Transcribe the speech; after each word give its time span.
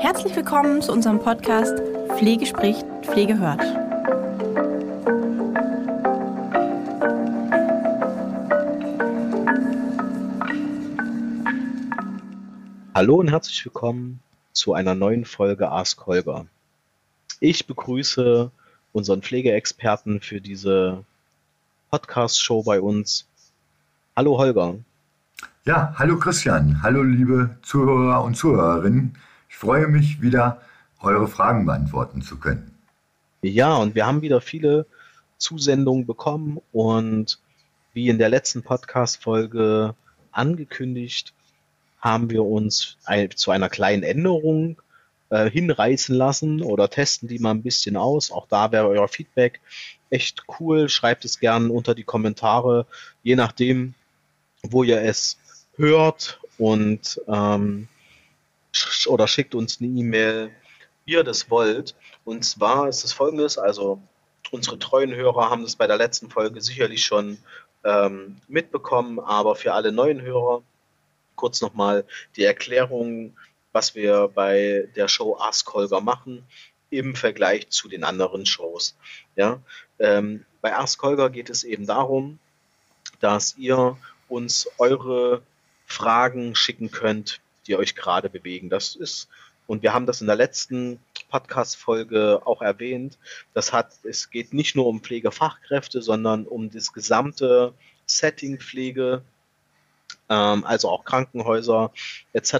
Herzlich 0.00 0.34
willkommen 0.34 0.80
zu 0.80 0.92
unserem 0.92 1.18
Podcast 1.18 1.78
Pflege 2.16 2.46
spricht, 2.46 2.86
Pflege 3.02 3.38
hört. 3.38 3.60
Hallo 12.94 13.16
und 13.16 13.28
herzlich 13.28 13.62
willkommen 13.66 14.20
zu 14.54 14.72
einer 14.72 14.94
neuen 14.94 15.26
Folge 15.26 15.70
Ask 15.70 16.06
Holger. 16.06 16.46
Ich 17.38 17.66
begrüße 17.66 18.50
unseren 18.92 19.20
Pflegeexperten 19.20 20.22
für 20.22 20.40
diese 20.40 21.04
Podcast-Show 21.90 22.62
bei 22.62 22.80
uns. 22.80 23.28
Hallo 24.16 24.38
Holger. 24.38 24.76
Ja, 25.66 25.94
hallo 25.98 26.18
Christian. 26.18 26.82
Hallo 26.82 27.02
liebe 27.02 27.58
Zuhörer 27.60 28.24
und 28.24 28.34
Zuhörerinnen. 28.34 29.14
Ich 29.50 29.56
freue 29.56 29.88
mich 29.88 30.22
wieder, 30.22 30.62
eure 31.00 31.26
Fragen 31.26 31.66
beantworten 31.66 32.22
zu 32.22 32.38
können. 32.38 32.78
Ja, 33.42 33.74
und 33.74 33.96
wir 33.96 34.06
haben 34.06 34.22
wieder 34.22 34.40
viele 34.40 34.86
Zusendungen 35.38 36.06
bekommen 36.06 36.60
und 36.72 37.40
wie 37.92 38.08
in 38.08 38.18
der 38.18 38.28
letzten 38.28 38.62
Podcast-Folge 38.62 39.96
angekündigt, 40.30 41.34
haben 41.98 42.30
wir 42.30 42.44
uns 42.44 42.96
zu 43.34 43.50
einer 43.50 43.68
kleinen 43.68 44.04
Änderung 44.04 44.80
äh, 45.30 45.50
hinreißen 45.50 46.14
lassen 46.14 46.62
oder 46.62 46.88
testen 46.88 47.28
die 47.28 47.40
mal 47.40 47.50
ein 47.50 47.62
bisschen 47.62 47.96
aus. 47.96 48.30
Auch 48.30 48.46
da 48.46 48.70
wäre 48.70 48.86
euer 48.86 49.08
Feedback 49.08 49.60
echt 50.10 50.44
cool. 50.60 50.88
Schreibt 50.88 51.24
es 51.24 51.40
gerne 51.40 51.72
unter 51.72 51.96
die 51.96 52.04
Kommentare, 52.04 52.86
je 53.24 53.34
nachdem, 53.34 53.94
wo 54.62 54.84
ihr 54.84 55.02
es 55.02 55.38
hört 55.76 56.40
und 56.56 57.20
ähm, 57.26 57.88
oder 59.06 59.26
schickt 59.28 59.54
uns 59.54 59.80
eine 59.80 59.90
E-Mail, 59.90 60.50
wie 61.04 61.12
ihr 61.12 61.24
das 61.24 61.50
wollt. 61.50 61.94
Und 62.24 62.44
zwar 62.44 62.88
ist 62.88 63.04
es 63.04 63.12
folgendes, 63.12 63.58
also 63.58 64.00
unsere 64.50 64.78
treuen 64.78 65.14
Hörer 65.14 65.50
haben 65.50 65.62
das 65.62 65.76
bei 65.76 65.86
der 65.86 65.96
letzten 65.96 66.30
Folge 66.30 66.60
sicherlich 66.60 67.04
schon 67.04 67.38
ähm, 67.84 68.40
mitbekommen, 68.48 69.20
aber 69.20 69.56
für 69.56 69.72
alle 69.72 69.92
neuen 69.92 70.20
Hörer 70.22 70.62
kurz 71.36 71.60
nochmal 71.62 72.04
die 72.36 72.44
Erklärung, 72.44 73.36
was 73.72 73.94
wir 73.94 74.28
bei 74.28 74.88
der 74.96 75.08
Show 75.08 75.36
Ask 75.38 75.72
Holger 75.72 76.00
machen 76.00 76.44
im 76.90 77.14
Vergleich 77.14 77.70
zu 77.70 77.88
den 77.88 78.04
anderen 78.04 78.44
Shows. 78.44 78.96
Ja, 79.36 79.60
ähm, 79.98 80.44
bei 80.60 80.76
Ask 80.76 81.02
Holger 81.02 81.30
geht 81.30 81.48
es 81.48 81.64
eben 81.64 81.86
darum, 81.86 82.38
dass 83.20 83.56
ihr 83.56 83.96
uns 84.28 84.68
eure 84.78 85.42
Fragen 85.86 86.54
schicken 86.54 86.90
könnt, 86.90 87.40
die 87.70 87.76
euch 87.76 87.94
gerade 87.94 88.28
bewegen. 88.28 88.68
Das 88.68 88.96
ist, 88.96 89.28
und 89.66 89.82
wir 89.82 89.94
haben 89.94 90.06
das 90.06 90.20
in 90.20 90.26
der 90.26 90.36
letzten 90.36 90.98
Podcast-Folge 91.30 92.42
auch 92.44 92.60
erwähnt, 92.60 93.16
das 93.54 93.72
hat, 93.72 93.92
es 94.02 94.30
geht 94.30 94.52
nicht 94.52 94.74
nur 94.74 94.86
um 94.86 95.00
Pflegefachkräfte, 95.00 96.02
sondern 96.02 96.46
um 96.46 96.70
das 96.70 96.92
gesamte 96.92 97.72
Setting 98.06 98.58
Pflege, 98.58 99.22
ähm, 100.28 100.64
also 100.64 100.88
auch 100.88 101.04
Krankenhäuser 101.04 101.92
etc. 102.32 102.52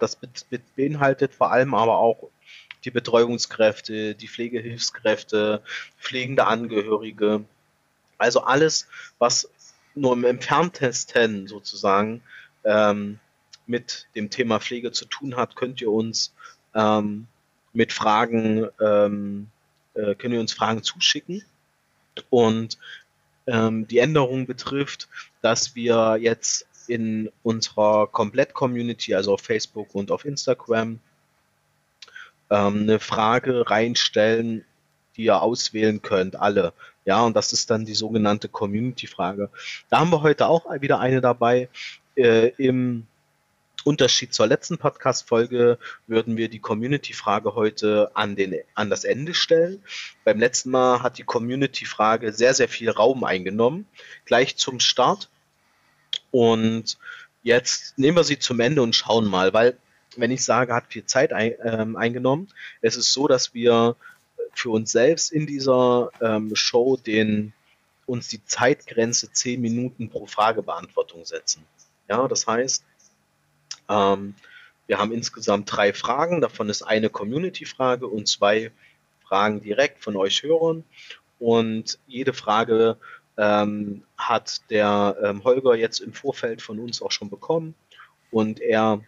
Das 0.00 0.16
be 0.16 0.28
be 0.50 0.60
beinhaltet 0.74 1.32
vor 1.32 1.52
allem 1.52 1.74
aber 1.74 1.98
auch 1.98 2.30
die 2.84 2.90
Betreuungskräfte, 2.90 4.16
die 4.16 4.28
Pflegehilfskräfte, 4.28 5.62
pflegende 5.98 6.46
Angehörige, 6.46 7.44
also 8.18 8.42
alles, 8.42 8.88
was 9.18 9.48
nur 9.94 10.12
im 10.12 10.24
Entferntesten 10.24 11.46
sozusagen 11.46 12.22
ähm, 12.64 13.20
mit 13.66 14.06
dem 14.14 14.30
Thema 14.30 14.60
Pflege 14.60 14.92
zu 14.92 15.04
tun 15.06 15.36
hat, 15.36 15.56
könnt 15.56 15.80
ihr 15.80 15.90
uns 15.90 16.32
ähm, 16.74 17.26
mit 17.72 17.92
Fragen, 17.92 18.66
ähm, 18.80 19.48
äh, 19.94 20.14
könnt 20.14 20.34
ihr 20.34 20.40
uns 20.40 20.52
Fragen 20.52 20.82
zuschicken. 20.82 21.44
Und 22.30 22.78
ähm, 23.46 23.86
die 23.86 23.98
Änderung 23.98 24.46
betrifft, 24.46 25.08
dass 25.42 25.74
wir 25.74 26.16
jetzt 26.20 26.66
in 26.88 27.30
unserer 27.42 28.06
Komplett-Community, 28.06 29.14
also 29.14 29.34
auf 29.34 29.40
Facebook 29.40 29.94
und 29.94 30.10
auf 30.10 30.24
Instagram, 30.24 31.00
ähm, 32.50 32.82
eine 32.82 32.98
Frage 32.98 33.68
reinstellen, 33.68 34.64
die 35.16 35.24
ihr 35.24 35.42
auswählen 35.42 36.02
könnt, 36.02 36.36
alle. 36.36 36.72
Ja, 37.04 37.22
und 37.22 37.36
das 37.36 37.52
ist 37.52 37.70
dann 37.70 37.84
die 37.84 37.94
sogenannte 37.94 38.48
Community-Frage. 38.48 39.50
Da 39.88 40.00
haben 40.00 40.10
wir 40.10 40.22
heute 40.22 40.46
auch 40.46 40.66
wieder 40.80 40.98
eine 41.00 41.20
dabei. 41.20 41.68
Äh, 42.16 42.48
Im 42.58 43.06
Unterschied 43.86 44.34
zur 44.34 44.48
letzten 44.48 44.78
Podcast-Folge 44.78 45.78
würden 46.08 46.36
wir 46.36 46.48
die 46.48 46.58
Community-Frage 46.58 47.54
heute 47.54 48.10
an, 48.14 48.34
den, 48.34 48.56
an 48.74 48.90
das 48.90 49.04
Ende 49.04 49.32
stellen. 49.32 49.80
Beim 50.24 50.40
letzten 50.40 50.70
Mal 50.70 51.04
hat 51.04 51.18
die 51.18 51.22
Community-Frage 51.22 52.32
sehr, 52.32 52.52
sehr 52.52 52.68
viel 52.68 52.90
Raum 52.90 53.22
eingenommen, 53.22 53.86
gleich 54.24 54.56
zum 54.56 54.80
Start. 54.80 55.30
Und 56.32 56.98
jetzt 57.44 57.96
nehmen 57.96 58.16
wir 58.16 58.24
sie 58.24 58.40
zum 58.40 58.58
Ende 58.58 58.82
und 58.82 58.96
schauen 58.96 59.26
mal, 59.26 59.52
weil 59.54 59.78
wenn 60.16 60.32
ich 60.32 60.42
sage, 60.42 60.74
hat 60.74 60.86
viel 60.88 61.04
Zeit 61.04 61.32
ein, 61.32 61.54
ähm, 61.62 61.94
eingenommen, 61.94 62.48
es 62.80 62.96
ist 62.96 63.12
so, 63.12 63.28
dass 63.28 63.54
wir 63.54 63.94
für 64.52 64.70
uns 64.70 64.90
selbst 64.90 65.30
in 65.30 65.46
dieser 65.46 66.10
ähm, 66.20 66.56
Show 66.56 66.96
den, 66.96 67.52
uns 68.04 68.26
die 68.26 68.44
Zeitgrenze 68.44 69.30
10 69.30 69.60
Minuten 69.60 70.10
pro 70.10 70.26
Fragebeantwortung 70.26 71.24
setzen. 71.24 71.64
Ja, 72.08 72.26
das 72.26 72.48
heißt, 72.48 72.84
ähm, 73.88 74.34
wir 74.86 74.98
haben 74.98 75.12
insgesamt 75.12 75.70
drei 75.70 75.92
Fragen, 75.92 76.40
davon 76.40 76.68
ist 76.68 76.82
eine 76.82 77.10
Community-Frage 77.10 78.06
und 78.06 78.28
zwei 78.28 78.70
Fragen 79.26 79.60
direkt 79.60 80.02
von 80.02 80.16
euch 80.16 80.42
Hörern. 80.42 80.84
Und 81.38 81.98
jede 82.06 82.32
Frage 82.32 82.96
ähm, 83.36 84.04
hat 84.16 84.62
der 84.70 85.16
ähm, 85.22 85.44
Holger 85.44 85.74
jetzt 85.74 86.00
im 86.00 86.12
Vorfeld 86.12 86.62
von 86.62 86.78
uns 86.78 87.02
auch 87.02 87.10
schon 87.10 87.30
bekommen. 87.30 87.74
Und 88.30 88.60
er 88.60 89.00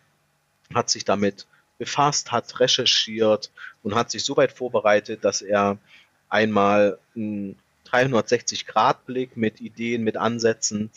hat 0.75 0.91
sich 0.91 1.05
damit 1.05 1.47
befasst, 1.79 2.33
hat 2.33 2.59
recherchiert 2.61 3.53
und 3.83 3.95
hat 3.95 4.11
sich 4.11 4.25
so 4.25 4.37
weit 4.37 4.53
vorbereitet, 4.53 5.25
dass 5.25 5.43
er 5.43 5.79
einmal 6.29 6.99
einen 7.15 7.57
360-Grad-Blick 7.87 9.37
mit 9.37 9.61
Ideen, 9.61 10.03
mit 10.05 10.17
Ansätzen 10.17 10.91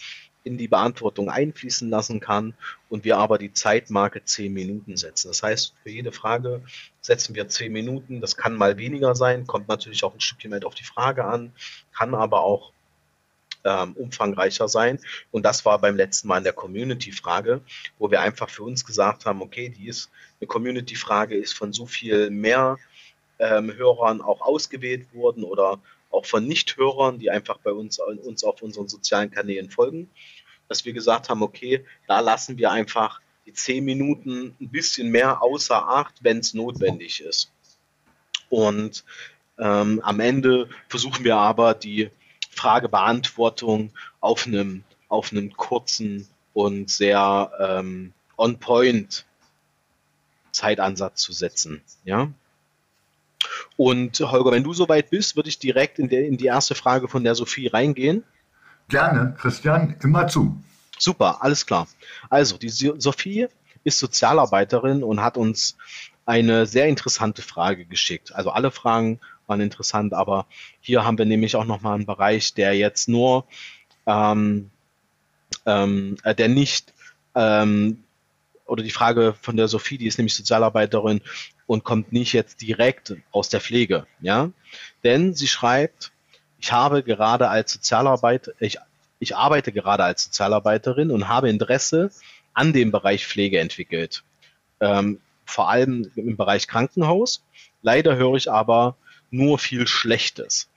in 0.44 0.58
die 0.58 0.68
Beantwortung 0.68 1.30
einfließen 1.30 1.90
lassen 1.90 2.20
kann 2.20 2.56
und 2.90 3.04
wir 3.04 3.18
aber 3.18 3.38
die 3.38 3.54
Zeitmarke 3.54 4.24
10 4.24 4.52
Minuten 4.52 4.98
setzen. 4.98 5.28
Das 5.28 5.44
heißt, 5.44 5.76
für 5.84 5.90
jede 5.90 6.12
Frage 6.12 6.64
setzen 7.02 7.36
wir 7.36 7.48
10 7.48 7.72
Minuten. 7.72 8.22
Das 8.22 8.38
kann 8.38 8.56
mal 8.56 8.78
weniger 8.78 9.16
sein, 9.16 9.46
kommt 9.46 9.68
natürlich 9.68 10.04
auch 10.04 10.14
ein 10.14 10.20
Stückchen 10.22 10.52
weit 10.52 10.66
auf 10.66 10.76
die 10.76 10.84
Frage 10.84 11.26
an, 11.26 11.54
kann 11.94 12.16
aber 12.16 12.42
auch 12.44 12.72
ähm, 13.64 13.94
umfangreicher 13.94 14.68
sein. 14.68 15.00
Und 15.32 15.46
das 15.46 15.66
war 15.66 15.80
beim 15.80 15.96
letzten 15.96 16.28
Mal 16.28 16.40
in 16.40 16.44
der 16.44 16.54
Community-Frage, 16.54 17.62
wo 18.00 18.10
wir 18.10 18.22
einfach 18.22 18.50
für 18.50 18.64
uns 18.64 18.86
gesagt 18.86 19.26
haben, 19.26 19.42
okay, 19.42 19.70
die 19.70 19.88
ist 19.88 20.10
eine 20.40 20.48
Community-Frage, 20.48 21.36
ist 21.36 21.54
von 21.54 21.74
so 21.74 21.86
viel 21.86 22.32
mehr 22.32 22.78
ähm, 23.40 23.74
Hörern 23.74 24.22
auch 24.22 24.42
ausgewählt 24.42 25.14
worden 25.14 25.44
oder 25.44 25.80
auch 26.12 26.26
von 26.26 26.46
Nichthörern, 26.46 27.20
die 27.20 27.32
einfach 27.32 27.58
bei 27.60 27.72
uns, 27.72 28.00
uns 28.00 28.44
auf 28.44 28.62
unseren 28.62 28.88
sozialen 28.88 29.32
Kanälen 29.32 29.70
folgen, 29.70 30.10
dass 30.68 30.86
wir 30.86 30.94
gesagt 30.94 31.30
haben, 31.30 31.42
okay, 31.42 31.86
da 32.08 32.20
lassen 32.20 32.58
wir 32.58 32.72
einfach 32.72 33.22
die 33.46 33.54
zehn 33.54 33.84
Minuten 33.84 34.56
ein 34.60 34.70
bisschen 34.70 35.10
mehr 35.10 35.42
außer 35.42 35.90
Acht, 35.90 36.24
wenn 36.24 36.40
es 36.40 36.54
notwendig 36.54 37.22
ist. 37.22 37.52
Und 38.50 39.04
ähm, 39.58 40.02
am 40.04 40.20
Ende 40.20 40.70
versuchen 40.90 41.24
wir 41.24 41.38
aber 41.38 41.74
die 41.74 42.10
Fragebeantwortung 42.52 43.92
auf 44.20 44.46
einem 44.46 44.84
auf 45.12 45.32
einem 45.32 45.52
kurzen 45.58 46.28
und 46.54 46.90
sehr 46.90 47.52
ähm, 47.60 48.14
on 48.38 48.60
point 48.60 49.26
Zeitansatz 50.52 51.22
zu 51.22 51.34
setzen. 51.34 51.82
Ja, 52.06 52.32
und 53.78 54.20
Holger, 54.20 54.52
wenn 54.52 54.64
du 54.64 54.74
soweit 54.74 55.10
bist, 55.10 55.36
würde 55.36 55.50
ich 55.50 55.60
direkt 55.60 56.00
in, 56.00 56.10
der, 56.10 56.26
in 56.26 56.38
die 56.38 56.46
erste 56.46 56.76
Frage 56.76 57.08
von 57.08 57.24
der 57.24 57.36
Sophie 57.36 57.68
reingehen. 57.68 58.24
Gerne, 58.90 59.36
Christian, 59.40 59.96
immer 60.02 60.28
zu. 60.28 60.62
Super, 60.98 61.42
alles 61.42 61.66
klar. 61.66 61.88
Also, 62.30 62.58
die 62.58 62.70
Sophie 62.70 63.48
ist 63.84 64.00
Sozialarbeiterin 64.00 65.04
und 65.04 65.22
hat 65.22 65.38
uns 65.38 65.78
eine 66.26 66.66
sehr 66.66 66.88
interessante 66.88 67.42
Frage 67.42 67.86
geschickt. 67.86 68.34
Also 68.34 68.52
alle 68.52 68.72
Fragen 68.72 69.20
waren 69.48 69.62
interessant, 69.62 70.14
aber 70.14 70.46
hier 70.80 71.04
haben 71.04 71.18
wir 71.18 71.26
nämlich 71.26 71.56
auch 71.56 71.66
nochmal 71.66 71.96
einen 71.96 72.06
Bereich, 72.06 72.54
der 72.54 72.74
jetzt 72.78 73.10
nur, 73.10 73.46
ähm, 74.06 74.70
ähm, 75.66 76.18
äh, 76.24 76.36
der 76.36 76.48
nicht 76.48 76.94
ähm, 77.36 78.04
oder 78.66 78.84
die 78.84 78.92
Frage 78.92 79.36
von 79.42 79.58
der 79.58 79.68
Sophie, 79.68 79.98
die 79.98 80.08
ist 80.08 80.18
nämlich 80.18 80.36
Sozialarbeiterin 80.36 81.22
und 81.72 81.86
kommt 81.86 82.12
nicht 82.12 82.34
jetzt 82.34 82.62
direkt 82.62 83.16
aus 83.32 83.48
der 83.48 83.62
Pflege, 83.62 84.06
ja. 84.20 84.52
Denn 85.06 85.34
sie 85.34 85.48
schreibt, 85.48 86.12
ich 86.60 86.74
habe 86.74 87.02
gerade 87.02 87.48
als 87.48 87.72
Sozialarbeiter, 87.72 88.52
ich, 88.60 88.78
ich 89.20 89.38
arbeite 89.38 89.72
gerade 89.72 90.04
als 90.04 90.26
Sozialarbeiterin 90.26 91.12
und 91.12 91.30
habe 91.30 91.50
Interesse 91.50 92.12
an 92.54 92.74
dem 92.74 92.92
Bereich 92.92 93.26
Pflege 93.26 93.60
entwickelt. 93.60 94.24
Ähm, 94.82 95.22
vor 95.46 95.70
allem 95.70 96.12
im 96.18 96.36
Bereich 96.36 96.68
Krankenhaus. 96.68 97.42
Leider 97.82 98.18
höre 98.18 98.36
ich 98.36 98.52
aber 98.52 98.98
nur 99.30 99.58
viel 99.58 99.88
Schlechtes. 99.88 100.68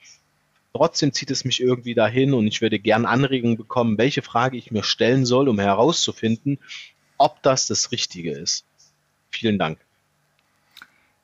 Trotzdem 0.73 1.13
zieht 1.13 1.33
es 1.33 1.45
mich 1.45 1.61
irgendwie 1.61 1.95
dahin 1.95 2.35
und 2.35 2.47
ich 2.47 2.61
würde 2.61 2.79
gern 2.79 3.05
Anregungen 3.05 3.57
bekommen, 3.57 3.99
welche 3.99 4.23
Frage 4.23 4.57
ich 4.57 4.71
mir 4.71 4.85
stellen 4.85 5.27
soll, 5.27 5.49
um 5.49 5.59
herauszufinden, 5.59 6.61
ob 7.19 7.43
das 7.43 7.67
das 7.67 7.91
Richtige 7.91 8.31
ist. 8.31 8.65
Vielen 9.31 9.59
Dank. 9.59 9.84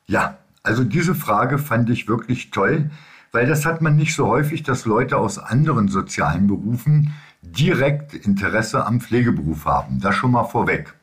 Ja, 0.07 0.37
also 0.63 0.83
diese 0.83 1.15
Frage 1.15 1.57
fand 1.57 1.89
ich 1.89 2.07
wirklich 2.07 2.51
toll, 2.51 2.91
weil 3.31 3.47
das 3.47 3.65
hat 3.65 3.81
man 3.81 3.95
nicht 3.95 4.15
so 4.15 4.27
häufig, 4.27 4.63
dass 4.63 4.85
Leute 4.85 5.17
aus 5.17 5.37
anderen 5.37 5.87
sozialen 5.87 6.47
Berufen 6.47 7.13
direkt 7.41 8.13
Interesse 8.13 8.85
am 8.85 9.01
Pflegeberuf 9.01 9.65
haben. 9.65 9.99
Das 9.99 10.15
schon 10.15 10.31
mal 10.31 10.43
vorweg. 10.43 10.93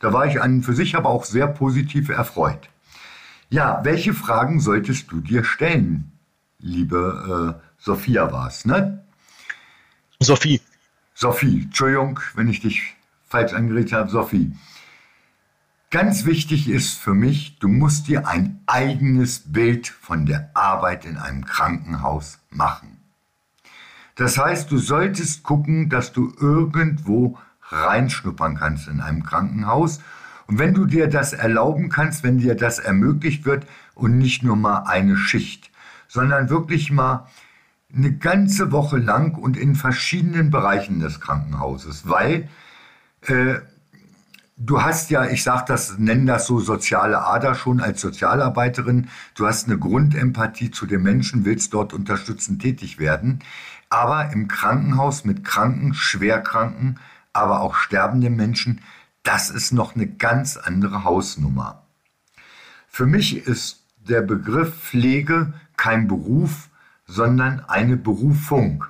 Da 0.00 0.12
war 0.12 0.26
ich 0.26 0.40
an 0.40 0.62
für 0.62 0.74
sich 0.74 0.96
aber 0.96 1.08
auch 1.08 1.24
sehr 1.24 1.46
positiv 1.46 2.08
erfreut. 2.08 2.68
Ja, 3.50 3.80
welche 3.84 4.14
Fragen 4.14 4.60
solltest 4.60 5.10
du 5.12 5.20
dir 5.20 5.44
stellen, 5.44 6.12
liebe 6.58 7.56
äh, 7.60 7.68
Sophia 7.78 8.32
war 8.32 8.48
es, 8.48 8.64
ne? 8.64 9.04
Sophie. 10.20 10.60
Sophie, 11.14 11.62
Entschuldigung, 11.64 12.20
wenn 12.34 12.48
ich 12.48 12.60
dich 12.60 12.94
falsch 13.28 13.52
angeredet 13.52 13.92
habe, 13.92 14.10
Sophie. 14.10 14.52
Ganz 15.94 16.26
wichtig 16.26 16.68
ist 16.68 16.98
für 16.98 17.14
mich, 17.14 17.60
du 17.60 17.68
musst 17.68 18.08
dir 18.08 18.26
ein 18.26 18.58
eigenes 18.66 19.52
Bild 19.52 19.86
von 19.86 20.26
der 20.26 20.50
Arbeit 20.52 21.04
in 21.04 21.18
einem 21.18 21.44
Krankenhaus 21.44 22.40
machen. 22.50 22.98
Das 24.16 24.36
heißt, 24.36 24.72
du 24.72 24.78
solltest 24.78 25.44
gucken, 25.44 25.90
dass 25.90 26.12
du 26.12 26.32
irgendwo 26.40 27.38
reinschnuppern 27.62 28.56
kannst 28.56 28.88
in 28.88 29.00
einem 29.00 29.22
Krankenhaus. 29.22 30.00
Und 30.48 30.58
wenn 30.58 30.74
du 30.74 30.84
dir 30.84 31.06
das 31.06 31.32
erlauben 31.32 31.90
kannst, 31.90 32.24
wenn 32.24 32.38
dir 32.38 32.56
das 32.56 32.80
ermöglicht 32.80 33.44
wird 33.44 33.64
und 33.94 34.18
nicht 34.18 34.42
nur 34.42 34.56
mal 34.56 34.86
eine 34.88 35.16
Schicht, 35.16 35.70
sondern 36.08 36.50
wirklich 36.50 36.90
mal 36.90 37.28
eine 37.94 38.16
ganze 38.16 38.72
Woche 38.72 38.96
lang 38.96 39.36
und 39.36 39.56
in 39.56 39.76
verschiedenen 39.76 40.50
Bereichen 40.50 40.98
des 40.98 41.20
Krankenhauses, 41.20 42.08
weil 42.08 42.48
äh, 43.28 43.60
du 44.56 44.82
hast 44.82 45.10
ja, 45.10 45.26
ich 45.26 45.42
sage 45.42 45.64
das, 45.68 45.98
nennen 45.98 46.26
das 46.26 46.46
so 46.46 46.60
soziale 46.60 47.24
Ader 47.24 47.54
schon 47.54 47.80
als 47.80 48.00
Sozialarbeiterin, 48.00 49.08
du 49.34 49.46
hast 49.46 49.66
eine 49.66 49.78
Grundempathie 49.78 50.70
zu 50.70 50.86
den 50.86 51.02
Menschen, 51.02 51.44
willst 51.44 51.74
dort 51.74 51.92
unterstützend 51.92 52.62
tätig 52.62 52.98
werden, 52.98 53.40
aber 53.90 54.32
im 54.32 54.48
Krankenhaus 54.48 55.24
mit 55.24 55.44
Kranken, 55.44 55.94
Schwerkranken, 55.94 56.98
aber 57.32 57.60
auch 57.60 57.74
sterbenden 57.74 58.36
Menschen, 58.36 58.80
das 59.22 59.50
ist 59.50 59.72
noch 59.72 59.94
eine 59.94 60.06
ganz 60.06 60.56
andere 60.56 61.04
Hausnummer. 61.04 61.82
Für 62.88 63.06
mich 63.06 63.46
ist 63.46 63.84
der 63.96 64.20
Begriff 64.20 64.74
Pflege 64.74 65.52
kein 65.76 66.06
Beruf, 66.06 66.68
sondern 67.06 67.60
eine 67.60 67.96
Berufung. 67.96 68.84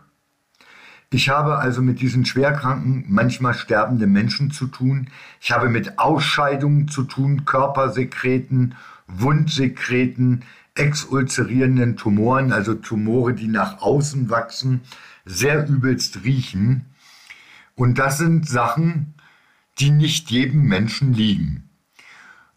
Ich 1.14 1.28
habe 1.28 1.58
also 1.58 1.80
mit 1.80 2.00
diesen 2.00 2.24
schwerkranken, 2.24 3.04
manchmal 3.06 3.54
sterbenden 3.54 4.10
Menschen 4.10 4.50
zu 4.50 4.66
tun. 4.66 5.10
Ich 5.40 5.52
habe 5.52 5.68
mit 5.68 6.00
Ausscheidungen 6.00 6.88
zu 6.88 7.04
tun, 7.04 7.44
Körpersekreten, 7.44 8.74
Wundsekreten, 9.06 10.42
exulzerierenden 10.74 11.96
Tumoren, 11.96 12.50
also 12.50 12.74
Tumore, 12.74 13.32
die 13.32 13.46
nach 13.46 13.80
außen 13.80 14.28
wachsen, 14.28 14.80
sehr 15.24 15.68
übelst 15.68 16.24
riechen. 16.24 16.86
Und 17.76 18.00
das 18.00 18.18
sind 18.18 18.48
Sachen, 18.48 19.14
die 19.78 19.92
nicht 19.92 20.32
jedem 20.32 20.62
Menschen 20.62 21.14
liegen. 21.14 21.70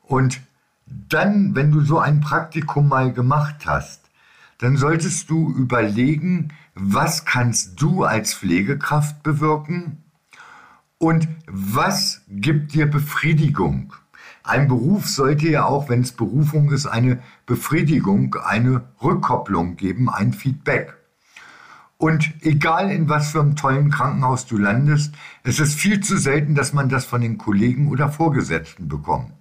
Und 0.01 0.41
dann, 0.87 1.53
wenn 1.53 1.69
du 1.69 1.81
so 1.81 1.99
ein 1.99 2.21
Praktikum 2.21 2.87
mal 2.87 3.13
gemacht 3.13 3.67
hast, 3.67 4.09
dann 4.57 4.77
solltest 4.77 5.29
du 5.29 5.53
überlegen, 5.53 6.53
was 6.79 7.25
kannst 7.25 7.81
du 7.81 8.03
als 8.03 8.35
Pflegekraft 8.35 9.23
bewirken 9.23 10.03
und 10.99 11.27
was 11.47 12.21
gibt 12.29 12.73
dir 12.73 12.85
Befriedigung. 12.85 13.93
Ein 14.43 14.67
Beruf 14.67 15.07
sollte 15.07 15.49
ja 15.49 15.65
auch, 15.65 15.89
wenn 15.89 16.01
es 16.01 16.11
Berufung 16.11 16.71
ist, 16.71 16.85
eine 16.85 17.21
Befriedigung, 17.47 18.35
eine 18.35 18.83
Rückkopplung 19.01 19.75
geben, 19.75 20.09
ein 20.09 20.33
Feedback. 20.33 20.95
Und 21.97 22.31
egal 22.41 22.91
in 22.91 23.09
was 23.09 23.31
für 23.31 23.41
einem 23.41 23.55
tollen 23.55 23.89
Krankenhaus 23.89 24.45
du 24.45 24.57
landest, 24.57 25.15
es 25.43 25.59
ist 25.59 25.73
viel 25.73 25.99
zu 26.01 26.15
selten, 26.17 26.53
dass 26.53 26.73
man 26.73 26.89
das 26.89 27.05
von 27.05 27.21
den 27.21 27.39
Kollegen 27.39 27.89
oder 27.89 28.09
Vorgesetzten 28.09 28.87
bekommt. 28.87 29.33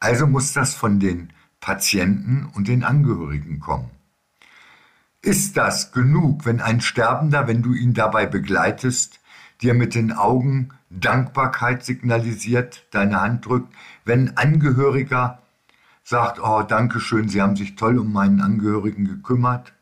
Also 0.00 0.26
muss 0.26 0.52
das 0.52 0.74
von 0.74 1.00
den 1.00 1.32
Patienten 1.60 2.46
und 2.54 2.68
den 2.68 2.84
Angehörigen 2.84 3.58
kommen. 3.58 3.93
Ist 5.24 5.56
das 5.56 5.90
genug, 5.92 6.44
wenn 6.44 6.60
ein 6.60 6.82
Sterbender, 6.82 7.48
wenn 7.48 7.62
du 7.62 7.72
ihn 7.72 7.94
dabei 7.94 8.26
begleitest, 8.26 9.20
dir 9.62 9.72
mit 9.72 9.94
den 9.94 10.12
Augen 10.12 10.68
Dankbarkeit 10.90 11.82
signalisiert, 11.82 12.84
deine 12.90 13.22
Hand 13.22 13.46
drückt, 13.46 13.72
wenn 14.04 14.28
ein 14.28 14.36
Angehöriger 14.36 15.38
sagt, 16.02 16.40
oh, 16.42 16.62
danke 16.62 17.00
schön, 17.00 17.30
Sie 17.30 17.40
haben 17.40 17.56
sich 17.56 17.74
toll 17.74 17.98
um 17.98 18.12
meinen 18.12 18.42
Angehörigen 18.42 19.06
gekümmert? 19.06 19.72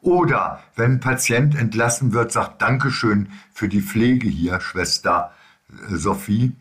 Oder 0.00 0.62
wenn 0.76 0.92
ein 0.92 1.00
Patient 1.00 1.56
entlassen 1.56 2.12
wird, 2.12 2.30
sagt 2.30 2.62
Dankeschön 2.62 3.30
für 3.52 3.66
die 3.68 3.82
Pflege 3.82 4.28
hier, 4.28 4.60
Schwester 4.60 5.32
äh, 5.68 5.96
Sophie. 5.96 6.52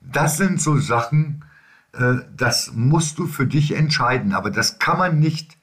Das 0.00 0.38
sind 0.38 0.58
so 0.58 0.78
Sachen, 0.78 1.44
äh, 1.92 2.14
das 2.34 2.72
musst 2.72 3.18
du 3.18 3.26
für 3.26 3.46
dich 3.46 3.76
entscheiden, 3.76 4.32
aber 4.32 4.50
das 4.50 4.78
kann 4.78 4.96
man 4.96 5.18
nicht 5.18 5.59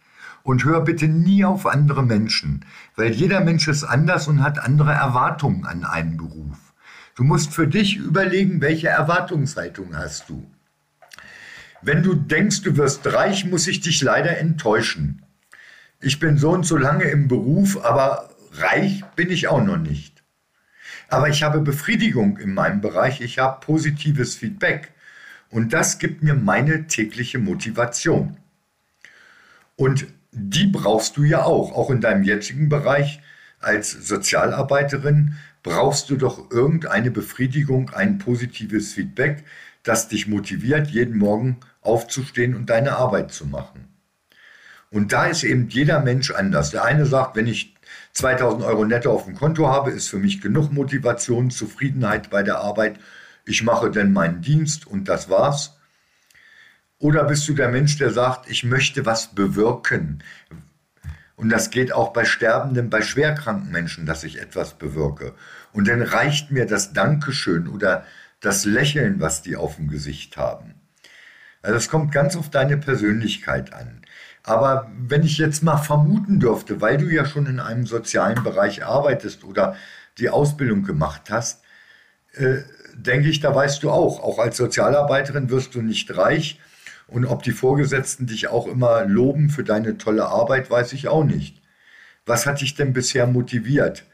und 0.47 0.63
hör 0.63 0.79
bitte 0.79 1.09
nie 1.09 1.43
auf 1.43 1.65
andere 1.65 2.03
Menschen, 2.03 2.63
weil 2.95 3.11
jeder 3.11 3.41
Mensch 3.41 3.67
ist 3.67 3.83
anders 3.83 4.29
und 4.29 4.41
hat 4.41 4.59
andere 4.59 4.93
Erwartungen 4.93 5.65
an 5.65 5.83
einen 5.83 6.15
Beruf. 6.15 6.73
Du 7.15 7.25
musst 7.25 7.53
für 7.53 7.67
dich 7.67 7.97
überlegen, 7.97 8.61
welche 8.61 8.87
Erwartungshaltung 8.87 9.97
hast 9.97 10.29
du. 10.29 10.49
Wenn 11.81 12.01
du 12.01 12.13
denkst, 12.13 12.61
du 12.61 12.77
wirst 12.77 13.05
reich, 13.11 13.43
muss 13.43 13.67
ich 13.67 13.81
dich 13.81 14.01
leider 14.01 14.37
enttäuschen. 14.37 15.21
Ich 15.99 16.17
bin 16.17 16.37
so 16.37 16.51
und 16.51 16.65
so 16.65 16.77
lange 16.77 17.03
im 17.03 17.27
Beruf, 17.27 17.83
aber 17.83 18.29
reich 18.53 19.03
bin 19.17 19.29
ich 19.29 19.49
auch 19.49 19.61
noch 19.61 19.77
nicht. 19.77 20.23
Aber 21.09 21.27
ich 21.27 21.43
habe 21.43 21.59
Befriedigung 21.59 22.37
in 22.37 22.53
meinem 22.53 22.79
Bereich, 22.79 23.19
ich 23.19 23.39
habe 23.39 23.59
positives 23.65 24.35
Feedback 24.35 24.93
und 25.49 25.73
das 25.73 25.99
gibt 25.99 26.23
mir 26.23 26.35
meine 26.35 26.87
tägliche 26.87 27.37
Motivation. 27.37 28.37
Und 29.75 30.07
die 30.31 30.67
brauchst 30.67 31.17
du 31.17 31.23
ja 31.23 31.43
auch. 31.43 31.73
Auch 31.73 31.89
in 31.89 32.01
deinem 32.01 32.23
jetzigen 32.23 32.69
Bereich 32.69 33.21
als 33.59 33.91
Sozialarbeiterin 33.91 35.35
brauchst 35.63 36.09
du 36.09 36.15
doch 36.15 36.51
irgendeine 36.51 37.11
Befriedigung, 37.11 37.89
ein 37.89 38.17
positives 38.19 38.93
Feedback, 38.93 39.43
das 39.83 40.07
dich 40.07 40.27
motiviert, 40.27 40.87
jeden 40.87 41.17
Morgen 41.17 41.59
aufzustehen 41.81 42.55
und 42.55 42.69
deine 42.69 42.95
Arbeit 42.97 43.31
zu 43.31 43.45
machen. 43.45 43.87
Und 44.89 45.11
da 45.11 45.25
ist 45.25 45.43
eben 45.43 45.67
jeder 45.69 46.01
Mensch 46.01 46.31
anders. 46.31 46.71
Der 46.71 46.83
eine 46.83 47.05
sagt, 47.05 47.35
wenn 47.35 47.47
ich 47.47 47.75
2000 48.13 48.63
Euro 48.63 48.85
netto 48.85 49.11
auf 49.11 49.25
dem 49.25 49.35
Konto 49.35 49.67
habe, 49.67 49.91
ist 49.91 50.07
für 50.07 50.17
mich 50.17 50.41
genug 50.41 50.71
Motivation, 50.71 51.51
Zufriedenheit 51.51 52.29
bei 52.29 52.43
der 52.43 52.59
Arbeit. 52.59 52.99
Ich 53.45 53.63
mache 53.63 53.91
denn 53.91 54.13
meinen 54.13 54.41
Dienst 54.41 54.87
und 54.87 55.09
das 55.09 55.29
war's. 55.29 55.76
Oder 56.99 57.25
bist 57.25 57.47
du 57.47 57.53
der 57.53 57.69
Mensch, 57.69 57.97
der 57.97 58.09
sagt, 58.09 58.49
ich 58.49 58.63
möchte 58.63 59.05
was 59.05 59.35
bewirken? 59.35 60.23
Und 61.35 61.49
das 61.49 61.69
geht 61.69 61.91
auch 61.91 62.13
bei 62.13 62.25
sterbenden, 62.25 62.89
bei 62.89 63.03
schwerkranken 63.03 63.71
Menschen, 63.71 64.07
dass 64.07 64.23
ich 64.23 64.41
etwas 64.41 64.73
bewirke. 64.73 65.35
Und 65.71 65.87
dann 65.87 66.01
reicht 66.01 66.49
mir 66.49 66.65
das 66.65 66.93
Dankeschön 66.93 67.67
oder 67.67 68.03
das 68.39 68.65
Lächeln, 68.65 69.19
was 69.19 69.43
die 69.43 69.55
auf 69.55 69.75
dem 69.75 69.87
Gesicht 69.87 70.37
haben. 70.37 70.73
Also 71.61 71.77
es 71.77 71.89
kommt 71.89 72.11
ganz 72.11 72.35
auf 72.35 72.49
deine 72.49 72.77
Persönlichkeit 72.77 73.73
an. 73.73 74.01
Aber 74.41 74.89
wenn 74.97 75.23
ich 75.23 75.37
jetzt 75.37 75.61
mal 75.61 75.77
vermuten 75.77 76.39
dürfte, 76.39 76.81
weil 76.81 76.97
du 76.97 77.05
ja 77.05 77.25
schon 77.25 77.45
in 77.45 77.59
einem 77.59 77.85
sozialen 77.85 78.43
Bereich 78.43 78.83
arbeitest 78.85 79.43
oder 79.43 79.75
die 80.17 80.29
Ausbildung 80.29 80.83
gemacht 80.83 81.29
hast, 81.29 81.61
äh, 82.33 82.59
denke 82.95 83.29
ich, 83.29 83.41
da 83.41 83.53
weißt 83.53 83.83
du 83.83 83.91
auch, 83.91 84.23
auch 84.23 84.39
als 84.39 84.57
Sozialarbeiterin 84.57 85.49
wirst 85.49 85.75
du 85.75 85.81
nicht 85.81 86.15
reich, 86.17 86.59
und 87.07 87.25
ob 87.25 87.43
die 87.43 87.51
Vorgesetzten 87.51 88.27
dich 88.27 88.49
auch 88.49 88.67
immer 88.67 89.05
loben 89.05 89.49
für 89.49 89.63
deine 89.63 89.97
tolle 89.97 90.27
Arbeit, 90.27 90.69
weiß 90.69 90.93
ich 90.93 91.07
auch 91.07 91.23
nicht. 91.23 91.61
Was 92.25 92.45
hat 92.45 92.61
dich 92.61 92.75
denn 92.75 92.93
bisher 92.93 93.27
motiviert, 93.27 94.05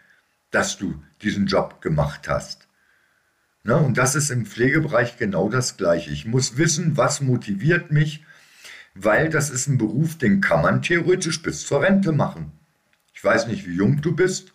dass 0.52 0.78
du 0.78 1.02
diesen 1.22 1.48
Job 1.48 1.82
gemacht 1.82 2.30
hast? 2.30 2.68
Na, 3.64 3.78
und 3.78 3.98
das 3.98 4.16
ist 4.16 4.30
im 4.30 4.46
Pflegebereich 4.46 5.18
genau 5.18 5.50
das 5.50 5.78
Gleiche. 5.78 6.12
Ich 6.12 6.26
muss 6.26 6.58
wissen, 6.58 6.98
was 6.98 7.22
motiviert 7.22 7.92
mich, 7.92 8.24
weil 8.94 9.30
das 9.30 9.50
ist 9.50 9.68
ein 9.68 9.78
Beruf, 9.78 10.18
den 10.18 10.42
kann 10.42 10.62
man 10.62 10.82
theoretisch 10.82 11.42
bis 11.42 11.66
zur 11.66 11.82
Rente 11.82 12.12
machen. 12.12 12.52
Ich 13.14 13.24
weiß 13.24 13.48
nicht, 13.48 13.66
wie 13.66 13.76
jung 13.76 14.02
du 14.02 14.16
bist, 14.16 14.54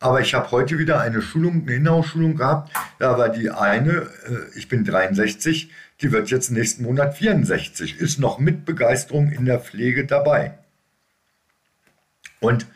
aber 0.00 0.20
ich 0.20 0.34
habe 0.34 0.50
heute 0.50 0.78
wieder 0.78 1.00
eine 1.00 1.20
Schulung, 1.20 1.62
eine 1.62 1.74
Inhouse-Schulung 1.74 2.36
gehabt. 2.36 2.72
Da 2.98 3.18
war 3.18 3.28
die 3.28 3.50
eine, 3.50 4.08
äh, 4.26 4.56
ich 4.56 4.68
bin 4.68 4.84
63, 4.84 5.70
die 6.00 6.12
wird 6.12 6.30
jetzt 6.30 6.50
nächsten 6.50 6.84
Monat 6.84 7.16
64, 7.16 7.98
ist 7.98 8.18
noch 8.18 8.38
mit 8.38 8.64
Begeisterung 8.64 9.30
in 9.30 9.44
der 9.44 9.60
Pflege 9.60 10.06
dabei. 10.06 10.58
Und 12.40 12.66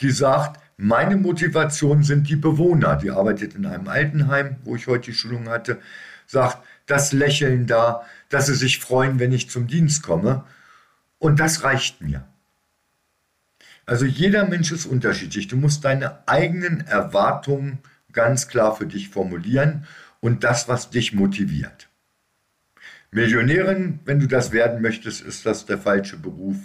die 0.00 0.10
sagt, 0.10 0.60
meine 0.76 1.16
Motivation 1.16 2.02
sind 2.02 2.28
die 2.28 2.36
Bewohner. 2.36 2.96
Die 2.96 3.10
arbeitet 3.10 3.54
in 3.54 3.66
einem 3.66 3.88
Altenheim, 3.88 4.56
wo 4.64 4.74
ich 4.74 4.86
heute 4.86 5.10
die 5.10 5.16
Schulung 5.16 5.48
hatte. 5.48 5.78
Sagt, 6.26 6.58
das 6.86 7.12
Lächeln 7.12 7.66
da, 7.66 8.04
dass 8.30 8.46
sie 8.46 8.54
sich 8.54 8.80
freuen, 8.80 9.18
wenn 9.18 9.32
ich 9.32 9.50
zum 9.50 9.66
Dienst 9.66 10.02
komme. 10.02 10.44
Und 11.18 11.38
das 11.38 11.62
reicht 11.62 12.00
mir. 12.00 12.26
Also 13.84 14.06
jeder 14.06 14.46
Mensch 14.46 14.72
ist 14.72 14.86
unterschiedlich. 14.86 15.46
Du 15.46 15.56
musst 15.56 15.84
deine 15.84 16.26
eigenen 16.26 16.86
Erwartungen 16.86 17.78
ganz 18.12 18.48
klar 18.48 18.74
für 18.74 18.86
dich 18.86 19.08
formulieren 19.10 19.86
und 20.20 20.42
das, 20.44 20.68
was 20.68 20.90
dich 20.90 21.12
motiviert. 21.12 21.88
Millionärin, 23.12 24.00
wenn 24.06 24.18
du 24.18 24.26
das 24.26 24.52
werden 24.52 24.80
möchtest, 24.80 25.20
ist 25.20 25.44
das 25.44 25.66
der 25.66 25.78
falsche 25.78 26.16
Beruf. 26.16 26.56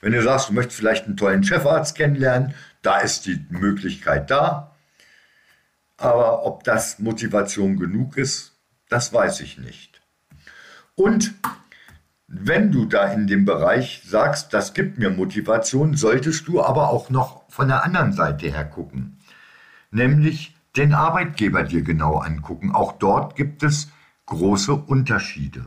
Wenn 0.00 0.12
du 0.12 0.22
sagst, 0.22 0.48
du 0.48 0.52
möchtest 0.54 0.78
vielleicht 0.78 1.06
einen 1.06 1.16
tollen 1.16 1.42
Chefarzt 1.42 1.96
kennenlernen, 1.96 2.54
da 2.82 2.98
ist 2.98 3.26
die 3.26 3.44
Möglichkeit 3.50 4.30
da. 4.30 4.76
Aber 5.96 6.46
ob 6.46 6.64
das 6.64 7.00
Motivation 7.00 7.76
genug 7.76 8.16
ist, 8.16 8.56
das 8.88 9.12
weiß 9.12 9.40
ich 9.40 9.58
nicht. 9.58 10.00
Und 10.94 11.34
wenn 12.28 12.70
du 12.70 12.86
da 12.86 13.12
in 13.12 13.26
dem 13.26 13.44
Bereich 13.44 14.02
sagst, 14.06 14.54
das 14.54 14.74
gibt 14.74 14.98
mir 14.98 15.10
Motivation, 15.10 15.96
solltest 15.96 16.46
du 16.46 16.62
aber 16.62 16.90
auch 16.90 17.10
noch 17.10 17.42
von 17.50 17.68
der 17.68 17.84
anderen 17.84 18.12
Seite 18.12 18.48
her 18.48 18.64
gucken. 18.64 19.18
Nämlich 19.90 20.56
den 20.76 20.94
Arbeitgeber 20.94 21.64
dir 21.64 21.82
genau 21.82 22.18
angucken. 22.18 22.72
Auch 22.72 22.92
dort 22.92 23.36
gibt 23.36 23.62
es 23.62 23.88
große 24.32 24.72
Unterschiede. 24.72 25.66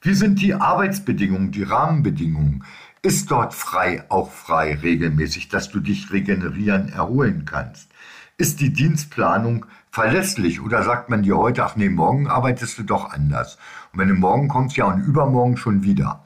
Wie 0.00 0.14
sind 0.14 0.40
die 0.40 0.54
Arbeitsbedingungen, 0.54 1.50
die 1.50 1.62
Rahmenbedingungen? 1.62 2.64
Ist 3.02 3.30
dort 3.30 3.52
frei 3.52 4.04
auch 4.08 4.32
frei 4.32 4.74
regelmäßig, 4.74 5.48
dass 5.48 5.70
du 5.70 5.80
dich 5.80 6.10
regenerieren, 6.10 6.88
erholen 6.88 7.44
kannst? 7.44 7.90
Ist 8.38 8.60
die 8.60 8.72
Dienstplanung 8.72 9.66
verlässlich 9.90 10.60
oder 10.62 10.84
sagt 10.84 11.10
man 11.10 11.22
dir 11.22 11.36
heute, 11.36 11.64
ach 11.64 11.76
nee, 11.76 11.90
morgen 11.90 12.28
arbeitest 12.28 12.78
du 12.78 12.82
doch 12.84 13.12
anders? 13.12 13.58
Und 13.92 13.98
wenn 13.98 14.08
du 14.08 14.14
morgen 14.14 14.48
kommst, 14.48 14.76
ja 14.76 14.86
und 14.86 15.02
übermorgen 15.02 15.58
schon 15.58 15.82
wieder. 15.82 16.24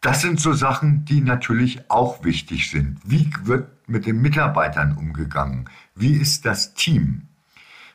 Das 0.00 0.22
sind 0.22 0.40
so 0.40 0.54
Sachen, 0.54 1.04
die 1.04 1.20
natürlich 1.20 1.90
auch 1.90 2.24
wichtig 2.24 2.70
sind. 2.70 3.00
Wie 3.04 3.30
wird 3.42 3.68
mit 3.86 4.06
den 4.06 4.22
Mitarbeitern 4.22 4.96
umgegangen? 4.96 5.68
Wie 5.94 6.12
ist 6.12 6.46
das 6.46 6.72
Team? 6.74 7.28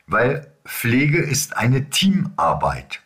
Weil 0.06 0.50
Pflege 0.65 1.20
ist 1.20 1.58
eine 1.58 1.89
Teamarbeit. 1.89 3.01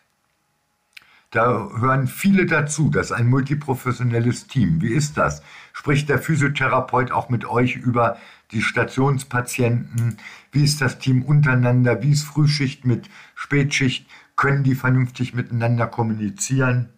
Da 1.31 1.69
hören 1.77 2.07
viele 2.07 2.45
dazu. 2.45 2.89
Das 2.89 3.07
ist 3.07 3.11
ein 3.11 3.27
multiprofessionelles 3.27 4.47
Team. 4.47 4.81
Wie 4.81 4.93
ist 4.93 5.17
das? 5.17 5.41
Spricht 5.73 6.07
der 6.07 6.19
Physiotherapeut 6.19 7.11
auch 7.11 7.29
mit 7.29 7.43
euch 7.45 7.75
über 7.75 8.17
die 8.51 8.61
Stationspatienten? 8.61 10.17
Wie 10.53 10.63
ist 10.63 10.79
das 10.79 10.97
Team 10.97 11.23
untereinander? 11.23 12.01
Wie 12.01 12.11
ist 12.11 12.23
Frühschicht 12.23 12.85
mit 12.85 13.09
Spätschicht? 13.35 14.07
Können 14.37 14.63
die 14.63 14.75
vernünftig 14.75 15.33
miteinander 15.33 15.87
kommunizieren? 15.87 16.89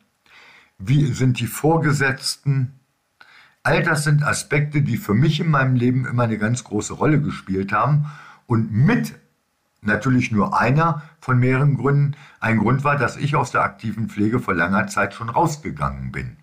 Wie 0.78 1.12
sind 1.14 1.40
die 1.40 1.48
Vorgesetzten? 1.48 2.80
All 3.64 3.82
das 3.82 4.04
sind 4.04 4.24
Aspekte, 4.24 4.82
die 4.82 4.98
für 4.98 5.16
mich 5.16 5.40
in 5.40 5.50
meinem 5.50 5.76
Leben 5.76 6.06
immer 6.06 6.24
eine 6.24 6.38
ganz 6.38 6.64
große 6.64 6.94
Rolle 6.94 7.20
gespielt 7.20 7.72
haben 7.72 8.06
und 8.46 8.72
mit 8.72 9.16
Natürlich 9.82 10.32
nur 10.32 10.60
einer 10.60 11.04
von 11.20 11.40
mehreren 11.40 11.78
Gründen. 11.78 12.16
Ein 12.40 12.58
Grund 12.58 12.84
war, 12.84 12.98
dass 12.98 13.16
ich 13.18 13.36
aus 13.36 13.52
der 13.52 13.62
aktiven 13.62 14.10
Pflege 14.10 14.40
vor 14.40 14.54
langer 14.54 14.88
Zeit 14.88 15.14
schon 15.14 15.30
rausgegangen 15.30 16.12
bin. 16.12 16.38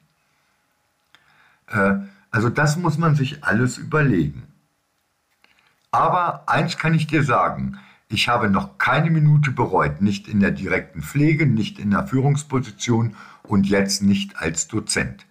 Äh, 1.69 1.95
also 2.31 2.49
das 2.49 2.77
muss 2.77 2.99
man 2.99 3.15
sich 3.15 3.45
alles 3.45 3.79
überlegen. 3.79 4.45
Aber 5.91 6.49
eins 6.49 6.77
kann 6.77 6.95
ich 6.95 7.07
dir 7.07 7.23
sagen, 7.23 7.79
ich 8.09 8.29
habe 8.29 8.51
noch 8.51 8.79
keine 8.79 9.11
Minute 9.11 9.51
bereut, 9.51 10.01
nicht 10.01 10.29
in 10.29 10.41
der 10.41 10.51
direkten 10.51 11.03
Pflege, 11.03 11.47
nicht 11.47 11.79
in 11.79 11.91
der 11.91 12.07
Führungsposition 12.07 13.17
und 13.43 13.67
jetzt 13.67 14.03
nicht 14.03 14.37
als 14.39 14.69
Dozent. 14.69 15.27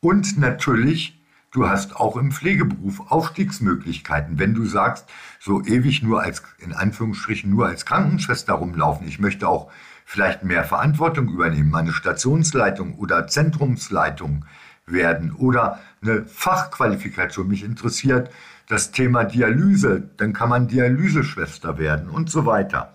Und 0.00 0.38
natürlich 0.38 1.18
Du 1.54 1.68
hast 1.68 1.94
auch 1.94 2.16
im 2.16 2.32
Pflegeberuf 2.32 3.12
Aufstiegsmöglichkeiten. 3.12 4.40
Wenn 4.40 4.54
du 4.54 4.66
sagst, 4.66 5.08
so 5.38 5.62
ewig 5.62 6.02
nur 6.02 6.20
als, 6.20 6.42
in 6.58 6.72
Anführungsstrichen, 6.72 7.48
nur 7.48 7.68
als 7.68 7.86
Krankenschwester 7.86 8.54
rumlaufen, 8.54 9.06
ich 9.06 9.20
möchte 9.20 9.46
auch 9.46 9.70
vielleicht 10.04 10.42
mehr 10.42 10.64
Verantwortung 10.64 11.28
übernehmen, 11.28 11.70
meine 11.70 11.92
Stationsleitung 11.92 12.96
oder 12.96 13.28
Zentrumsleitung 13.28 14.44
werden 14.86 15.30
oder 15.32 15.78
eine 16.02 16.24
Fachqualifikation. 16.24 17.46
Mich 17.46 17.62
interessiert 17.62 18.30
das 18.66 18.90
Thema 18.90 19.22
Dialyse, 19.22 20.10
dann 20.16 20.32
kann 20.32 20.48
man 20.48 20.66
Dialyseschwester 20.66 21.78
werden 21.78 22.10
und 22.10 22.30
so 22.30 22.46
weiter. 22.46 22.94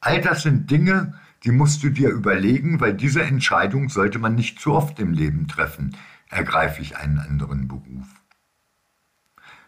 All 0.00 0.20
das 0.20 0.42
sind 0.42 0.70
Dinge, 0.70 1.14
die 1.44 1.52
musst 1.52 1.82
du 1.82 1.88
dir 1.88 2.10
überlegen, 2.10 2.80
weil 2.80 2.92
diese 2.92 3.22
Entscheidung 3.22 3.88
sollte 3.88 4.18
man 4.18 4.34
nicht 4.34 4.60
zu 4.60 4.74
oft 4.74 5.00
im 5.00 5.14
Leben 5.14 5.48
treffen 5.48 5.96
ergreife 6.30 6.82
ich 6.82 6.96
einen 6.96 7.18
anderen 7.18 7.68
Beruf. 7.68 8.06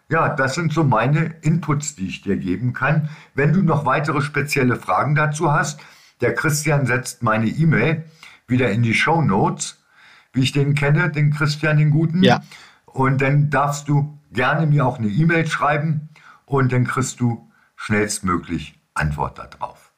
Ja, 0.08 0.28
das 0.28 0.54
sind 0.54 0.72
so 0.72 0.82
meine 0.82 1.36
Inputs, 1.42 1.94
die 1.94 2.08
ich 2.08 2.22
dir 2.22 2.36
geben 2.36 2.72
kann. 2.72 3.08
Wenn 3.34 3.52
du 3.52 3.62
noch 3.62 3.86
weitere 3.86 4.20
spezielle 4.20 4.76
Fragen 4.76 5.14
dazu 5.14 5.52
hast, 5.52 5.80
der 6.20 6.34
Christian 6.34 6.84
setzt 6.84 7.22
meine 7.22 7.46
E-Mail 7.46 8.04
wieder 8.48 8.70
in 8.70 8.82
die 8.82 8.94
Show 8.94 9.22
Notes, 9.22 9.84
wie 10.32 10.42
ich 10.42 10.52
den 10.52 10.74
kenne, 10.74 11.10
den 11.10 11.32
Christian, 11.32 11.78
den 11.78 11.90
Guten. 11.90 12.24
Ja. 12.24 12.42
Und 12.86 13.22
dann 13.22 13.50
darfst 13.50 13.88
du 13.88 14.18
gerne 14.32 14.66
mir 14.66 14.84
auch 14.84 14.98
eine 14.98 15.08
E-Mail 15.08 15.46
schreiben 15.46 16.08
und 16.44 16.72
dann 16.72 16.86
kriegst 16.86 17.20
du 17.20 17.48
schnellstmöglich 17.76 18.74
Antwort 18.94 19.38
darauf. 19.38 19.92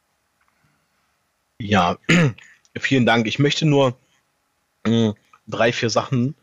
Ja, 1.59 1.97
vielen 2.79 3.07
Dank. 3.07 3.27
Ich 3.27 3.39
möchte 3.39 3.65
nur 3.67 3.99
äh, 4.85 5.13
drei, 5.47 5.73
vier 5.73 5.89
Sachen 5.89 6.35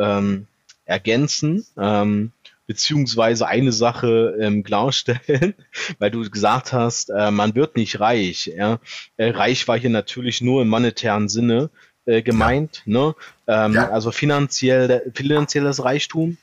ähm, 0.00 0.46
ergänzen, 0.84 1.66
ähm, 1.78 2.32
beziehungsweise 2.66 3.46
eine 3.46 3.72
Sache 3.72 4.36
ähm, 4.40 4.62
klarstellen, 4.64 5.54
weil 5.98 6.10
du 6.10 6.28
gesagt 6.28 6.72
hast, 6.72 7.10
äh, 7.10 7.30
man 7.30 7.54
wird 7.54 7.76
nicht 7.76 8.00
reich. 8.00 8.52
Ja? 8.56 8.78
Äh, 9.16 9.30
reich 9.30 9.66
war 9.68 9.78
hier 9.78 9.90
natürlich 9.90 10.40
nur 10.40 10.62
im 10.62 10.68
monetären 10.68 11.28
Sinne 11.28 11.70
äh, 12.06 12.22
gemeint, 12.22 12.82
ja. 12.86 12.92
ne? 12.92 13.14
Ähm, 13.46 13.74
ja. 13.74 13.90
also 13.90 14.10
finanziell, 14.10 15.10
finanzielles 15.14 15.84
Reichtum. 15.84 16.38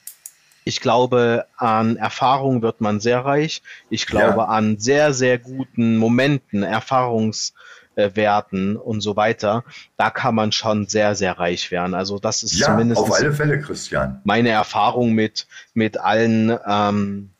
Ich 0.65 0.81
glaube, 0.81 1.45
an 1.55 1.95
Erfahrung 1.95 2.61
wird 2.61 2.81
man 2.81 2.99
sehr 2.99 3.23
reich. 3.23 3.61
Ich 3.89 4.05
glaube, 4.05 4.39
ja. 4.39 4.45
an 4.45 4.79
sehr, 4.79 5.13
sehr 5.13 5.37
guten 5.37 5.97
Momenten, 5.97 6.65
Erfahrungs- 6.65 7.53
äh, 7.97 8.15
Werten 8.15 8.77
und 8.77 9.01
so 9.01 9.15
weiter, 9.15 9.63
da 9.97 10.09
kann 10.11 10.35
man 10.35 10.51
schon 10.51 10.87
sehr, 10.87 11.15
sehr 11.15 11.39
reich 11.39 11.71
werden. 11.71 11.95
Also 11.95 12.19
das 12.19 12.43
ist 12.43 12.53
ja, 12.53 12.67
zumindest 12.67 13.01
auf 13.01 13.11
alle 13.11 13.33
Fälle, 13.33 13.59
Christian. 13.59 14.21
meine 14.23 14.49
Erfahrung 14.49 15.13
mit, 15.13 15.47
mit 15.73 15.99
allen 15.99 16.55
ähm, 16.67 17.31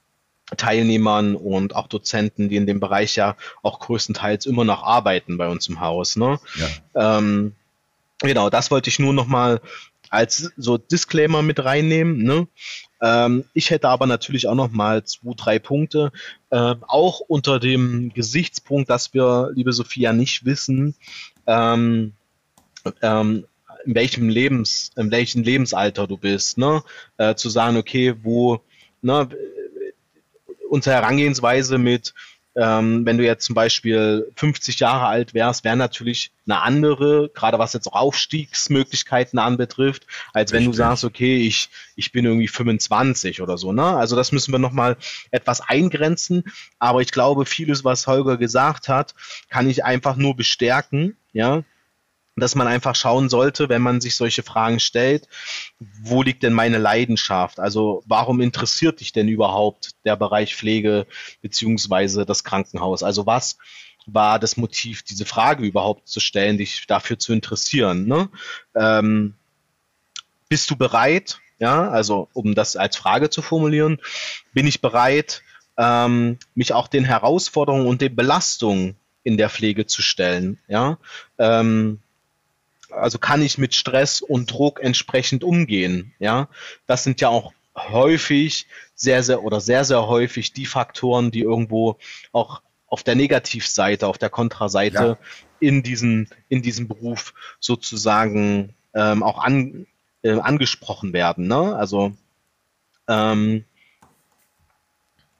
Teilnehmern 0.55 1.35
und 1.35 1.75
auch 1.75 1.87
Dozenten, 1.87 2.49
die 2.49 2.55
in 2.55 2.65
dem 2.65 2.79
Bereich 2.79 3.15
ja 3.15 3.35
auch 3.61 3.79
größtenteils 3.79 4.45
immer 4.45 4.63
noch 4.63 4.81
arbeiten 4.81 5.37
bei 5.37 5.47
uns 5.47 5.67
im 5.67 5.79
Haus. 5.79 6.15
Ne? 6.15 6.39
Ja. 6.55 7.17
Ähm, 7.19 7.53
genau, 8.19 8.49
das 8.49 8.71
wollte 8.71 8.89
ich 8.89 8.97
nur 8.97 9.13
noch 9.13 9.27
mal 9.27 9.61
als 10.09 10.51
so 10.57 10.77
Disclaimer 10.77 11.41
mit 11.43 11.63
reinnehmen. 11.63 12.23
Ne? 12.23 12.47
Ähm, 13.01 13.46
ich 13.54 13.70
hätte 13.70 13.89
aber 13.89 14.08
natürlich 14.08 14.48
auch 14.48 14.56
noch 14.56 14.72
mal 14.72 15.04
zwei, 15.04 15.34
drei 15.36 15.60
Punkte, 15.60 16.12
äh, 16.50 16.75
auch 16.88 17.20
unter 17.20 17.60
dem 17.60 18.12
Gesichtspunkt, 18.13 18.89
dass 18.89 19.13
wir, 19.13 19.51
liebe 19.54 19.74
Sophia, 19.74 20.13
nicht 20.13 20.46
wissen, 20.46 20.96
ähm, 21.46 22.13
ähm, 23.01 23.46
in 23.86 23.96
welchem 23.96 24.30
Lebens, 24.30 24.92
in 24.96 25.12
welchem 25.12 25.44
Lebensalter 25.44 26.08
du 26.08 26.18
bist, 26.18 26.58
ne? 26.58 26.84
Äh, 27.18 27.36
zu 27.36 27.50
sagen, 27.50 27.77
okay, 27.77 28.16
wo, 28.22 28.62
ne, 29.01 29.30
unsere 30.70 30.96
Herangehensweise 30.96 31.77
mit 31.77 32.13
ähm, 32.57 33.05
wenn 33.05 33.19
du 33.19 33.23
jetzt 33.23 33.45
zum 33.45 33.53
Beispiel 33.53 34.31
50 34.35 34.79
Jahre 34.79 35.05
alt 35.05 35.35
wärst, 35.35 35.63
wäre 35.63 35.77
natürlich 35.77 36.31
eine 36.47 36.61
andere, 36.61 37.29
gerade 37.33 37.59
was 37.59 37.73
jetzt 37.73 37.87
auch 37.87 37.93
Aufstiegsmöglichkeiten 37.93 39.37
anbetrifft, 39.37 40.07
als 40.33 40.51
Richtig. 40.51 40.65
wenn 40.65 40.71
du 40.71 40.77
sagst, 40.77 41.03
okay, 41.03 41.37
ich, 41.37 41.69
ich 41.95 42.11
bin 42.11 42.25
irgendwie 42.25 42.47
25 42.47 43.41
oder 43.41 43.59
so. 43.59 43.73
Ne? 43.73 43.83
Also 43.83 44.15
das 44.15 44.31
müssen 44.31 44.51
wir 44.51 44.59
nochmal 44.59 44.97
etwas 45.29 45.61
eingrenzen. 45.61 46.45
Aber 46.79 47.01
ich 47.01 47.11
glaube, 47.11 47.45
vieles, 47.45 47.85
was 47.85 48.07
Holger 48.07 48.37
gesagt 48.37 48.89
hat, 48.89 49.13
kann 49.49 49.69
ich 49.69 49.85
einfach 49.85 50.15
nur 50.15 50.35
bestärken. 50.35 51.15
Ja, 51.33 51.63
dass 52.41 52.56
man 52.56 52.67
einfach 52.67 52.96
schauen 52.96 53.29
sollte, 53.29 53.70
wenn 53.70 53.82
man 53.82 54.01
sich 54.01 54.15
solche 54.15 54.44
Fragen 54.44 54.79
stellt, 54.79 55.27
wo 55.79 56.24
liegt 56.24 56.44
denn 56.44 56.53
meine 56.53 56.77
Leidenschaft? 56.77 57.60
Also 57.60 58.03
warum 58.06 58.41
interessiert 58.41 59.00
dich 59.00 59.12
denn 59.12 59.27
überhaupt 59.27 59.96
der 60.06 60.15
Bereich 60.15 60.56
Pflege 60.56 61.08
beziehungsweise 61.41 62.25
das 62.25 62.44
Krankenhaus? 62.44 63.03
Also 63.03 63.25
was 63.25 63.58
war 64.08 64.39
das 64.39 64.58
Motiv, 64.58 65.03
diese 65.03 65.25
Frage 65.25 65.65
überhaupt 65.65 66.08
zu 66.08 66.20
stellen, 66.20 66.58
dich 66.58 66.88
dafür 66.88 67.20
zu 67.20 67.34
interessieren. 67.34 68.08
Ne? 68.08 68.29
Ähm, 68.74 69.36
bist 70.50 70.72
du 70.72 70.75
bereit? 70.75 71.39
Ja, 71.60 71.89
also 71.89 72.29
um 72.34 72.56
das 72.56 72.75
als 72.75 72.96
Frage 72.96 73.29
zu 73.29 73.41
formulieren, 73.41 74.00
bin 74.53 74.67
ich 74.67 74.79
bereit, 74.79 75.41
ähm, 75.77 76.38
mich 76.53 76.74
auch 76.74 76.88
den 76.88 77.03
Herausforderungen 77.03 77.88
und 77.88 78.00
den 78.00 78.15
Belastungen 78.15 78.96
in 79.24 79.38
der 79.38 79.50
Pflege 79.50 79.88
zu 79.88 80.01
stellen. 80.01 80.60
Ja, 80.67 81.00
ähm, 81.39 82.00
also 82.91 83.20
kann 83.20 83.41
ich 83.41 83.58
mit 83.58 83.75
Stress 83.75 84.22
und 84.22 84.51
Druck 84.51 84.79
entsprechend 84.82 85.44
umgehen. 85.44 86.13
Ja, 86.20 86.48
das 86.86 87.03
sind 87.03 87.22
ja 87.22 87.29
auch 87.29 87.53
häufig 87.75 88.67
sehr, 88.96 89.24
sehr 89.24 89.44
oder 89.44 89.62
sehr, 89.62 89.86
sehr 89.86 90.08
häufig 90.08 90.53
die 90.53 90.65
Faktoren, 90.65 91.32
die 91.32 91.41
irgendwo 91.41 91.98
auch 92.32 92.62
auf 92.88 93.03
der 93.03 93.15
Negativseite, 93.15 94.08
auf 94.08 94.17
der 94.17 94.29
Kontraseite 94.29 94.96
ja. 94.96 95.17
in 95.60 95.84
diesen, 95.84 96.29
in 96.50 96.62
diesem 96.62 96.88
Beruf 96.88 97.34
sozusagen 97.60 98.74
ähm, 98.94 99.24
auch 99.24 99.39
an, 99.39 99.86
äh, 100.24 100.39
angesprochen 100.39 101.13
werden. 101.13 101.48
Ne? 101.48 101.75
Also 101.75 102.13
ähm, 103.08 103.65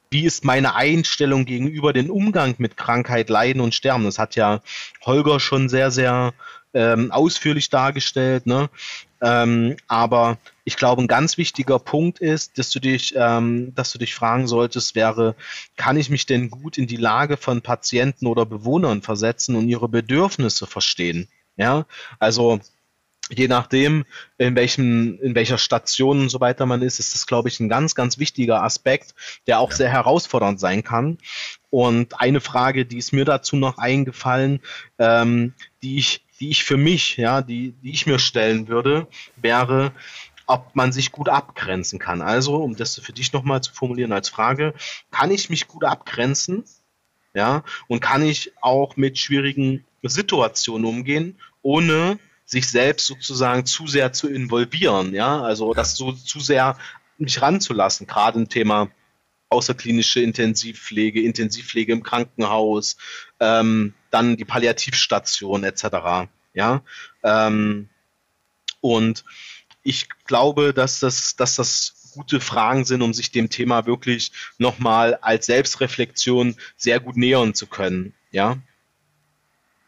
wie 0.10 0.26
ist 0.26 0.46
meine 0.46 0.76
Einstellung 0.76 1.46
gegenüber 1.46 1.92
dem 1.92 2.10
Umgang 2.10 2.56
mit 2.60 2.78
Krankheit, 2.78 3.30
Leiden 3.30 3.62
und 3.62 3.76
Sterben? 3.76 4.06
Das 4.06 4.20
hat 4.20 4.36
ja 4.36 4.62
Holger 5.06 5.40
schon 5.40 5.68
sehr, 5.68 5.92
sehr 5.92 6.34
ähm, 6.78 7.12
ausführlich 7.12 7.70
dargestellt. 7.70 8.46
Ne? 8.46 8.70
Ähm, 9.20 9.78
aber 9.88 10.38
ich 10.64 10.78
glaube, 10.78 11.02
ein 11.02 11.08
ganz 11.08 11.38
wichtiger 11.38 11.80
Punkt 11.80 12.20
ist, 12.20 12.60
dass 12.60 12.70
du 12.70 12.80
dich, 12.80 13.16
ähm, 13.18 13.74
dass 13.74 13.92
du 13.92 13.98
dich 13.98 14.14
fragen 14.14 14.48
solltest, 14.48 14.94
wäre, 14.94 15.36
kann 15.76 15.98
ich 15.98 16.10
mich 16.10 16.28
denn 16.28 16.52
gut 16.52 16.78
in 16.78 16.86
die 16.86 16.98
Lage 16.98 17.36
von 17.36 17.62
Patienten 17.62 18.28
oder 18.28 18.46
Bewohnern 18.46 19.02
versetzen 19.02 19.56
und 19.56 19.68
ihre 19.68 19.90
Bedürfnisse 19.90 20.68
verstehen? 20.68 21.28
Ja, 21.56 21.88
also 22.20 22.60
je 23.30 23.48
nachdem, 23.48 24.06
in 24.38 24.56
welchem, 24.56 25.20
in 25.22 25.36
welcher 25.36 25.58
Station 25.58 26.22
und 26.22 26.30
so 26.30 26.40
weiter 26.40 26.66
man 26.66 26.82
ist, 26.82 27.00
ist 27.00 27.14
das, 27.14 27.28
glaube 27.28 27.50
ich, 27.50 27.60
ein 27.60 27.70
ganz, 27.70 27.96
ganz 27.96 28.18
wichtiger 28.18 28.64
Aspekt, 28.64 29.16
der 29.48 29.60
auch 29.60 29.72
ja. 29.72 29.78
sehr 29.78 29.90
herausfordernd 29.90 30.60
sein 30.60 30.84
kann. 30.84 31.18
Und 31.70 32.20
eine 32.22 32.40
Frage, 32.40 32.86
die 32.86 32.98
ist 32.98 33.12
mir 33.12 33.26
dazu 33.26 33.56
noch 33.58 33.78
eingefallen, 33.78 34.62
ähm, 35.00 35.54
die 35.84 35.98
ich, 35.98 36.26
die 36.40 36.50
ich 36.50 36.64
für 36.64 36.78
mich, 36.78 37.18
ja, 37.18 37.42
die, 37.42 37.74
die 37.84 37.92
ich 37.92 38.08
mir 38.08 38.20
stellen 38.20 38.68
würde, 38.68 39.08
wäre, 39.36 39.92
ob 40.46 40.76
man 40.76 40.94
sich 40.94 41.12
gut 41.12 41.28
abgrenzen 41.28 42.00
kann. 42.00 42.22
Also, 42.22 42.56
um 42.56 42.76
das 42.78 42.98
für 43.00 43.12
dich 43.12 43.34
nochmal 43.34 43.62
zu 43.62 43.74
formulieren 43.74 44.14
als 44.14 44.30
Frage, 44.30 44.74
kann 45.12 45.32
ich 45.32 45.50
mich 45.50 45.68
gut 45.68 45.84
abgrenzen? 45.84 46.64
Ja, 47.34 47.64
und 47.88 48.00
kann 48.00 48.24
ich 48.24 48.54
auch 48.62 48.96
mit 48.96 49.20
schwierigen 49.20 49.86
Situationen 50.02 50.86
umgehen, 50.86 51.38
ohne 51.62 52.18
sich 52.48 52.70
selbst 52.70 53.06
sozusagen 53.06 53.66
zu 53.66 53.88
sehr 53.88 54.14
zu 54.14 54.30
involvieren, 54.30 55.14
ja, 55.14 55.42
also 55.42 55.74
das 55.74 55.96
so 55.96 56.14
zu 56.14 56.40
sehr 56.40 56.78
mich 57.18 57.42
ranzulassen, 57.42 58.08
gerade 58.08 58.40
im 58.40 58.50
Thema 58.50 58.90
außerklinische 59.50 60.22
Intensivpflege, 60.22 61.22
Intensivpflege 61.22 61.92
im 61.92 62.04
Krankenhaus, 62.04 62.98
ähm, 63.40 63.94
dann 64.12 64.38
die 64.38 64.46
Palliativstation 64.46 65.64
etc. 65.66 66.30
Ja, 66.54 66.84
ähm, 67.24 67.90
und 68.80 69.26
ich 69.84 70.08
glaube, 70.26 70.74
dass 70.74 71.02
das, 71.02 71.36
dass 71.36 71.56
das 71.56 72.12
gute 72.14 72.40
Fragen 72.40 72.86
sind, 72.86 73.02
um 73.02 73.14
sich 73.14 73.32
dem 73.32 73.50
Thema 73.50 73.86
wirklich 73.86 74.32
nochmal 74.58 75.16
als 75.16 75.48
Selbstreflexion 75.48 76.56
sehr 76.78 77.00
gut 77.02 77.18
nähern 77.18 77.54
zu 77.54 77.68
können. 77.68 78.14
Ja 78.32 78.58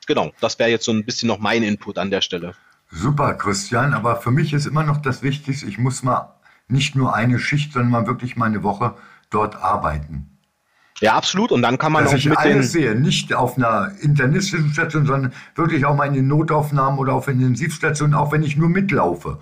genau, 0.09 0.33
das 0.41 0.59
wäre 0.59 0.69
jetzt 0.69 0.83
so 0.83 0.91
ein 0.91 1.05
bisschen 1.05 1.27
noch 1.27 1.39
mein 1.39 1.63
Input 1.63 1.97
an 1.97 2.11
der 2.11 2.19
Stelle. 2.19 2.55
Super, 2.91 3.35
Christian, 3.35 3.93
aber 3.93 4.17
für 4.17 4.31
mich 4.31 4.51
ist 4.51 4.65
immer 4.65 4.83
noch 4.83 4.97
das 4.97 5.21
Wichtigste, 5.21 5.67
ich 5.67 5.77
muss 5.77 6.03
mal 6.03 6.33
nicht 6.67 6.95
nur 6.95 7.13
eine 7.13 7.39
Schicht, 7.39 7.71
sondern 7.71 7.91
mal 7.91 8.07
wirklich 8.07 8.35
mal 8.35 8.47
eine 8.47 8.63
Woche 8.63 8.95
dort 9.29 9.55
arbeiten. 9.55 10.37
Ja, 10.99 11.13
absolut. 11.13 11.51
Und 11.51 11.61
dann 11.61 11.77
kann 11.77 11.93
man 11.93 12.03
Dass 12.03 12.13
auch 12.13 12.17
ich 12.17 12.27
mit 12.27 12.37
alles 12.37 12.73
sehe, 12.73 12.95
nicht 12.95 13.33
auf 13.33 13.57
einer 13.57 13.91
internistischen 14.01 14.73
Station, 14.73 15.05
sondern 15.05 15.31
wirklich 15.55 15.85
auch 15.85 15.95
mal 15.95 16.07
in 16.07 16.13
den 16.13 16.27
Notaufnahmen 16.27 16.99
oder 16.99 17.13
auf 17.13 17.27
Intensivstationen, 17.27 18.15
auch 18.15 18.31
wenn 18.31 18.43
ich 18.43 18.57
nur 18.57 18.67
mitlaufe. 18.67 19.39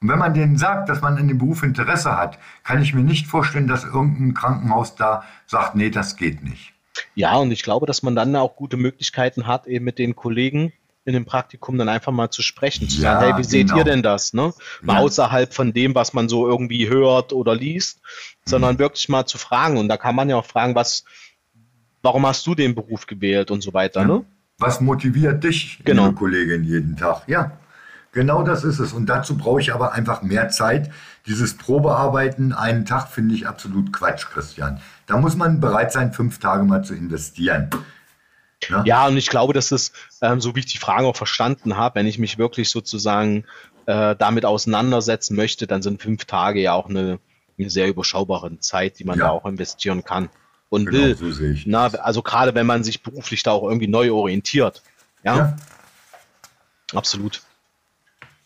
Und 0.00 0.08
wenn 0.08 0.18
man 0.18 0.34
denen 0.34 0.58
sagt, 0.58 0.88
dass 0.88 1.00
man 1.00 1.16
in 1.16 1.28
dem 1.28 1.38
Beruf 1.38 1.62
Interesse 1.62 2.16
hat, 2.18 2.38
kann 2.64 2.82
ich 2.82 2.92
mir 2.92 3.04
nicht 3.04 3.28
vorstellen, 3.28 3.68
dass 3.68 3.84
irgendein 3.84 4.34
Krankenhaus 4.34 4.96
da 4.96 5.22
sagt, 5.46 5.76
nee, 5.76 5.90
das 5.90 6.16
geht 6.16 6.42
nicht. 6.42 6.74
Ja, 7.14 7.36
und 7.36 7.50
ich 7.50 7.62
glaube, 7.62 7.86
dass 7.86 8.02
man 8.02 8.14
dann 8.14 8.34
auch 8.36 8.56
gute 8.56 8.76
Möglichkeiten 8.76 9.46
hat, 9.46 9.66
eben 9.66 9.84
mit 9.84 9.98
den 9.98 10.16
Kollegen 10.16 10.72
in 11.04 11.14
dem 11.14 11.24
Praktikum 11.24 11.78
dann 11.78 11.88
einfach 11.88 12.12
mal 12.12 12.30
zu 12.30 12.42
sprechen, 12.42 12.88
zu 12.88 13.02
ja, 13.02 13.14
sagen, 13.14 13.32
hey, 13.32 13.38
wie 13.38 13.44
seht 13.44 13.68
genau. 13.68 13.78
ihr 13.78 13.84
denn 13.84 14.02
das? 14.02 14.34
Ne? 14.34 14.52
Mal 14.82 14.94
ja. 14.94 15.00
außerhalb 15.00 15.52
von 15.52 15.72
dem, 15.72 15.94
was 15.94 16.12
man 16.12 16.28
so 16.28 16.46
irgendwie 16.46 16.88
hört 16.88 17.32
oder 17.32 17.56
liest, 17.56 18.00
sondern 18.44 18.74
mhm. 18.74 18.78
wirklich 18.78 19.08
mal 19.08 19.26
zu 19.26 19.38
fragen. 19.38 19.78
Und 19.78 19.88
da 19.88 19.96
kann 19.96 20.14
man 20.14 20.28
ja 20.28 20.36
auch 20.36 20.46
fragen, 20.46 20.74
was, 20.74 21.04
warum 22.02 22.24
hast 22.26 22.46
du 22.46 22.54
den 22.54 22.74
Beruf 22.74 23.06
gewählt 23.06 23.50
und 23.50 23.62
so 23.62 23.74
weiter, 23.74 24.02
ja. 24.02 24.06
ne? 24.06 24.24
Was 24.58 24.80
motiviert 24.80 25.42
dich, 25.42 25.80
genau. 25.84 26.06
liebe 26.06 26.16
Kollegin, 26.16 26.62
jeden 26.62 26.96
Tag? 26.96 27.24
Ja, 27.26 27.58
genau 28.12 28.42
das 28.42 28.64
ist 28.64 28.78
es. 28.78 28.92
Und 28.92 29.06
dazu 29.06 29.36
brauche 29.36 29.60
ich 29.60 29.74
aber 29.74 29.92
einfach 29.92 30.22
mehr 30.22 30.48
Zeit. 30.48 30.90
Dieses 31.26 31.56
Probearbeiten 31.56 32.52
einen 32.52 32.86
Tag 32.86 33.08
finde 33.08 33.34
ich 33.34 33.48
absolut 33.48 33.92
Quatsch, 33.92 34.26
Christian. 34.26 34.80
Da 35.06 35.16
muss 35.16 35.36
man 35.36 35.60
bereit 35.60 35.92
sein, 35.92 36.12
fünf 36.12 36.38
Tage 36.38 36.64
mal 36.64 36.84
zu 36.84 36.94
investieren. 36.94 37.70
Ja, 38.68 38.82
ja 38.84 39.06
und 39.06 39.16
ich 39.16 39.28
glaube, 39.28 39.52
dass 39.52 39.72
es, 39.72 39.92
ähm, 40.20 40.40
so 40.40 40.54
wie 40.54 40.60
ich 40.60 40.66
die 40.66 40.78
Frage 40.78 41.06
auch 41.06 41.16
verstanden 41.16 41.76
habe, 41.76 41.96
wenn 41.96 42.06
ich 42.06 42.18
mich 42.18 42.38
wirklich 42.38 42.70
sozusagen 42.70 43.44
äh, 43.86 44.14
damit 44.16 44.44
auseinandersetzen 44.44 45.34
möchte, 45.36 45.66
dann 45.66 45.82
sind 45.82 46.00
fünf 46.00 46.24
Tage 46.24 46.60
ja 46.60 46.72
auch 46.74 46.88
eine, 46.88 47.18
eine 47.58 47.70
sehr 47.70 47.88
überschaubare 47.88 48.58
Zeit, 48.60 48.98
die 48.98 49.04
man 49.04 49.18
ja. 49.18 49.26
da 49.26 49.30
auch 49.30 49.44
investieren 49.44 50.04
kann 50.04 50.28
und 50.68 50.86
genau, 50.86 51.20
will. 51.20 51.54
So 51.54 51.54
Na, 51.66 51.86
also 51.86 52.22
gerade 52.22 52.54
wenn 52.54 52.66
man 52.66 52.84
sich 52.84 53.02
beruflich 53.02 53.42
da 53.42 53.50
auch 53.50 53.64
irgendwie 53.64 53.88
neu 53.88 54.12
orientiert. 54.12 54.82
Ja, 55.24 55.36
ja. 55.36 55.56
absolut. 56.94 57.42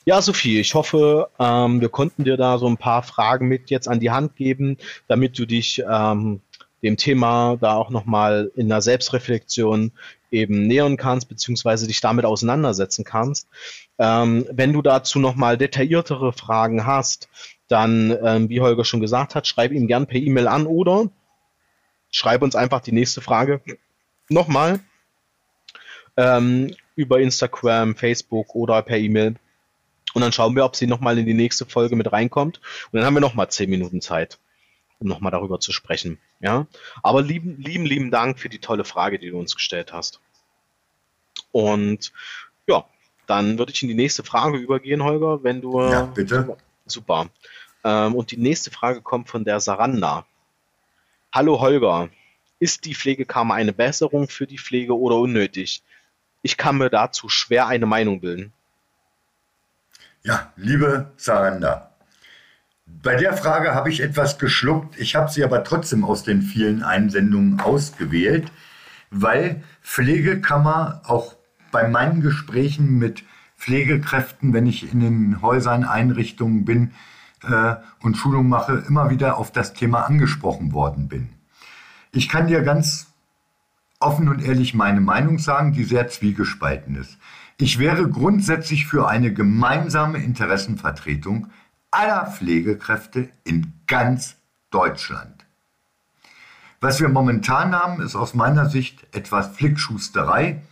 Ja, 0.08 0.22
Sophie, 0.22 0.60
ich 0.60 0.76
hoffe, 0.76 1.30
ähm, 1.40 1.80
wir 1.80 1.88
konnten 1.88 2.22
dir 2.22 2.36
da 2.36 2.58
so 2.58 2.68
ein 2.68 2.76
paar 2.76 3.02
Fragen 3.02 3.48
mit 3.48 3.70
jetzt 3.70 3.88
an 3.88 3.98
die 3.98 4.12
Hand 4.12 4.36
geben, 4.36 4.76
damit 5.08 5.36
du 5.36 5.46
dich 5.46 5.82
ähm, 5.84 6.42
dem 6.84 6.96
Thema 6.96 7.56
da 7.60 7.74
auch 7.74 7.90
nochmal 7.90 8.52
in 8.54 8.68
der 8.68 8.82
Selbstreflexion 8.82 9.90
eben 10.30 10.68
nähern 10.68 10.96
kannst, 10.96 11.28
beziehungsweise 11.28 11.88
dich 11.88 12.00
damit 12.00 12.24
auseinandersetzen 12.24 13.04
kannst. 13.04 13.48
Ähm, 13.98 14.46
wenn 14.52 14.72
du 14.72 14.80
dazu 14.80 15.18
nochmal 15.18 15.58
detailliertere 15.58 16.32
Fragen 16.32 16.86
hast, 16.86 17.28
dann, 17.66 18.16
ähm, 18.22 18.48
wie 18.48 18.60
Holger 18.60 18.84
schon 18.84 19.00
gesagt 19.00 19.34
hat, 19.34 19.48
schreib 19.48 19.72
ihm 19.72 19.88
gern 19.88 20.06
per 20.06 20.20
E-Mail 20.20 20.46
an 20.46 20.66
oder 20.66 21.10
schreib 22.12 22.42
uns 22.42 22.54
einfach 22.54 22.80
die 22.80 22.92
nächste 22.92 23.22
Frage 23.22 23.60
nochmal 24.28 24.78
ähm, 26.16 26.72
über 26.94 27.18
Instagram, 27.18 27.96
Facebook 27.96 28.54
oder 28.54 28.80
per 28.82 28.98
E-Mail. 28.98 29.34
Und 30.16 30.22
dann 30.22 30.32
schauen 30.32 30.56
wir, 30.56 30.64
ob 30.64 30.76
sie 30.76 30.86
nochmal 30.86 31.18
in 31.18 31.26
die 31.26 31.34
nächste 31.34 31.66
Folge 31.66 31.94
mit 31.94 32.10
reinkommt. 32.10 32.62
Und 32.90 32.96
dann 32.96 33.04
haben 33.04 33.12
wir 33.12 33.20
nochmal 33.20 33.50
zehn 33.50 33.68
Minuten 33.68 34.00
Zeit 34.00 34.38
um 34.98 35.08
nochmal 35.08 35.32
darüber 35.32 35.60
zu 35.60 35.72
sprechen. 35.72 36.18
Ja, 36.40 36.66
aber 37.02 37.20
lieben, 37.20 37.56
lieben, 37.58 37.84
lieben 37.84 38.10
Dank 38.10 38.38
für 38.38 38.48
die 38.48 38.60
tolle 38.60 38.84
Frage, 38.84 39.18
die 39.18 39.28
du 39.28 39.38
uns 39.38 39.54
gestellt 39.54 39.92
hast. 39.92 40.20
Und 41.52 42.14
ja, 42.66 42.86
dann 43.26 43.58
würde 43.58 43.72
ich 43.72 43.82
in 43.82 43.88
die 43.88 43.94
nächste 43.94 44.24
Frage 44.24 44.56
übergehen, 44.56 45.02
Holger, 45.02 45.42
wenn 45.42 45.60
du. 45.60 45.82
Ja, 45.82 46.04
bitte. 46.04 46.56
Super. 46.86 47.28
Ähm, 47.84 48.14
und 48.14 48.30
die 48.30 48.38
nächste 48.38 48.70
Frage 48.70 49.02
kommt 49.02 49.28
von 49.28 49.44
der 49.44 49.60
Saranda. 49.60 50.26
Hallo 51.30 51.60
Holger, 51.60 52.08
ist 52.58 52.86
die 52.86 52.94
Pflegekammer 52.94 53.54
eine 53.54 53.74
Besserung 53.74 54.28
für 54.28 54.46
die 54.46 54.58
Pflege 54.58 54.98
oder 54.98 55.16
unnötig? 55.16 55.82
Ich 56.42 56.56
kann 56.56 56.78
mir 56.78 56.88
dazu 56.88 57.28
schwer 57.28 57.66
eine 57.66 57.86
Meinung 57.86 58.20
bilden. 58.20 58.52
Ja, 60.26 60.50
liebe 60.56 61.12
Saranda, 61.16 61.92
bei 62.84 63.14
der 63.14 63.36
Frage 63.36 63.76
habe 63.76 63.90
ich 63.90 64.00
etwas 64.00 64.40
geschluckt. 64.40 64.98
Ich 64.98 65.14
habe 65.14 65.30
sie 65.30 65.44
aber 65.44 65.62
trotzdem 65.62 66.04
aus 66.04 66.24
den 66.24 66.42
vielen 66.42 66.82
Einsendungen 66.82 67.60
ausgewählt, 67.60 68.50
weil 69.12 69.62
Pflegekammer 69.84 71.02
auch 71.04 71.36
bei 71.70 71.86
meinen 71.86 72.22
Gesprächen 72.22 72.98
mit 72.98 73.22
Pflegekräften, 73.56 74.52
wenn 74.52 74.66
ich 74.66 74.92
in 74.92 74.98
den 74.98 75.42
Häusern, 75.42 75.84
Einrichtungen 75.84 76.64
bin 76.64 76.90
äh, 77.48 77.76
und 78.00 78.16
Schulung 78.16 78.48
mache, 78.48 78.82
immer 78.88 79.10
wieder 79.10 79.36
auf 79.36 79.52
das 79.52 79.74
Thema 79.74 80.06
angesprochen 80.06 80.72
worden 80.72 81.06
bin. 81.06 81.28
Ich 82.10 82.28
kann 82.28 82.48
dir 82.48 82.62
ganz 82.62 83.12
offen 84.00 84.28
und 84.28 84.42
ehrlich 84.42 84.74
meine 84.74 85.00
Meinung 85.00 85.38
sagen, 85.38 85.72
die 85.72 85.84
sehr 85.84 86.08
zwiegespalten 86.08 86.96
ist. 86.96 87.16
Ich 87.58 87.78
wäre 87.78 88.08
grundsätzlich 88.08 88.86
für 88.86 89.08
eine 89.08 89.32
gemeinsame 89.32 90.18
Interessenvertretung 90.18 91.48
aller 91.90 92.26
Pflegekräfte 92.26 93.30
in 93.44 93.72
ganz 93.86 94.36
Deutschland. 94.70 95.46
Was 96.80 97.00
wir 97.00 97.08
momentan 97.08 97.74
haben, 97.74 98.02
ist 98.02 98.14
aus 98.14 98.34
meiner 98.34 98.68
Sicht 98.68 99.06
etwas 99.12 99.56
Flickschusterei. 99.56 100.62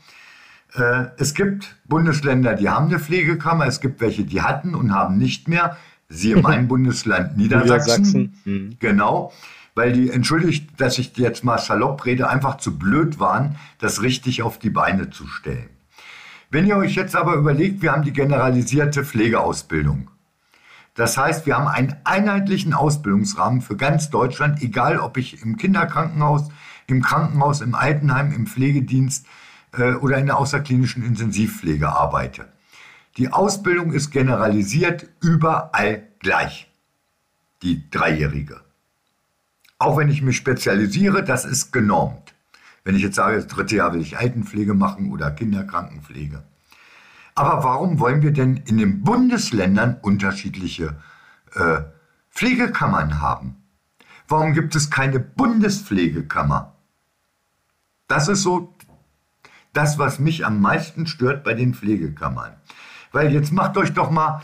Äh, 0.74 1.06
es 1.16 1.34
gibt 1.34 1.76
Bundesländer, 1.86 2.54
die 2.54 2.68
haben 2.68 2.86
eine 2.86 3.00
Pflegekammer, 3.00 3.66
es 3.66 3.80
gibt 3.80 4.00
welche, 4.00 4.24
die 4.24 4.42
hatten 4.42 4.74
und 4.74 4.92
haben 4.92 5.16
nicht 5.16 5.48
mehr. 5.48 5.78
Siehe 6.08 6.36
mein 6.36 6.68
Bundesland 6.68 7.38
Niedersachsen. 7.38 8.02
Niedersachsen. 8.02 8.40
Mhm. 8.44 8.76
Genau 8.78 9.32
weil 9.74 9.92
die, 9.92 10.10
entschuldigt, 10.10 10.68
dass 10.78 10.98
ich 10.98 11.16
jetzt 11.16 11.44
mal 11.44 11.58
salopp 11.58 12.04
rede, 12.06 12.28
einfach 12.28 12.58
zu 12.58 12.78
blöd 12.78 13.18
waren, 13.18 13.56
das 13.78 14.02
richtig 14.02 14.42
auf 14.42 14.58
die 14.58 14.70
Beine 14.70 15.10
zu 15.10 15.26
stellen. 15.26 15.68
Wenn 16.54 16.68
ihr 16.68 16.76
euch 16.76 16.94
jetzt 16.94 17.16
aber 17.16 17.34
überlegt, 17.34 17.82
wir 17.82 17.90
haben 17.90 18.04
die 18.04 18.12
generalisierte 18.12 19.04
Pflegeausbildung. 19.04 20.08
Das 20.94 21.18
heißt, 21.18 21.46
wir 21.46 21.56
haben 21.58 21.66
einen 21.66 21.96
einheitlichen 22.04 22.74
Ausbildungsrahmen 22.74 23.60
für 23.60 23.76
ganz 23.76 24.08
Deutschland, 24.08 24.62
egal 24.62 25.00
ob 25.00 25.16
ich 25.16 25.42
im 25.42 25.56
Kinderkrankenhaus, 25.56 26.50
im 26.86 27.02
Krankenhaus, 27.02 27.60
im 27.60 27.74
Altenheim, 27.74 28.32
im 28.32 28.46
Pflegedienst 28.46 29.26
äh, 29.76 29.94
oder 29.94 30.18
in 30.18 30.26
der 30.26 30.38
außerklinischen 30.38 31.04
Intensivpflege 31.04 31.88
arbeite. 31.88 32.46
Die 33.16 33.32
Ausbildung 33.32 33.90
ist 33.90 34.12
generalisiert 34.12 35.08
überall 35.20 36.06
gleich, 36.20 36.70
die 37.62 37.90
dreijährige. 37.90 38.60
Auch 39.78 39.96
wenn 39.96 40.08
ich 40.08 40.22
mich 40.22 40.36
spezialisiere, 40.36 41.24
das 41.24 41.46
ist 41.46 41.72
genormt. 41.72 42.23
Wenn 42.84 42.96
ich 42.96 43.02
jetzt 43.02 43.16
sage, 43.16 43.36
das 43.36 43.46
dritte 43.46 43.76
Jahr 43.76 43.94
will 43.94 44.02
ich 44.02 44.18
Altenpflege 44.18 44.74
machen 44.74 45.10
oder 45.10 45.30
Kinderkrankenpflege. 45.30 46.44
Aber 47.34 47.64
warum 47.64 47.98
wollen 47.98 48.22
wir 48.22 48.30
denn 48.30 48.58
in 48.58 48.76
den 48.76 49.02
Bundesländern 49.02 49.98
unterschiedliche 50.02 50.96
äh, 51.54 51.80
Pflegekammern 52.30 53.20
haben? 53.20 53.56
Warum 54.28 54.52
gibt 54.52 54.76
es 54.76 54.90
keine 54.90 55.18
Bundespflegekammer? 55.18 56.74
Das 58.06 58.28
ist 58.28 58.42
so 58.42 58.74
das, 59.72 59.98
was 59.98 60.18
mich 60.18 60.46
am 60.46 60.60
meisten 60.60 61.06
stört 61.06 61.42
bei 61.42 61.54
den 61.54 61.74
Pflegekammern. 61.74 62.52
Weil 63.12 63.32
jetzt 63.32 63.52
macht 63.52 63.76
euch 63.76 63.92
doch 63.92 64.10
mal 64.10 64.42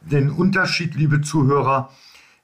den 0.00 0.30
Unterschied, 0.30 0.94
liebe 0.94 1.20
Zuhörer. 1.20 1.90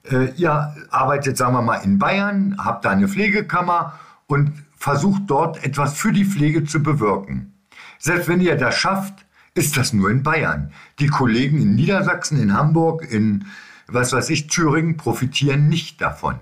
Äh, 0.03 0.31
ihr 0.35 0.73
arbeitet, 0.89 1.37
sagen 1.37 1.53
wir 1.53 1.61
mal, 1.61 1.77
in 1.77 1.99
Bayern, 1.99 2.55
habt 2.57 2.85
da 2.85 2.91
eine 2.91 3.07
Pflegekammer 3.07 3.99
und 4.27 4.62
versucht 4.83 5.23
dort 5.27 5.63
etwas 5.63 5.93
für 5.93 6.11
die 6.11 6.25
Pflege 6.25 6.65
zu 6.65 6.83
bewirken. 6.83 7.53
Selbst 7.99 8.27
wenn 8.27 8.41
ihr 8.41 8.57
das 8.57 8.75
schafft, 8.75 9.25
ist 9.53 9.77
das 9.77 9.93
nur 9.93 10.11
in 10.11 10.23
Bayern. 10.23 10.73
Die 10.99 11.07
Kollegen 11.07 11.61
in 11.61 11.75
Niedersachsen, 11.75 12.37
in 12.37 12.53
Hamburg, 12.53 13.09
in 13.09 13.45
was 13.87 14.11
weiß 14.11 14.29
ich, 14.29 14.47
Thüringen 14.47 14.97
profitieren 14.97 15.69
nicht 15.69 16.01
davon. 16.01 16.37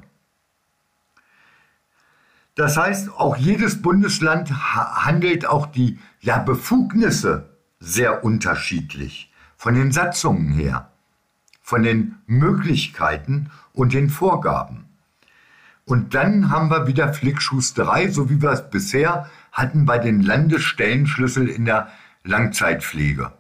Das 2.56 2.78
heißt, 2.78 3.12
auch 3.12 3.38
jedes 3.38 3.84
Bundesland 3.84 4.50
handelt 4.52 5.46
auch 5.46 5.68
die 5.68 6.00
ja, 6.20 6.40
Befugnisse 6.40 7.48
sehr 7.80 8.24
unterschiedlich 8.24 9.32
von 9.56 9.76
den 9.76 9.92
Satzungen 9.92 10.52
her, 10.52 10.90
von 11.62 11.84
den 11.84 12.16
Möglichkeiten 12.26 13.52
und 13.72 13.94
den 13.94 14.10
Vorgaben. 14.10 14.91
Und 15.92 16.14
dann 16.14 16.50
haben 16.50 16.70
wir 16.70 16.88
wieder 16.88 17.14
Flickschusterei, 17.14 18.10
so 18.12 18.30
wie 18.30 18.42
wir 18.42 18.52
es 18.52 18.70
bisher 18.70 19.30
hatten 19.52 19.86
bei 19.86 20.00
den 20.00 20.22
Landesstellenschlüssel 20.22 21.50
in 21.50 21.66
der 21.66 21.92
Langzeitpflege. 22.24 23.34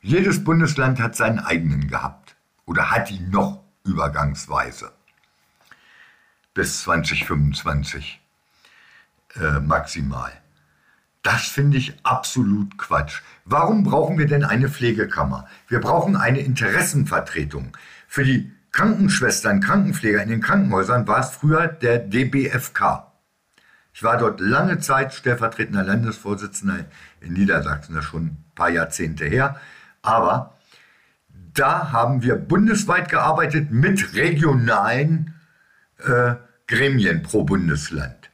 Jedes 0.00 0.44
Bundesland 0.44 1.00
hat 1.00 1.16
seinen 1.16 1.40
eigenen 1.40 1.88
gehabt 1.88 2.36
oder 2.66 2.92
hat 2.92 3.10
ihn 3.10 3.30
noch 3.30 3.64
übergangsweise 3.82 4.92
bis 6.54 6.82
2025 6.82 8.20
äh, 9.34 9.58
maximal. 9.58 10.30
Das 11.24 11.48
finde 11.48 11.78
ich 11.78 11.98
absolut 12.04 12.78
Quatsch. 12.78 13.22
Warum 13.44 13.82
brauchen 13.82 14.18
wir 14.18 14.28
denn 14.28 14.44
eine 14.44 14.68
Pflegekammer? 14.68 15.48
Wir 15.66 15.80
brauchen 15.80 16.14
eine 16.14 16.38
Interessenvertretung. 16.38 17.76
Für 18.06 18.22
die 18.22 18.52
Krankenschwestern, 18.76 19.60
Krankenpfleger 19.60 20.22
in 20.22 20.28
den 20.28 20.42
Krankenhäusern 20.42 21.08
war 21.08 21.20
es 21.20 21.30
früher 21.30 21.66
der 21.66 21.98
DBFK. 21.98 23.10
Ich 23.94 24.02
war 24.02 24.18
dort 24.18 24.38
lange 24.38 24.80
Zeit 24.80 25.14
stellvertretender 25.14 25.82
Landesvorsitzender 25.82 26.84
in 27.22 27.32
Niedersachsen, 27.32 27.94
das 27.94 28.04
ist 28.04 28.10
schon 28.10 28.26
ein 28.26 28.44
paar 28.54 28.68
Jahrzehnte 28.68 29.24
her. 29.24 29.58
Aber 30.02 30.58
da 31.54 31.90
haben 31.90 32.22
wir 32.22 32.36
bundesweit 32.36 33.08
gearbeitet 33.08 33.70
mit 33.70 34.14
regionalen 34.14 35.34
äh, 36.04 36.34
Gremien 36.66 37.22
pro 37.22 37.44
Bundesland. 37.44 38.30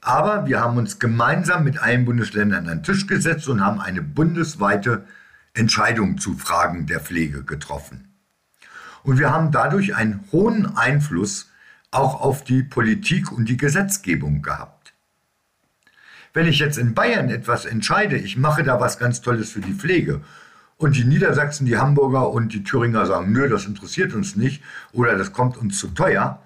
Aber 0.00 0.46
wir 0.46 0.60
haben 0.60 0.76
uns 0.76 1.00
gemeinsam 1.00 1.64
mit 1.64 1.82
allen 1.82 2.04
Bundesländern 2.04 2.68
an 2.68 2.78
den 2.78 2.82
Tisch 2.84 3.08
gesetzt 3.08 3.48
und 3.48 3.64
haben 3.64 3.80
eine 3.80 4.02
bundesweite 4.02 5.04
Entscheidung 5.52 6.18
zu 6.18 6.34
Fragen 6.34 6.86
der 6.86 7.00
Pflege 7.00 7.42
getroffen. 7.42 8.07
Und 9.02 9.18
wir 9.18 9.30
haben 9.32 9.50
dadurch 9.50 9.94
einen 9.94 10.24
hohen 10.32 10.76
Einfluss 10.76 11.50
auch 11.90 12.20
auf 12.20 12.44
die 12.44 12.62
Politik 12.62 13.32
und 13.32 13.48
die 13.48 13.56
Gesetzgebung 13.56 14.42
gehabt. 14.42 14.92
Wenn 16.34 16.46
ich 16.46 16.58
jetzt 16.58 16.78
in 16.78 16.94
Bayern 16.94 17.30
etwas 17.30 17.64
entscheide, 17.64 18.16
ich 18.16 18.36
mache 18.36 18.62
da 18.62 18.80
was 18.80 18.98
ganz 18.98 19.20
Tolles 19.20 19.50
für 19.50 19.60
die 19.60 19.72
Pflege 19.72 20.20
und 20.76 20.96
die 20.96 21.04
Niedersachsen, 21.04 21.66
die 21.66 21.78
Hamburger 21.78 22.30
und 22.30 22.52
die 22.52 22.62
Thüringer 22.62 23.06
sagen, 23.06 23.32
nö, 23.32 23.48
das 23.48 23.64
interessiert 23.64 24.14
uns 24.14 24.36
nicht 24.36 24.62
oder 24.92 25.16
das 25.16 25.32
kommt 25.32 25.56
uns 25.56 25.78
zu 25.78 25.88
teuer, 25.88 26.42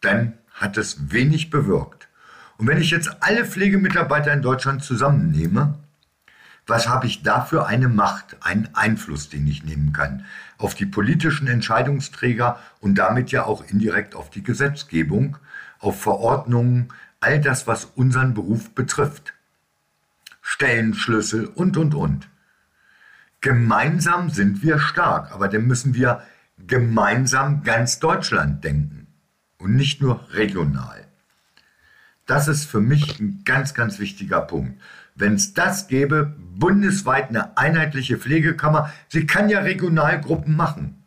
dann 0.00 0.38
hat 0.52 0.76
es 0.76 1.12
wenig 1.12 1.50
bewirkt. 1.50 2.08
Und 2.56 2.66
wenn 2.66 2.80
ich 2.80 2.90
jetzt 2.90 3.10
alle 3.20 3.44
Pflegemitarbeiter 3.44 4.32
in 4.32 4.42
Deutschland 4.42 4.82
zusammennehme, 4.82 5.78
was 6.68 6.88
habe 6.88 7.06
ich 7.06 7.22
da 7.22 7.40
für 7.40 7.66
eine 7.66 7.88
Macht, 7.88 8.36
einen 8.42 8.68
Einfluss, 8.74 9.28
den 9.28 9.46
ich 9.46 9.64
nehmen 9.64 9.92
kann 9.92 10.24
auf 10.58 10.74
die 10.74 10.86
politischen 10.86 11.46
Entscheidungsträger 11.46 12.58
und 12.80 12.96
damit 12.96 13.30
ja 13.30 13.44
auch 13.44 13.64
indirekt 13.64 14.14
auf 14.14 14.28
die 14.28 14.42
Gesetzgebung, 14.42 15.38
auf 15.78 16.00
Verordnungen, 16.02 16.92
all 17.20 17.40
das, 17.40 17.66
was 17.66 17.84
unseren 17.84 18.34
Beruf 18.34 18.74
betrifft. 18.74 19.34
Stellenschlüssel 20.42 21.46
und, 21.46 21.76
und, 21.76 21.94
und. 21.94 22.28
Gemeinsam 23.40 24.30
sind 24.30 24.62
wir 24.62 24.80
stark, 24.80 25.32
aber 25.32 25.48
dann 25.48 25.66
müssen 25.66 25.94
wir 25.94 26.22
gemeinsam 26.66 27.62
ganz 27.62 28.00
Deutschland 28.00 28.64
denken 28.64 29.06
und 29.58 29.76
nicht 29.76 30.02
nur 30.02 30.28
regional. 30.32 31.06
Das 32.26 32.48
ist 32.48 32.64
für 32.64 32.80
mich 32.80 33.20
ein 33.20 33.42
ganz, 33.44 33.74
ganz 33.74 34.00
wichtiger 34.00 34.40
Punkt. 34.40 34.80
Wenn 35.18 35.34
es 35.34 35.52
das 35.52 35.88
gäbe, 35.88 36.34
bundesweit 36.54 37.28
eine 37.28 37.58
einheitliche 37.58 38.18
Pflegekammer, 38.18 38.92
sie 39.08 39.26
kann 39.26 39.48
ja 39.48 39.60
Regionalgruppen 39.60 40.56
machen, 40.56 41.02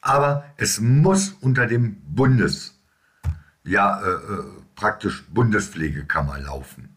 aber 0.00 0.44
es 0.56 0.80
muss 0.80 1.30
unter 1.40 1.66
dem 1.66 1.96
Bundes, 2.02 2.78
ja 3.64 4.00
äh, 4.00 4.10
äh, 4.10 4.44
praktisch 4.74 5.24
Bundespflegekammer 5.28 6.38
laufen. 6.38 6.96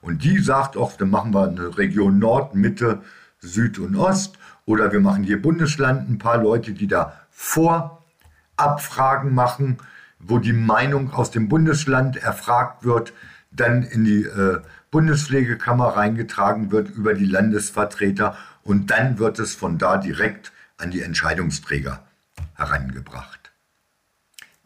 Und 0.00 0.24
die 0.24 0.38
sagt 0.38 0.76
auch, 0.76 0.96
dann 0.96 1.10
machen 1.10 1.34
wir 1.34 1.48
eine 1.48 1.76
Region 1.76 2.18
Nord, 2.18 2.54
Mitte, 2.54 3.02
Süd 3.40 3.78
und 3.78 3.96
Ost. 3.96 4.38
Oder 4.64 4.92
wir 4.92 5.00
machen 5.00 5.24
hier 5.24 5.40
Bundesland 5.40 6.08
ein 6.08 6.18
paar 6.18 6.38
Leute, 6.38 6.72
die 6.72 6.86
da 6.86 7.20
Vorabfragen 7.30 9.34
machen, 9.34 9.78
wo 10.18 10.38
die 10.38 10.52
Meinung 10.52 11.12
aus 11.12 11.30
dem 11.30 11.48
Bundesland 11.48 12.16
erfragt 12.16 12.84
wird, 12.84 13.12
dann 13.50 13.82
in 13.82 14.04
die 14.04 14.24
äh, 14.24 14.60
Bundespflegekammer 14.90 15.88
reingetragen 15.88 16.70
wird 16.70 16.90
über 16.90 17.14
die 17.14 17.26
Landesvertreter 17.26 18.36
und 18.62 18.90
dann 18.90 19.18
wird 19.18 19.38
es 19.38 19.54
von 19.54 19.78
da 19.78 19.98
direkt 19.98 20.52
an 20.76 20.90
die 20.90 21.02
Entscheidungsträger 21.02 22.06
herangebracht. 22.54 23.52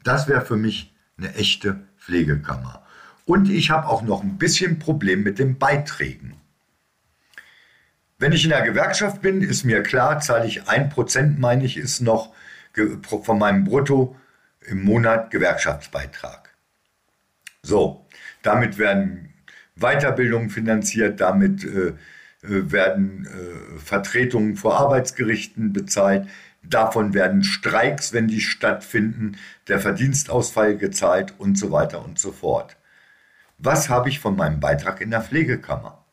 Das 0.03 0.29
wäre 0.29 0.45
für 0.45 0.57
mich 0.57 0.95
eine 1.19 1.35
echte 1.35 1.81
Pflegekammer. 1.99 2.83
Und 3.25 3.49
ich 3.49 3.71
habe 3.71 3.87
auch 3.87 4.03
noch 4.03 4.23
ein 4.23 4.39
bisschen 4.39 4.79
Problem 4.79 5.23
mit 5.23 5.39
den 5.39 5.59
Beiträgen. 5.59 6.35
Wenn 8.19 8.33
ich 8.33 8.45
in 8.45 8.51
der 8.51 8.63
Gewerkschaft 8.63 9.23
bin, 9.23 9.43
ist 9.43 9.65
mir 9.65 9.83
klar, 9.83 10.21
zahle 10.21 10.47
ich 10.47 10.69
ein 10.69 10.89
Prozent, 10.89 11.39
meine 11.39 11.65
ich, 11.65 11.77
ist 11.77 12.01
noch 12.01 12.33
von 13.23 13.39
meinem 13.39 13.65
Brutto 13.65 14.17
im 14.61 14.85
Monat 14.85 15.31
Gewerkschaftsbeitrag. 15.31 16.51
So, 17.63 18.07
damit 18.43 18.79
werden 18.79 19.32
Weiterbildungen 19.77 20.51
finanziert, 20.51 21.21
damit 21.21 21.65
äh, 21.65 21.95
äh, 22.43 22.73
werden 22.73 23.27
äh, 23.27 23.79
Vertretungen 23.79 24.57
vor 24.57 24.79
Arbeitsgerichten 24.79 25.73
bezahlt, 25.73 26.29
davon 26.63 27.15
werden 27.15 27.45
Streiks, 27.45 28.13
wenn 28.13 28.29
die 28.29 28.41
stattfinden, 28.41 29.37
der 29.69 29.81
Verdienstausfall 29.81 30.77
gezahlt 30.77 31.35
und 31.39 31.57
so 31.57 31.71
weiter 31.71 32.05
und 32.05 32.19
so 32.19 32.33
fort. 32.33 32.77
Was 33.59 33.89
habe 33.89 34.09
ich 34.09 34.19
von 34.19 34.37
meinem 34.37 34.61
Beitrag 34.61 35.01
in 35.01 35.11
der 35.11 35.23
Pflegekammer? 35.23 36.05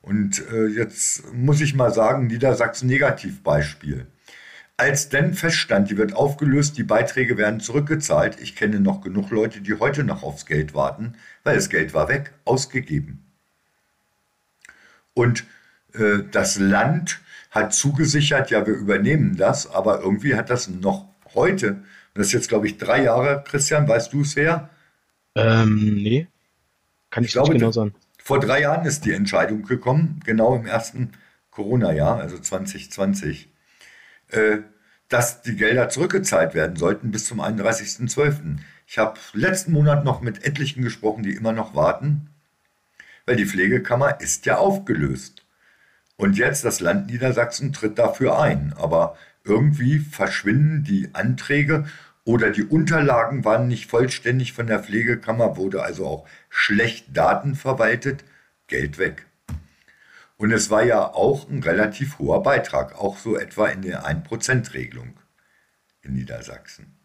Und 0.00 0.42
äh, 0.50 0.66
jetzt 0.66 1.32
muss 1.32 1.60
ich 1.60 1.74
mal 1.74 1.92
sagen, 1.92 2.26
Niedersachsen 2.26 2.88
Negativbeispiel. 2.88 4.06
Als 4.76 5.08
dann 5.08 5.34
feststand, 5.34 5.90
die 5.90 5.96
wird 5.96 6.14
aufgelöst, 6.14 6.76
die 6.76 6.82
Beiträge 6.82 7.36
werden 7.36 7.60
zurückgezahlt, 7.60 8.40
ich 8.40 8.56
kenne 8.56 8.80
noch 8.80 9.02
genug 9.02 9.30
Leute, 9.30 9.60
die 9.60 9.74
heute 9.74 10.02
noch 10.02 10.24
aufs 10.24 10.46
Geld 10.46 10.74
warten, 10.74 11.14
weil 11.44 11.54
das 11.54 11.68
Geld 11.68 11.94
war 11.94 12.08
weg, 12.08 12.32
ausgegeben. 12.44 13.24
Und 15.14 15.44
äh, 15.92 16.24
das 16.30 16.58
Land 16.58 17.20
hat 17.52 17.72
zugesichert, 17.72 18.50
ja, 18.50 18.66
wir 18.66 18.74
übernehmen 18.74 19.36
das, 19.36 19.70
aber 19.70 20.00
irgendwie 20.00 20.34
hat 20.34 20.50
das 20.50 20.68
noch 20.68 21.06
heute, 21.34 21.84
das 22.14 22.28
ist 22.28 22.32
jetzt, 22.32 22.48
glaube 22.48 22.66
ich, 22.66 22.76
drei 22.76 23.04
Jahre, 23.04 23.44
Christian, 23.46 23.86
weißt 23.86 24.12
du 24.12 24.22
es 24.22 24.34
her? 24.34 24.70
Ähm, 25.36 25.94
nee. 26.02 26.26
Kann 27.10 27.22
ich, 27.22 27.28
ich 27.28 27.32
glaube, 27.34 27.50
nicht 27.50 27.60
genau 27.60 27.70
sagen. 27.70 27.94
Vor 28.18 28.40
drei 28.40 28.62
Jahren 28.62 28.86
ist 28.86 29.04
die 29.04 29.12
Entscheidung 29.12 29.62
gekommen, 29.64 30.20
genau 30.24 30.56
im 30.56 30.66
ersten 30.66 31.12
Corona-Jahr, 31.50 32.18
also 32.18 32.38
2020 32.38 33.46
äh, 33.46 33.53
dass 35.08 35.42
die 35.42 35.56
Gelder 35.56 35.88
zurückgezahlt 35.88 36.54
werden 36.54 36.76
sollten 36.76 37.10
bis 37.10 37.26
zum 37.26 37.40
31.12. 37.40 38.58
Ich 38.86 38.98
habe 38.98 39.18
letzten 39.32 39.72
Monat 39.72 40.04
noch 40.04 40.20
mit 40.20 40.44
etlichen 40.44 40.82
gesprochen, 40.82 41.22
die 41.22 41.34
immer 41.34 41.52
noch 41.52 41.74
warten, 41.74 42.30
weil 43.26 43.36
die 43.36 43.46
Pflegekammer 43.46 44.20
ist 44.20 44.46
ja 44.46 44.58
aufgelöst. 44.58 45.42
Und 46.16 46.36
jetzt 46.36 46.64
das 46.64 46.80
Land 46.80 47.10
Niedersachsen 47.10 47.72
tritt 47.72 47.98
dafür 47.98 48.40
ein. 48.40 48.74
Aber 48.76 49.16
irgendwie 49.44 49.98
verschwinden 49.98 50.84
die 50.84 51.10
Anträge 51.12 51.86
oder 52.24 52.50
die 52.50 52.64
Unterlagen 52.64 53.44
waren 53.44 53.68
nicht 53.68 53.90
vollständig 53.90 54.52
von 54.52 54.66
der 54.66 54.82
Pflegekammer, 54.82 55.56
wurde 55.56 55.82
also 55.82 56.06
auch 56.06 56.26
schlecht 56.48 57.16
Daten 57.16 57.54
verwaltet, 57.54 58.24
Geld 58.66 58.98
weg. 58.98 59.26
Und 60.44 60.52
es 60.52 60.68
war 60.68 60.84
ja 60.84 61.06
auch 61.06 61.48
ein 61.48 61.62
relativ 61.62 62.18
hoher 62.18 62.42
Beitrag, 62.42 62.96
auch 62.96 63.16
so 63.16 63.34
etwa 63.38 63.66
in 63.68 63.80
der 63.80 64.04
1%-Regelung 64.04 65.16
in 66.02 66.12
Niedersachsen. 66.12 66.98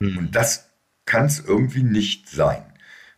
Hm. 0.00 0.18
Und 0.18 0.36
das 0.36 0.68
kann 1.06 1.24
es 1.24 1.40
irgendwie 1.40 1.82
nicht 1.82 2.28
sein. 2.28 2.62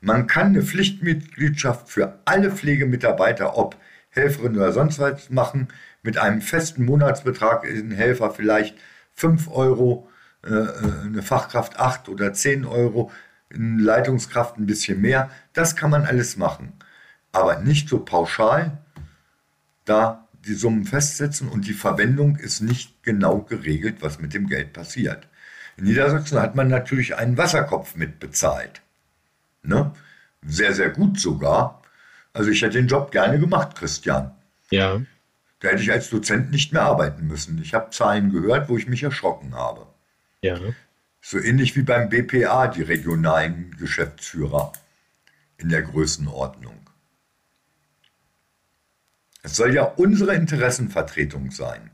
Man 0.01 0.29
kann 0.29 0.51
eine 0.51 0.63
Pflichtmitgliedschaft 0.63 1.89
für 1.89 2.21
alle 2.27 2.53
Pflegemitarbeiter, 2.53 3.59
ob 3.59 3.77
Helferin 4.11 4.55
oder 4.55 4.71
sonst 4.71 5.01
was 5.01 5.31
machen, 5.31 5.67
mit 6.05 6.17
einem 6.17 6.41
festen 6.41 6.85
Monatsbetrag 6.85 7.65
ein 7.65 7.91
Helfer 7.91 8.31
vielleicht 8.31 8.79
5 9.15 9.49
Euro, 9.49 10.09
äh, 10.47 10.51
äh, 10.51 11.07
eine 11.07 11.23
Fachkraft 11.23 11.81
8 11.81 12.09
oder 12.09 12.33
10 12.33 12.67
Euro, 12.67 13.11
eine 13.53 13.83
Leitungskraft 13.83 14.59
ein 14.59 14.67
bisschen 14.67 15.01
mehr. 15.01 15.29
Das 15.55 15.75
kann 15.75 15.91
man 15.91 16.05
alles 16.05 16.37
machen 16.37 16.78
aber 17.39 17.61
nicht 17.61 17.89
so 17.89 18.01
pauschal 18.01 18.79
da 19.85 20.29
die 20.47 20.55
Summen 20.55 20.85
festsetzen 20.85 21.49
und 21.49 21.67
die 21.67 21.73
Verwendung 21.73 22.37
ist 22.37 22.61
nicht 22.61 23.03
genau 23.03 23.39
geregelt, 23.39 23.97
was 24.01 24.19
mit 24.19 24.35
dem 24.35 24.47
Geld 24.47 24.73
passiert. 24.73 25.27
In 25.77 25.85
Niedersachsen 25.85 26.41
hat 26.41 26.55
man 26.55 26.69
natürlich 26.69 27.17
einen 27.17 27.37
Wasserkopf 27.37 27.97
mitbezahlt. 27.97 28.83
Ne? 29.63 29.93
Sehr, 30.47 30.75
sehr 30.75 30.91
gut 30.91 31.21
sogar. 31.21 31.83
Also 32.33 32.51
ich 32.51 32.63
hätte 32.63 32.79
den 32.79 32.89
Job 32.89 33.11
gerne 33.11 33.39
gemacht, 33.39 33.77
Christian. 33.77 34.33
Ja. 34.71 35.01
Da 35.61 35.69
hätte 35.69 35.83
ich 35.83 35.91
als 35.91 36.11
Dozent 36.11 36.51
nicht 36.51 36.73
mehr 36.73 36.83
arbeiten 36.83 37.27
müssen. 37.27 37.61
Ich 37.61 37.75
habe 37.75 37.91
Zahlen 37.91 38.31
gehört, 38.31 38.69
wo 38.69 38.77
ich 38.77 38.87
mich 38.87 39.03
erschrocken 39.03 39.55
habe. 39.55 39.87
Ja. 40.43 40.59
So 41.21 41.39
ähnlich 41.39 41.77
wie 41.77 41.83
beim 41.83 42.09
BPA, 42.09 42.69
die 42.69 42.83
regionalen 42.83 43.77
Geschäftsführer 43.77 44.73
in 45.57 45.69
der 45.69 45.83
Größenordnung. 45.83 46.79
Es 49.43 49.57
soll 49.57 49.75
ja 49.75 49.85
unsere 49.85 50.35
Interessenvertretung 50.35 51.51
sein. 51.51 51.91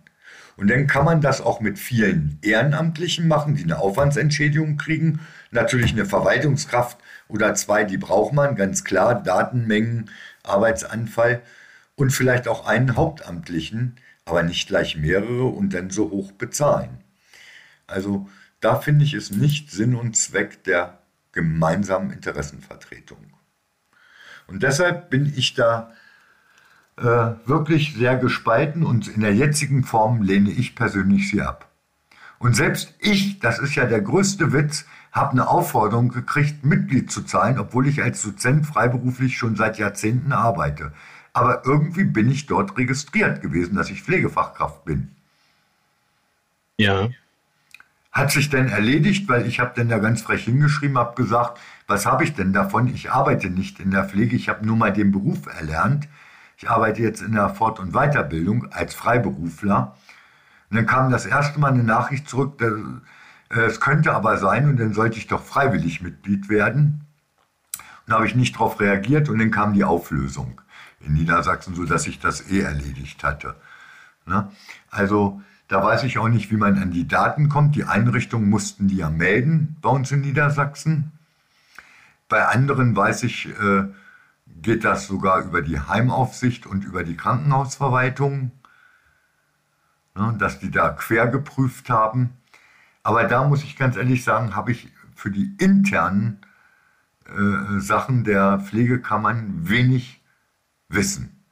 Und 0.56 0.70
dann 0.70 0.86
kann 0.86 1.04
man 1.04 1.20
das 1.20 1.40
auch 1.40 1.60
mit 1.60 1.78
vielen 1.78 2.38
Ehrenamtlichen 2.42 3.26
machen, 3.26 3.56
die 3.56 3.64
eine 3.64 3.78
Aufwandsentschädigung 3.78 4.76
kriegen. 4.76 5.20
Natürlich 5.50 5.92
eine 5.92 6.06
Verwaltungskraft 6.06 6.98
oder 7.28 7.54
zwei, 7.54 7.84
die 7.84 7.98
braucht 7.98 8.32
man, 8.32 8.54
ganz 8.54 8.84
klar. 8.84 9.20
Datenmengen, 9.20 10.10
Arbeitsanfall 10.44 11.42
und 11.96 12.10
vielleicht 12.10 12.46
auch 12.46 12.66
einen 12.66 12.96
Hauptamtlichen, 12.96 13.96
aber 14.24 14.42
nicht 14.42 14.68
gleich 14.68 14.96
mehrere 14.96 15.44
und 15.44 15.74
dann 15.74 15.90
so 15.90 16.10
hoch 16.10 16.32
bezahlen. 16.32 16.98
Also 17.86 18.28
da 18.60 18.76
finde 18.76 19.04
ich 19.04 19.14
es 19.14 19.30
nicht 19.30 19.70
Sinn 19.70 19.94
und 19.94 20.16
Zweck 20.16 20.64
der 20.64 20.98
gemeinsamen 21.32 22.10
Interessenvertretung. 22.10 23.18
Und 24.46 24.62
deshalb 24.62 25.10
bin 25.10 25.32
ich 25.36 25.54
da 25.54 25.92
äh, 26.96 27.32
wirklich 27.46 27.94
sehr 27.94 28.16
gespalten 28.16 28.84
und 28.84 29.08
in 29.08 29.20
der 29.20 29.34
jetzigen 29.34 29.84
Form 29.84 30.22
lehne 30.22 30.50
ich 30.50 30.74
persönlich 30.74 31.28
sie 31.30 31.42
ab. 31.42 31.68
Und 32.38 32.54
selbst 32.54 32.94
ich, 32.98 33.38
das 33.40 33.58
ist 33.58 33.74
ja 33.74 33.86
der 33.86 34.00
größte 34.00 34.52
Witz, 34.52 34.86
habe 35.12 35.32
eine 35.32 35.48
Aufforderung 35.48 36.08
gekriegt, 36.08 36.64
Mitglied 36.64 37.10
zu 37.10 37.22
zahlen, 37.22 37.58
obwohl 37.58 37.86
ich 37.86 38.02
als 38.02 38.22
Dozent 38.22 38.66
freiberuflich 38.66 39.38
schon 39.38 39.56
seit 39.56 39.78
Jahrzehnten 39.78 40.32
arbeite. 40.32 40.92
Aber 41.32 41.62
irgendwie 41.64 42.04
bin 42.04 42.30
ich 42.30 42.46
dort 42.46 42.76
registriert 42.76 43.40
gewesen, 43.40 43.76
dass 43.76 43.90
ich 43.90 44.02
Pflegefachkraft 44.02 44.84
bin. 44.84 45.10
Ja. 46.78 47.08
Hat 48.12 48.30
sich 48.30 48.50
denn 48.50 48.68
erledigt, 48.68 49.28
weil 49.28 49.46
ich 49.46 49.58
habe 49.58 49.72
dann 49.74 49.88
ja 49.88 49.98
ganz 49.98 50.22
frech 50.22 50.44
hingeschrieben, 50.44 50.98
habe 50.98 51.20
gesagt, 51.20 51.60
was 51.86 52.06
habe 52.06 52.22
ich 52.24 52.34
denn 52.34 52.52
davon? 52.52 52.92
Ich 52.94 53.10
arbeite 53.10 53.50
nicht 53.50 53.80
in 53.80 53.90
der 53.90 54.04
Pflege, 54.04 54.36
ich 54.36 54.48
habe 54.48 54.64
nur 54.64 54.76
mal 54.76 54.92
den 54.92 55.10
Beruf 55.10 55.46
erlernt. 55.46 56.08
Ich 56.64 56.70
arbeite 56.70 57.02
jetzt 57.02 57.20
in 57.20 57.32
der 57.32 57.50
Fort- 57.50 57.78
und 57.78 57.92
Weiterbildung 57.92 58.72
als 58.72 58.94
Freiberufler. 58.94 59.94
Und 60.70 60.76
dann 60.78 60.86
kam 60.86 61.10
das 61.10 61.26
erste 61.26 61.60
Mal 61.60 61.74
eine 61.74 61.84
Nachricht 61.84 62.26
zurück, 62.26 62.56
dass, 62.56 62.72
äh, 63.50 63.66
es 63.66 63.80
könnte 63.80 64.14
aber 64.14 64.38
sein 64.38 64.70
und 64.70 64.80
dann 64.80 64.94
sollte 64.94 65.18
ich 65.18 65.26
doch 65.26 65.44
freiwillig 65.44 66.00
Mitglied 66.00 66.48
werden. 66.48 67.04
Und 67.76 67.82
da 68.06 68.14
habe 68.14 68.26
ich 68.26 68.34
nicht 68.34 68.54
darauf 68.54 68.80
reagiert 68.80 69.28
und 69.28 69.40
dann 69.40 69.50
kam 69.50 69.74
die 69.74 69.84
Auflösung 69.84 70.62
in 71.00 71.12
Niedersachsen, 71.12 71.74
sodass 71.74 72.06
ich 72.06 72.18
das 72.18 72.50
eh 72.50 72.60
erledigt 72.60 73.22
hatte. 73.22 73.56
Ne? 74.24 74.50
Also 74.90 75.42
da 75.68 75.84
weiß 75.84 76.04
ich 76.04 76.16
auch 76.16 76.28
nicht, 76.28 76.50
wie 76.50 76.56
man 76.56 76.78
an 76.78 76.92
die 76.92 77.06
Daten 77.06 77.50
kommt. 77.50 77.76
Die 77.76 77.84
Einrichtungen 77.84 78.48
mussten 78.48 78.88
die 78.88 78.96
ja 78.96 79.10
melden 79.10 79.76
bei 79.82 79.90
uns 79.90 80.10
in 80.12 80.22
Niedersachsen. 80.22 81.12
Bei 82.30 82.46
anderen 82.46 82.96
weiß 82.96 83.24
ich, 83.24 83.50
äh, 83.50 83.84
geht 84.64 84.82
das 84.82 85.06
sogar 85.06 85.44
über 85.44 85.62
die 85.62 85.78
Heimaufsicht 85.78 86.66
und 86.66 86.84
über 86.84 87.04
die 87.04 87.16
Krankenhausverwaltung, 87.16 88.50
ne, 90.16 90.34
dass 90.38 90.58
die 90.58 90.70
da 90.70 90.88
quer 90.88 91.28
geprüft 91.28 91.90
haben. 91.90 92.36
Aber 93.02 93.24
da 93.24 93.44
muss 93.44 93.62
ich 93.62 93.76
ganz 93.76 93.96
ehrlich 93.96 94.24
sagen, 94.24 94.56
habe 94.56 94.72
ich 94.72 94.88
für 95.14 95.30
die 95.30 95.54
internen 95.58 96.40
äh, 97.26 97.78
Sachen 97.78 98.24
der 98.24 98.58
Pflegekammern 98.58 99.68
wenig 99.68 100.22
Wissen, 100.88 101.44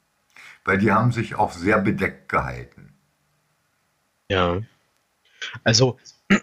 weil 0.65 0.79
die 0.79 0.91
haben 0.91 1.13
sich 1.13 1.35
auch 1.35 1.53
sehr 1.53 1.79
bedeckt 1.79 2.29
gehalten. 2.29 2.95
Ja, 4.29 4.63
also 5.65 5.99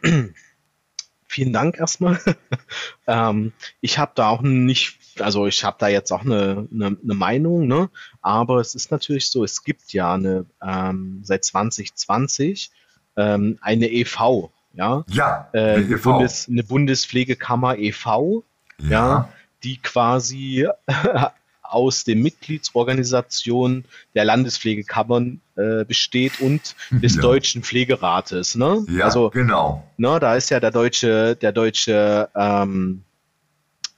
vielen 1.27 1.53
Dank 1.53 1.79
erstmal. 1.79 2.19
ähm, 3.07 3.53
ich 3.81 3.97
habe 3.97 4.11
da 4.15 4.29
auch 4.29 4.41
nicht 4.41 4.98
also 5.21 5.47
ich 5.47 5.63
habe 5.63 5.77
da 5.79 5.87
jetzt 5.87 6.11
auch 6.11 6.21
eine, 6.21 6.67
eine, 6.73 6.97
eine, 7.03 7.13
Meinung, 7.13 7.67
ne? 7.67 7.89
aber 8.21 8.59
es 8.59 8.75
ist 8.75 8.91
natürlich 8.91 9.29
so, 9.29 9.43
es 9.43 9.63
gibt 9.63 9.93
ja 9.93 10.13
eine 10.13 10.45
ähm, 10.65 11.21
seit 11.23 11.43
2020 11.43 12.71
ähm, 13.17 13.57
eine 13.61 13.91
EV, 13.91 14.49
ja, 14.73 15.03
ja 15.09 15.49
äh, 15.53 15.75
eine, 15.75 15.85
EV. 15.85 16.03
Bundes, 16.03 16.47
eine 16.49 16.63
Bundespflegekammer 16.63 17.77
e.V., 17.77 18.43
ja. 18.81 18.89
ja, 18.89 19.29
die 19.63 19.77
quasi 19.77 20.67
aus 21.69 22.03
den 22.03 22.21
Mitgliedsorganisationen 22.21 23.85
der 24.15 24.25
Landespflegekammern 24.25 25.39
äh, 25.55 25.85
besteht 25.85 26.41
und 26.41 26.75
des 26.89 27.15
ja. 27.15 27.21
deutschen 27.21 27.63
Pflegerates. 27.63 28.55
Ne? 28.55 28.85
Ja, 28.89 29.05
also, 29.05 29.29
genau. 29.29 29.87
Ne, 29.97 30.19
da 30.19 30.35
ist 30.35 30.49
ja 30.49 30.59
der 30.59 30.71
deutsche, 30.71 31.35
der 31.35 31.51
deutsche 31.51 32.29
ähm, 32.35 33.03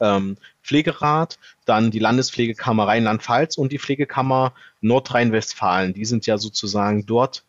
ähm, 0.01 0.37
Pflegerat, 0.63 1.39
dann 1.65 1.91
die 1.91 1.99
Landespflegekammer 1.99 2.87
Rheinland-Pfalz 2.87 3.57
und 3.57 3.71
die 3.71 3.79
Pflegekammer 3.79 4.53
Nordrhein-Westfalen. 4.81 5.93
Die 5.93 6.05
sind 6.05 6.25
ja 6.25 6.37
sozusagen 6.37 7.05
dort 7.05 7.43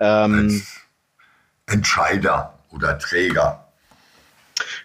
ähm, 0.00 0.62
Entscheider 1.66 2.58
oder 2.70 2.98
Träger. 2.98 3.64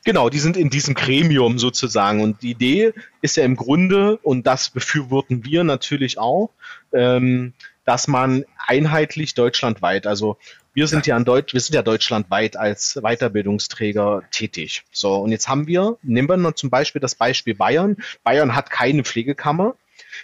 Genau, 0.06 0.30
die 0.30 0.40
sind 0.40 0.58
in 0.58 0.70
diesem 0.70 0.94
Gremium 0.94 1.60
sozusagen. 1.60 2.22
Und 2.22 2.42
die 2.42 2.52
Idee 2.52 2.94
ist 3.22 3.38
ja 3.38 3.44
im 3.44 3.56
Grunde, 3.56 4.18
und 4.18 4.48
das 4.48 4.70
befürworten 4.70 5.44
wir 5.44 5.64
natürlich 5.64 6.18
auch, 6.18 6.52
ähm, 6.94 7.54
dass 7.90 8.08
man 8.08 8.46
einheitlich 8.68 9.34
deutschlandweit, 9.34 10.06
also 10.06 10.38
wir 10.76 10.86
sind 10.86 11.08
ja, 11.08 11.18
in 11.18 11.26
Deutsch, 11.26 11.56
wir 11.56 11.60
sind 11.60 11.74
ja 11.74 11.82
deutschlandweit 11.82 12.56
als 12.56 13.00
Weiterbildungsträger 13.02 14.22
tätig. 14.30 14.84
So, 14.92 15.16
und 15.16 15.32
jetzt 15.32 15.50
haben 15.50 15.66
wir, 15.66 15.98
nehmen 16.04 16.30
wir 16.30 16.38
noch 16.38 16.54
zum 16.54 16.70
Beispiel 16.70 17.02
das 17.02 17.16
Beispiel 17.16 17.56
Bayern. 17.56 17.98
Bayern 18.24 18.56
hat 18.56 18.70
keine 18.70 19.04
Pflegekammer. 19.04 19.74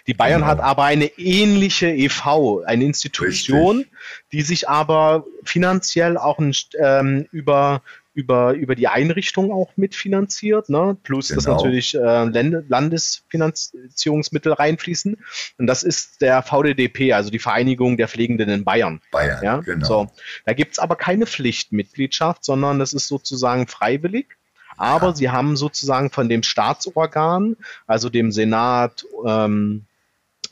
Die 0.06 0.14
Bayern 0.14 0.42
genau. 0.42 0.52
hat 0.52 0.60
aber 0.60 0.84
eine 0.84 1.06
ähnliche 1.18 1.88
EV, 1.88 2.62
eine 2.64 2.84
Institution, 2.84 3.78
Richtig. 3.78 3.92
die 4.30 4.42
sich 4.42 4.68
aber 4.68 5.24
finanziell 5.42 6.18
auch 6.18 6.38
ein, 6.38 6.54
ähm, 6.78 7.26
über 7.32 7.82
über, 8.16 8.54
über 8.54 8.74
die 8.74 8.88
Einrichtung 8.88 9.52
auch 9.52 9.76
mitfinanziert, 9.76 10.70
ne? 10.70 10.96
plus 11.02 11.28
genau. 11.28 11.36
dass 11.36 11.46
natürlich 11.46 11.94
äh, 11.94 12.24
Landesfinanzierungsmittel 12.68 14.54
reinfließen. 14.54 15.18
Und 15.58 15.66
das 15.66 15.82
ist 15.82 16.22
der 16.22 16.42
VDDP, 16.42 17.12
also 17.12 17.28
die 17.28 17.38
Vereinigung 17.38 17.98
der 17.98 18.08
Pflegenden 18.08 18.48
in 18.48 18.64
Bayern. 18.64 19.02
Bayern, 19.12 19.44
ja? 19.44 19.58
genau. 19.58 19.86
So. 19.86 20.10
Da 20.46 20.54
gibt's 20.54 20.78
aber 20.78 20.96
keine 20.96 21.26
Pflichtmitgliedschaft, 21.26 22.42
sondern 22.42 22.78
das 22.78 22.94
ist 22.94 23.06
sozusagen 23.06 23.66
freiwillig. 23.66 24.38
Aber 24.78 25.08
ja. 25.08 25.14
sie 25.14 25.28
haben 25.30 25.54
sozusagen 25.58 26.08
von 26.10 26.30
dem 26.30 26.42
Staatsorgan, 26.42 27.56
also 27.86 28.08
dem 28.08 28.32
Senat, 28.32 29.04
ähm, 29.26 29.84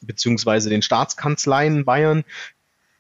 beziehungsweise 0.03 0.69
den 0.69 0.83
Staatskanzleien 0.83 1.79
in 1.79 1.85
Bayern, 1.87 2.25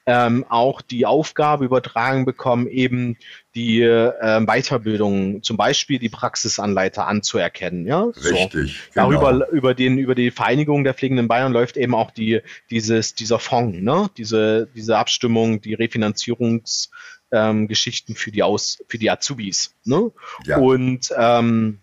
ähm, 0.06 0.44
auch 0.48 0.80
die 0.82 1.06
Aufgabe 1.06 1.64
übertragen 1.64 2.26
bekommen, 2.26 2.66
eben 2.66 3.16
die 3.54 3.80
äh, 3.80 4.44
Weiterbildung, 4.44 5.42
zum 5.42 5.56
Beispiel 5.56 5.98
die 5.98 6.10
Praxisanleiter 6.10 7.06
anzuerkennen. 7.06 7.86
Ja? 7.86 8.04
Richtig. 8.04 8.82
So. 8.92 9.00
Genau. 9.00 9.10
Darüber 9.10 9.48
über 9.50 9.74
den 9.74 9.98
über 9.98 10.14
die 10.14 10.30
Vereinigung 10.30 10.84
der 10.84 10.94
Pflegenden 10.94 11.28
Bayern 11.28 11.52
läuft 11.52 11.76
eben 11.76 11.94
auch 11.94 12.10
die 12.10 12.40
dieses 12.70 13.14
dieser 13.14 13.38
Fonds, 13.38 13.78
ne? 13.80 14.08
Diese 14.16 14.68
diese 14.74 14.96
Abstimmung, 14.98 15.60
die 15.60 15.74
Refinanzierungsgeschichten 15.74 18.14
ähm, 18.14 18.16
für 18.16 18.30
die 18.30 18.42
Aus 18.42 18.78
für 18.88 18.96
die 18.98 19.10
Azubis. 19.10 19.74
Ne? 19.84 20.10
Ja. 20.44 20.58
Und 20.58 21.12
ähm, 21.16 21.80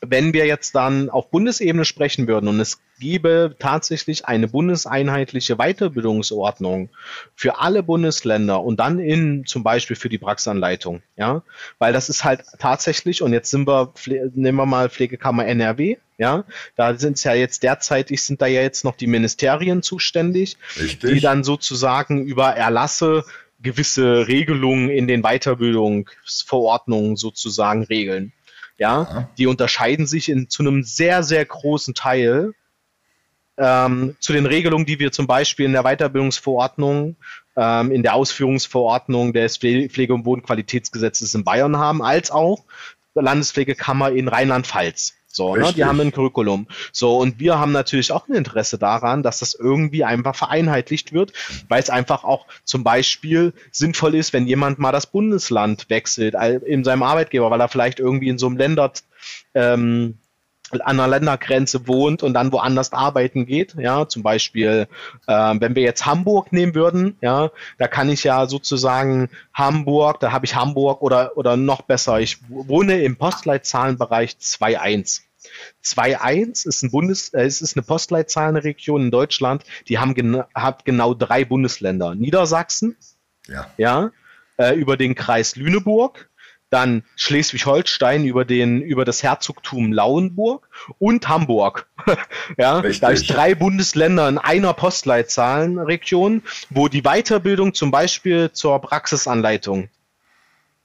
wenn 0.00 0.32
wir 0.32 0.46
jetzt 0.46 0.74
dann 0.74 1.10
auf 1.10 1.30
Bundesebene 1.30 1.84
sprechen 1.84 2.28
würden 2.28 2.48
und 2.48 2.60
es 2.60 2.80
gäbe 3.00 3.56
tatsächlich 3.58 4.26
eine 4.26 4.48
bundeseinheitliche 4.48 5.56
Weiterbildungsordnung 5.56 6.90
für 7.34 7.58
alle 7.58 7.82
Bundesländer 7.82 8.62
und 8.62 8.78
dann 8.80 8.98
in 8.98 9.44
zum 9.46 9.62
Beispiel 9.62 9.96
für 9.96 10.08
die 10.08 10.18
Praxisanleitung, 10.18 11.02
ja, 11.16 11.42
weil 11.78 11.92
das 11.92 12.08
ist 12.08 12.24
halt 12.24 12.42
tatsächlich 12.58 13.22
und 13.22 13.32
jetzt 13.32 13.50
sind 13.50 13.66
wir, 13.66 13.92
nehmen 14.34 14.56
wir 14.56 14.66
mal 14.66 14.88
Pflegekammer 14.88 15.46
NRW, 15.46 15.96
ja, 16.16 16.44
da 16.76 16.96
sind 16.96 17.16
es 17.16 17.24
ja 17.24 17.34
jetzt 17.34 17.62
derzeitig 17.62 18.22
sind 18.22 18.42
da 18.42 18.46
ja 18.46 18.62
jetzt 18.62 18.84
noch 18.84 18.96
die 18.96 19.06
Ministerien 19.06 19.82
zuständig, 19.82 20.56
Richtig. 20.78 21.12
die 21.12 21.20
dann 21.20 21.44
sozusagen 21.44 22.24
über 22.24 22.48
Erlasse 22.48 23.24
gewisse 23.60 24.28
Regelungen 24.28 24.88
in 24.88 25.08
den 25.08 25.22
Weiterbildungsverordnungen 25.22 27.16
sozusagen 27.16 27.84
regeln. 27.84 28.32
Ja, 28.78 29.02
ja. 29.02 29.30
die 29.36 29.46
unterscheiden 29.46 30.06
sich 30.06 30.28
in, 30.28 30.48
zu 30.48 30.62
einem 30.62 30.84
sehr, 30.84 31.22
sehr 31.22 31.44
großen 31.44 31.94
Teil 31.94 32.54
ähm, 33.58 34.16
zu 34.20 34.32
den 34.32 34.46
Regelungen, 34.46 34.86
die 34.86 35.00
wir 35.00 35.10
zum 35.10 35.26
Beispiel 35.26 35.66
in 35.66 35.72
der 35.72 35.82
Weiterbildungsverordnung, 35.82 37.16
ähm, 37.56 37.90
in 37.90 38.02
der 38.02 38.14
Ausführungsverordnung 38.14 39.32
des 39.32 39.56
Pflege- 39.58 40.14
und 40.14 40.22
Bodenqualitätsgesetzes 40.22 41.34
in 41.34 41.44
Bayern 41.44 41.76
haben, 41.76 42.02
als 42.02 42.30
auch 42.30 42.64
der 43.14 43.24
Landespflegekammer 43.24 44.12
in 44.12 44.28
Rheinland-Pfalz. 44.28 45.17
So, 45.38 45.54
ne, 45.54 45.72
die 45.72 45.84
haben 45.84 46.00
ein 46.00 46.10
Curriculum. 46.10 46.66
So, 46.90 47.16
und 47.16 47.38
wir 47.38 47.60
haben 47.60 47.70
natürlich 47.70 48.10
auch 48.10 48.28
ein 48.28 48.34
Interesse 48.34 48.76
daran, 48.76 49.22
dass 49.22 49.38
das 49.38 49.54
irgendwie 49.54 50.02
einfach 50.02 50.34
vereinheitlicht 50.34 51.12
wird, 51.12 51.32
weil 51.68 51.80
es 51.80 51.90
einfach 51.90 52.24
auch 52.24 52.46
zum 52.64 52.82
Beispiel 52.82 53.52
sinnvoll 53.70 54.16
ist, 54.16 54.32
wenn 54.32 54.48
jemand 54.48 54.80
mal 54.80 54.90
das 54.90 55.06
Bundesland 55.06 55.88
wechselt 55.90 56.34
in 56.66 56.82
seinem 56.82 57.04
Arbeitgeber, 57.04 57.52
weil 57.52 57.60
er 57.60 57.68
vielleicht 57.68 58.00
irgendwie 58.00 58.28
in 58.28 58.38
so 58.38 58.48
einem 58.48 58.56
Länder 58.56 58.92
ähm, 59.54 60.18
an 60.70 60.80
einer 60.80 61.06
Ländergrenze 61.08 61.86
wohnt 61.86 62.22
und 62.22 62.34
dann 62.34 62.52
woanders 62.52 62.92
arbeiten 62.92 63.46
geht, 63.46 63.74
ja, 63.78 64.08
zum 64.08 64.22
Beispiel, 64.22 64.88
äh, 65.26 65.54
wenn 65.60 65.74
wir 65.76 65.82
jetzt 65.82 66.04
Hamburg 66.04 66.52
nehmen 66.52 66.74
würden, 66.74 67.16
ja, 67.20 67.50
da 67.78 67.88
kann 67.88 68.10
ich 68.10 68.24
ja 68.24 68.46
sozusagen 68.46 69.30
Hamburg, 69.54 70.20
da 70.20 70.32
habe 70.32 70.44
ich 70.44 70.56
Hamburg 70.56 71.00
oder, 71.00 71.36
oder 71.36 71.56
noch 71.56 71.82
besser, 71.82 72.20
ich 72.20 72.38
wohne 72.48 73.00
im 73.02 73.16
Postleitzahlenbereich 73.16 74.32
2.1. 74.32 75.27
2.1 75.84 76.66
ist 76.66 76.82
ein 76.82 76.90
Bundes, 76.90 77.30
äh, 77.34 77.44
es 77.44 77.62
ist 77.62 77.76
eine 77.76 77.84
Postleitzahlenregion 77.84 79.04
in 79.04 79.10
Deutschland, 79.10 79.64
die 79.88 79.98
haben 79.98 80.14
gen 80.14 80.42
hat 80.54 80.84
genau 80.84 81.14
drei 81.14 81.44
Bundesländer. 81.44 82.14
Niedersachsen, 82.14 82.96
ja, 83.46 83.70
ja 83.76 84.10
äh, 84.56 84.74
über 84.74 84.96
den 84.96 85.14
Kreis 85.14 85.56
Lüneburg, 85.56 86.28
dann 86.70 87.02
Schleswig-Holstein 87.16 88.24
über 88.24 88.44
den 88.44 88.82
über 88.82 89.04
das 89.04 89.22
Herzogtum 89.22 89.92
Lauenburg 89.92 90.68
und 90.98 91.28
Hamburg. 91.28 91.88
ja, 92.58 92.78
Richtig. 92.80 93.00
da 93.00 93.10
ist 93.10 93.26
drei 93.28 93.54
Bundesländer 93.54 94.28
in 94.28 94.38
einer 94.38 94.74
Postleitzahlenregion, 94.74 96.42
wo 96.70 96.88
die 96.88 97.02
Weiterbildung 97.02 97.74
zum 97.74 97.90
Beispiel 97.90 98.52
zur 98.52 98.78
Praxisanleitung 98.80 99.88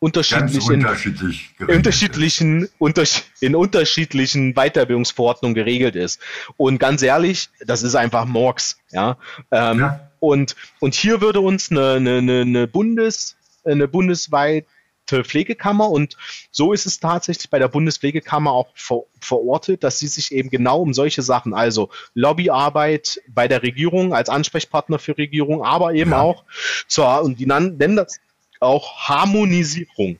unterschiedlich 0.04 0.70
unterschiedlich 0.70 1.52
in, 1.60 1.66
unterschiedlichen 1.68 2.70
unter, 2.78 3.04
in 3.40 3.56
unterschiedlichen 3.56 4.54
Weiterbildungsverordnungen 4.54 5.56
geregelt 5.56 5.96
ist. 5.96 6.20
Und 6.58 6.78
ganz 6.78 7.02
ehrlich, 7.02 7.50
das 7.66 7.84
ist 7.84 7.96
einfach 7.96 8.26
Morgs. 8.26 8.78
Ja, 8.92 9.18
ähm, 9.50 9.80
ja. 9.80 10.12
Und 10.20 10.58
und 10.82 10.94
hier 10.94 11.22
würde 11.22 11.40
uns 11.40 11.72
eine, 11.72 11.94
eine, 11.94 12.42
eine 12.42 12.68
Bundes 12.68 13.38
eine 13.64 13.88
bundesweit 13.88 14.66
Pflegekammer 15.06 15.90
und 15.90 16.18
so 16.50 16.74
ist 16.74 16.86
es 16.86 17.00
tatsächlich 17.00 17.50
bei 17.50 17.60
der 17.60 17.68
Bundespflegekammer 17.68 18.52
auch 18.52 18.70
ver 18.74 19.04
verortet, 19.20 19.84
dass 19.84 20.00
sie 20.00 20.08
sich 20.08 20.32
eben 20.32 20.50
genau 20.50 20.82
um 20.82 20.94
solche 20.94 21.22
Sachen, 21.22 21.54
also 21.54 21.90
Lobbyarbeit 22.14 23.22
bei 23.28 23.48
der 23.48 23.62
Regierung 23.64 24.14
als 24.14 24.30
Ansprechpartner 24.30 25.00
für 25.00 25.18
Regierung, 25.18 25.64
aber 25.64 25.94
eben 25.94 26.12
ja. 26.12 26.22
auch 26.22 26.46
zur, 26.88 27.22
und 27.22 27.40
die 27.40 27.46
nennen 27.46 27.96
das 27.96 28.20
auch 28.64 29.08
Harmonisierung 29.10 30.18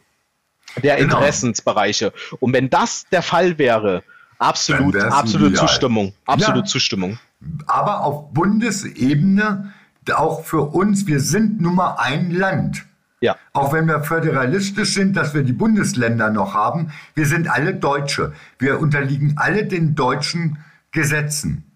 der 0.82 0.98
genau. 0.98 1.18
Interessensbereiche. 1.18 2.14
Und 2.40 2.54
wenn 2.54 2.70
das 2.70 3.06
der 3.12 3.22
Fall 3.22 3.58
wäre, 3.58 4.04
absolut, 4.40 4.96
absolute 4.96 5.56
Zustimmung, 5.56 6.14
absolute 6.26 6.60
ja. 6.60 6.66
Zustimmung. 6.66 7.20
Aber 7.68 8.04
auf 8.04 8.32
Bundesebene, 8.34 9.74
auch 10.14 10.44
für 10.44 10.62
uns, 10.74 11.08
wir 11.08 11.20
sind 11.20 11.62
Nummer 11.62 12.00
ein 12.00 12.32
Land. 12.32 12.86
Ja. 13.22 13.38
Auch 13.54 13.72
wenn 13.72 13.88
wir 13.88 14.04
föderalistisch 14.04 14.94
sind, 14.94 15.16
dass 15.16 15.34
wir 15.34 15.44
die 15.44 15.54
Bundesländer 15.54 16.30
noch 16.30 16.54
haben, 16.54 16.92
wir 17.16 17.26
sind 17.26 17.50
alle 17.50 17.74
Deutsche. 17.74 18.34
Wir 18.60 18.80
unterliegen 18.80 19.36
alle 19.38 19.66
den 19.66 19.96
deutschen 19.96 20.58
Gesetzen. 20.92 21.72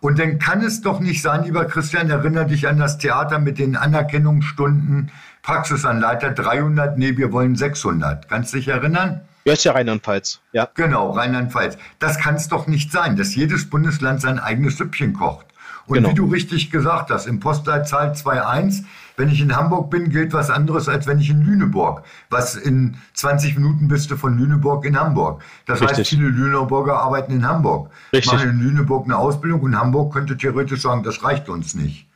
Und 0.00 0.18
dann 0.18 0.40
kann 0.40 0.62
es 0.62 0.80
doch 0.80 0.98
nicht 0.98 1.22
sein, 1.22 1.44
lieber 1.44 1.64
Christian, 1.66 2.10
erinnere 2.10 2.46
dich 2.46 2.66
an 2.66 2.78
das 2.78 2.98
Theater 2.98 3.38
mit 3.38 3.60
den 3.60 3.76
Anerkennungsstunden, 3.76 5.12
Praxisanleiter 5.42 6.30
300, 6.30 6.98
nee, 6.98 7.16
wir 7.16 7.32
wollen 7.32 7.56
600. 7.56 8.28
Kannst 8.28 8.52
du 8.52 8.58
dich 8.58 8.68
erinnern? 8.68 9.22
Ja, 9.44 9.54
ist 9.54 9.64
ja 9.64 9.72
Rheinland-Pfalz. 9.72 10.40
Ja. 10.52 10.68
Genau, 10.74 11.10
Rheinland-Pfalz. 11.10 11.76
Das 11.98 12.18
kann 12.18 12.36
es 12.36 12.48
doch 12.48 12.68
nicht 12.68 12.92
sein, 12.92 13.16
dass 13.16 13.34
jedes 13.34 13.68
Bundesland 13.68 14.20
sein 14.20 14.38
eigenes 14.38 14.76
Süppchen 14.76 15.14
kocht. 15.14 15.46
Und 15.86 15.96
genau. 15.96 16.10
wie 16.10 16.14
du 16.14 16.26
richtig 16.26 16.70
gesagt 16.70 17.10
hast, 17.10 17.26
im 17.26 17.40
Postleitzahl 17.40 18.12
2.1, 18.12 18.84
wenn 19.16 19.28
ich 19.28 19.40
in 19.40 19.56
Hamburg 19.56 19.90
bin, 19.90 20.10
gilt 20.10 20.32
was 20.32 20.48
anderes, 20.48 20.88
als 20.88 21.08
wenn 21.08 21.18
ich 21.18 21.28
in 21.28 21.42
Lüneburg. 21.42 22.04
Was 22.30 22.54
in 22.54 22.96
20 23.14 23.56
Minuten 23.56 23.88
bist 23.88 24.10
du 24.12 24.16
von 24.16 24.38
Lüneburg 24.38 24.84
in 24.84 24.98
Hamburg. 24.98 25.42
Das 25.66 25.80
richtig. 25.80 25.98
heißt, 25.98 26.10
viele 26.10 26.28
Lüneburger 26.28 26.98
arbeiten 26.98 27.32
in 27.32 27.46
Hamburg. 27.46 27.90
Richtig. 28.12 28.32
Machen 28.32 28.50
in 28.50 28.60
Lüneburg 28.60 29.06
eine 29.06 29.16
Ausbildung 29.16 29.60
und 29.62 29.76
Hamburg 29.76 30.12
könnte 30.12 30.36
theoretisch 30.36 30.82
sagen, 30.82 31.02
das 31.02 31.24
reicht 31.24 31.48
uns 31.48 31.74
nicht. 31.74 32.06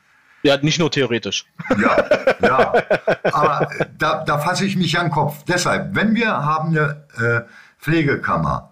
Ja, 0.46 0.56
nicht 0.58 0.78
nur 0.78 0.92
theoretisch. 0.92 1.44
Ja, 1.70 2.04
ja. 2.40 2.72
Aber 3.24 3.68
da, 3.98 4.22
da 4.24 4.38
fasse 4.38 4.64
ich 4.64 4.76
mich 4.76 4.96
an 4.96 5.06
den 5.06 5.12
Kopf. 5.12 5.42
Deshalb, 5.42 5.96
wenn 5.96 6.14
wir 6.14 6.28
haben 6.28 6.68
eine 6.68 7.04
äh, 7.18 7.40
Pflegekammer, 7.80 8.70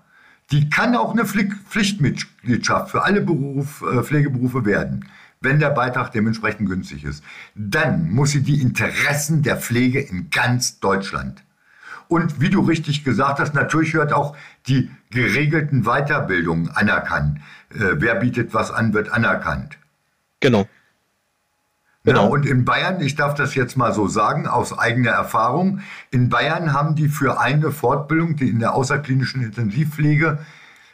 die 0.52 0.70
kann 0.70 0.94
auch 0.94 1.10
eine 1.10 1.24
Pflichtmitgliedschaft 1.24 2.92
für 2.92 3.02
alle 3.02 3.22
Beruf, 3.22 3.82
äh, 3.82 4.04
Pflegeberufe 4.04 4.64
werden, 4.64 5.08
wenn 5.40 5.58
der 5.58 5.70
Beitrag 5.70 6.12
dementsprechend 6.12 6.68
günstig 6.68 7.02
ist. 7.02 7.24
Dann 7.56 8.08
muss 8.12 8.30
sie 8.30 8.42
die 8.42 8.60
Interessen 8.60 9.42
der 9.42 9.56
Pflege 9.56 10.00
in 10.00 10.30
ganz 10.30 10.78
Deutschland. 10.78 11.42
Und 12.06 12.40
wie 12.40 12.50
du 12.50 12.60
richtig 12.60 13.02
gesagt 13.02 13.40
hast, 13.40 13.52
natürlich 13.54 13.94
wird 13.94 14.12
auch 14.12 14.37
die 14.68 14.90
geregelten 15.10 15.82
Weiterbildungen 15.82 16.70
anerkannt. 16.70 17.40
Äh, 17.70 17.94
wer 17.94 18.14
bietet 18.14 18.55
was 18.55 18.70
an, 18.70 18.94
wird 18.94 19.11
anerkannt. 19.11 19.76
Genau. 20.38 20.68
Genau. 22.05 22.28
Und 22.28 22.44
in 22.44 22.66
Bayern, 22.66 23.00
ich 23.00 23.16
darf 23.16 23.34
das 23.34 23.55
jetzt 23.55 23.76
mal 23.76 23.94
so 23.94 24.07
sagen, 24.07 24.46
aus 24.46 24.78
eigener 24.78 25.12
Erfahrung, 25.12 25.80
in 26.11 26.28
Bayern 26.28 26.74
haben 26.74 26.94
die 26.94 27.09
für 27.09 27.40
eine 27.40 27.70
Fortbildung, 27.70 28.36
die 28.36 28.50
in 28.50 28.59
der 28.59 28.74
außerklinischen 28.74 29.42
Intensivpflege, 29.42 30.38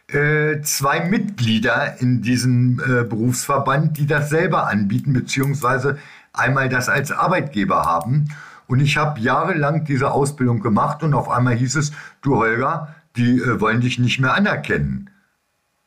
äh, 0.06 0.60
zwei 0.62 1.00
Mitglieder 1.00 2.00
in 2.00 2.22
diesem 2.22 2.80
äh, 2.80 3.04
Berufsverband, 3.04 3.98
die 3.98 4.06
das 4.06 4.30
selber 4.30 4.68
anbieten, 4.68 5.12
beziehungsweise 5.12 5.98
einmal 6.32 6.68
das 6.68 6.88
als 6.88 7.10
Arbeitgeber 7.10 7.84
haben. 7.84 8.28
Und 8.68 8.78
ich 8.78 8.96
habe 8.96 9.18
jahrelang 9.18 9.84
diese 9.84 10.12
Ausbildung 10.12 10.60
gemacht 10.60 11.02
und 11.02 11.14
auf 11.14 11.28
einmal 11.28 11.56
hieß 11.56 11.74
es, 11.74 11.92
du 12.22 12.36
Holger, 12.36 12.94
die 13.16 13.40
äh, 13.40 13.60
wollen 13.60 13.80
dich 13.80 13.98
nicht 13.98 14.20
mehr 14.20 14.34
anerkennen. 14.34 15.10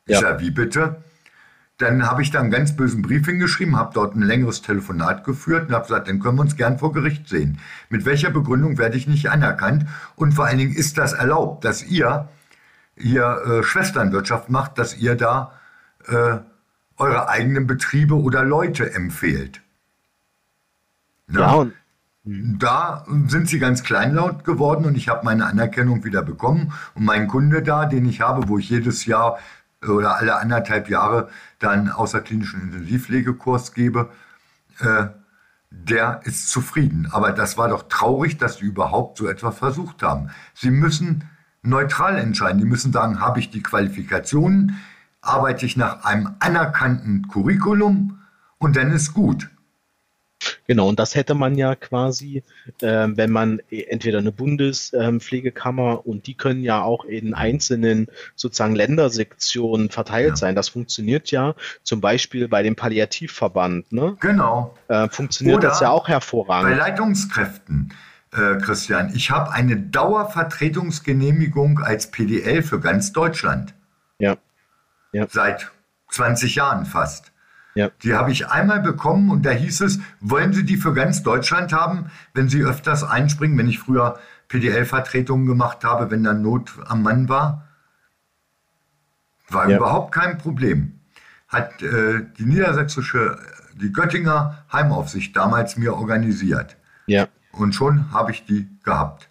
Ja. 0.06 0.16
Ich 0.16 0.22
sage, 0.22 0.42
wie 0.42 0.52
bitte? 0.52 1.02
Dann 1.84 2.10
habe 2.10 2.22
ich 2.22 2.32
da 2.32 2.40
einen 2.40 2.52
ganz 2.52 2.76
bösen 2.76 3.02
Brief 3.02 3.26
hingeschrieben, 3.26 3.78
habe 3.78 3.94
dort 3.94 4.16
ein 4.16 4.22
längeres 4.22 4.62
Telefonat 4.62 5.24
geführt 5.24 5.68
und 5.68 5.76
habe 5.76 5.84
gesagt, 5.84 6.08
dann 6.08 6.20
können 6.20 6.38
wir 6.38 6.42
uns 6.42 6.56
gern 6.56 6.80
vor 6.80 6.94
Gericht 6.94 7.28
sehen. 7.30 7.60
Mit 7.90 8.06
welcher 8.06 8.32
Begründung 8.32 8.78
werde 8.78 8.98
ich 8.98 9.08
nicht 9.08 9.30
anerkannt? 9.30 9.86
Und 10.16 10.34
vor 10.34 10.46
allen 10.46 10.58
Dingen 10.58 10.74
ist 10.74 10.98
das 10.98 11.14
erlaubt, 11.14 11.66
dass 11.66 11.84
ihr 11.84 12.30
hier 12.96 13.42
äh, 13.46 13.64
Schwesternwirtschaft 13.64 14.50
macht, 14.50 14.78
dass 14.78 14.98
ihr 14.98 15.16
da 15.16 15.54
äh, 16.08 16.38
eure 16.98 17.28
eigenen 17.28 17.68
Betriebe 17.68 18.16
oder 18.16 18.44
Leute 18.44 18.94
empfehlt. 18.94 19.62
Ja, 21.32 21.40
ja 21.40 21.72
und 22.26 22.60
da 22.60 23.06
sind 23.28 23.50
sie 23.50 23.60
ganz 23.60 23.84
kleinlaut 23.84 24.46
geworden 24.46 24.86
und 24.86 24.96
ich 24.96 25.10
habe 25.10 25.26
meine 25.26 25.46
Anerkennung 25.46 26.06
wieder 26.06 26.22
bekommen. 26.22 26.72
Und 26.96 27.04
mein 27.04 27.28
Kunde 27.28 27.62
da, 27.62 27.86
den 27.86 28.06
ich 28.08 28.22
habe, 28.22 28.48
wo 28.48 28.58
ich 28.58 28.70
jedes 28.70 29.06
Jahr 29.06 29.40
oder 29.88 30.18
alle 30.18 30.38
anderthalb 30.38 30.90
Jahre 30.90 31.30
dann 31.60 31.90
außerklinischen 31.90 32.62
Intensivpflegekurs 32.62 33.74
gebe, 33.74 34.10
äh, 34.80 35.08
der 35.72 36.22
ist 36.24 36.50
zufrieden. 36.50 37.08
Aber 37.12 37.32
das 37.32 37.58
war 37.58 37.70
doch 37.70 37.84
traurig, 37.90 38.38
dass 38.38 38.58
sie 38.58 38.66
überhaupt 38.66 39.18
so 39.18 39.28
etwas 39.28 39.58
versucht 39.58 40.04
haben. 40.04 40.30
Sie 40.54 40.70
müssen 40.70 41.28
neutral 41.64 42.18
entscheiden. 42.18 42.60
Die 42.60 42.66
müssen 42.66 42.94
sagen, 42.94 43.20
habe 43.20 43.40
ich 43.40 43.50
die 43.50 43.64
Qualifikationen, 43.64 44.80
arbeite 45.22 45.66
ich 45.66 45.78
nach 45.78 46.04
einem 46.04 46.36
anerkannten 46.40 47.28
Curriculum 47.28 48.20
und 48.60 48.76
dann 48.76 48.92
ist 48.92 49.14
gut. 49.14 49.50
Genau, 50.68 50.88
und 50.88 51.00
das 51.00 51.16
hätte 51.16 51.34
man 51.34 51.56
ja 51.56 51.76
quasi, 51.76 52.44
äh, 52.82 53.08
wenn 53.10 53.32
man 53.32 53.62
entweder 53.70 54.20
eine 54.20 54.32
Bundespflegekammer 54.32 55.92
ähm, 55.92 56.00
und 56.00 56.28
die 56.28 56.36
können 56.36 56.64
ja 56.64 56.82
auch 56.82 57.06
in 57.06 57.34
einzelnen 57.34 58.08
sozusagen 58.36 58.76
Ländersektionen 58.76 59.90
verteilt 59.90 60.30
ja. 60.30 60.36
sein. 60.36 60.56
Das 60.56 60.70
funktioniert 60.70 61.32
ja 61.32 61.56
zum 61.84 62.02
Beispiel 62.02 62.48
bei 62.48 62.64
dem 62.64 62.76
Palliativverband. 62.76 63.92
Ne? 63.92 64.18
Genau. 64.20 64.76
Äh, 64.88 65.10
funktioniert 65.10 65.58
Oder 65.58 65.70
das 65.70 65.82
ja 65.82 65.90
auch 65.90 66.08
hervorragend. 66.08 66.72
Bei 66.72 66.78
Leitungskräften. 66.78 67.94
Äh, 68.32 68.58
Christian, 68.58 69.12
ich 69.14 69.30
habe 69.30 69.52
eine 69.52 69.78
Dauervertretungsgenehmigung 69.78 71.80
als 71.80 72.10
PDL 72.10 72.64
für 72.64 72.80
ganz 72.80 73.12
Deutschland. 73.12 73.76
Ja. 74.18 74.38
ja. 75.12 75.28
Seit 75.30 75.72
20 76.10 76.56
Jahren 76.56 76.86
fast. 76.86 77.33
Ja. 77.76 77.90
Die 78.04 78.14
habe 78.14 78.32
ich 78.32 78.48
einmal 78.48 78.82
bekommen 78.82 79.32
und 79.32 79.46
da 79.46 79.52
hieß 79.52 79.82
es, 79.82 80.00
wollen 80.20 80.54
Sie 80.54 80.64
die 80.64 80.78
für 80.78 80.94
ganz 80.94 81.24
Deutschland 81.24 81.74
haben, 81.74 82.12
wenn 82.34 82.50
Sie 82.50 82.64
öfters 82.64 83.04
einspringen, 83.04 83.58
wenn 83.58 83.68
ich 83.68 83.80
früher 83.80 84.20
PDL-Vertretungen 84.48 85.48
gemacht 85.48 85.84
habe, 85.84 86.12
wenn 86.12 86.24
da 86.24 86.34
Not 86.34 86.72
am 86.86 87.02
Mann 87.02 87.30
war? 87.30 87.68
War 89.50 89.70
ja. 89.70 89.78
überhaupt 89.78 90.14
kein 90.14 90.38
Problem. 90.38 91.00
Hat 91.48 91.82
äh, 91.82 92.22
die 92.38 92.46
niedersächsische, 92.46 93.38
die 93.76 93.92
Göttinger 93.92 94.64
Heimaufsicht 94.72 95.36
damals 95.36 95.78
mir 95.78 95.96
organisiert. 95.96 96.78
Ja. 97.08 97.28
Und 97.52 97.74
schon 97.74 98.12
habe 98.12 98.32
ich 98.32 98.46
die 98.46 98.68
gehabt. 98.84 99.30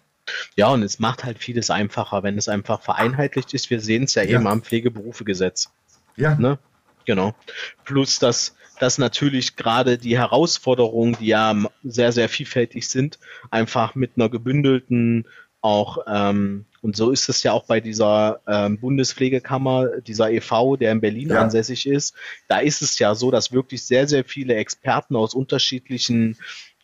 Ja, 0.55 0.67
und 0.67 0.83
es 0.83 0.99
macht 0.99 1.23
halt 1.23 1.39
vieles 1.39 1.69
einfacher, 1.69 2.23
wenn 2.23 2.37
es 2.37 2.47
einfach 2.47 2.81
vereinheitlicht 2.81 3.53
ist. 3.53 3.69
Wir 3.69 3.81
sehen 3.81 4.03
es 4.03 4.15
ja, 4.15 4.23
ja. 4.23 4.39
eben 4.39 4.47
am 4.47 4.61
Pflegeberufegesetz. 4.61 5.69
Ja. 6.15 6.35
Ne? 6.35 6.57
Genau. 7.05 7.35
Plus, 7.83 8.19
dass, 8.19 8.55
dass 8.79 8.97
natürlich 8.97 9.55
gerade 9.55 9.97
die 9.97 10.17
Herausforderungen, 10.17 11.17
die 11.19 11.27
ja 11.27 11.55
sehr, 11.83 12.11
sehr 12.11 12.29
vielfältig 12.29 12.87
sind, 12.87 13.19
einfach 13.49 13.95
mit 13.95 14.11
einer 14.15 14.29
gebündelten 14.29 15.25
auch, 15.63 15.99
ähm, 16.07 16.65
und 16.81 16.97
so 16.97 17.09
ist 17.11 17.29
es 17.29 17.41
ja 17.43 17.53
auch 17.53 17.63
bei 17.63 17.79
dieser 17.79 18.41
ähm, 18.45 18.77
Bundespflegekammer, 18.79 20.01
dieser 20.01 20.29
e.V., 20.29 20.75
der 20.75 20.91
in 20.91 20.99
Berlin 20.99 21.29
ja. 21.29 21.41
ansässig 21.41 21.87
ist, 21.87 22.13
da 22.49 22.59
ist 22.59 22.81
es 22.81 22.99
ja 22.99 23.15
so, 23.15 23.31
dass 23.31 23.53
wirklich 23.53 23.85
sehr, 23.85 24.05
sehr 24.05 24.25
viele 24.25 24.55
Experten 24.55 25.15
aus 25.15 25.33
unterschiedlichen 25.33 26.37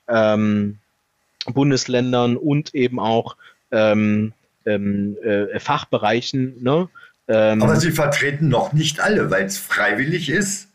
ähm, 0.08 0.80
Bundesländern 1.46 2.38
und 2.38 2.74
eben 2.74 3.00
auch 3.02 3.36
ähm, 3.72 4.34
ähm, 4.66 5.18
äh, 5.24 5.60
Fachbereichen 5.60 6.64
ne, 6.64 6.90
ähm, 7.30 7.62
Aber 7.62 7.76
sie 7.76 7.92
vertreten 7.92 8.50
noch 8.50 8.74
nicht 8.74 9.00
alle, 9.00 9.30
weil 9.30 9.46
es 9.46 9.58
freiwillig 9.58 10.30
ist. 10.30 10.66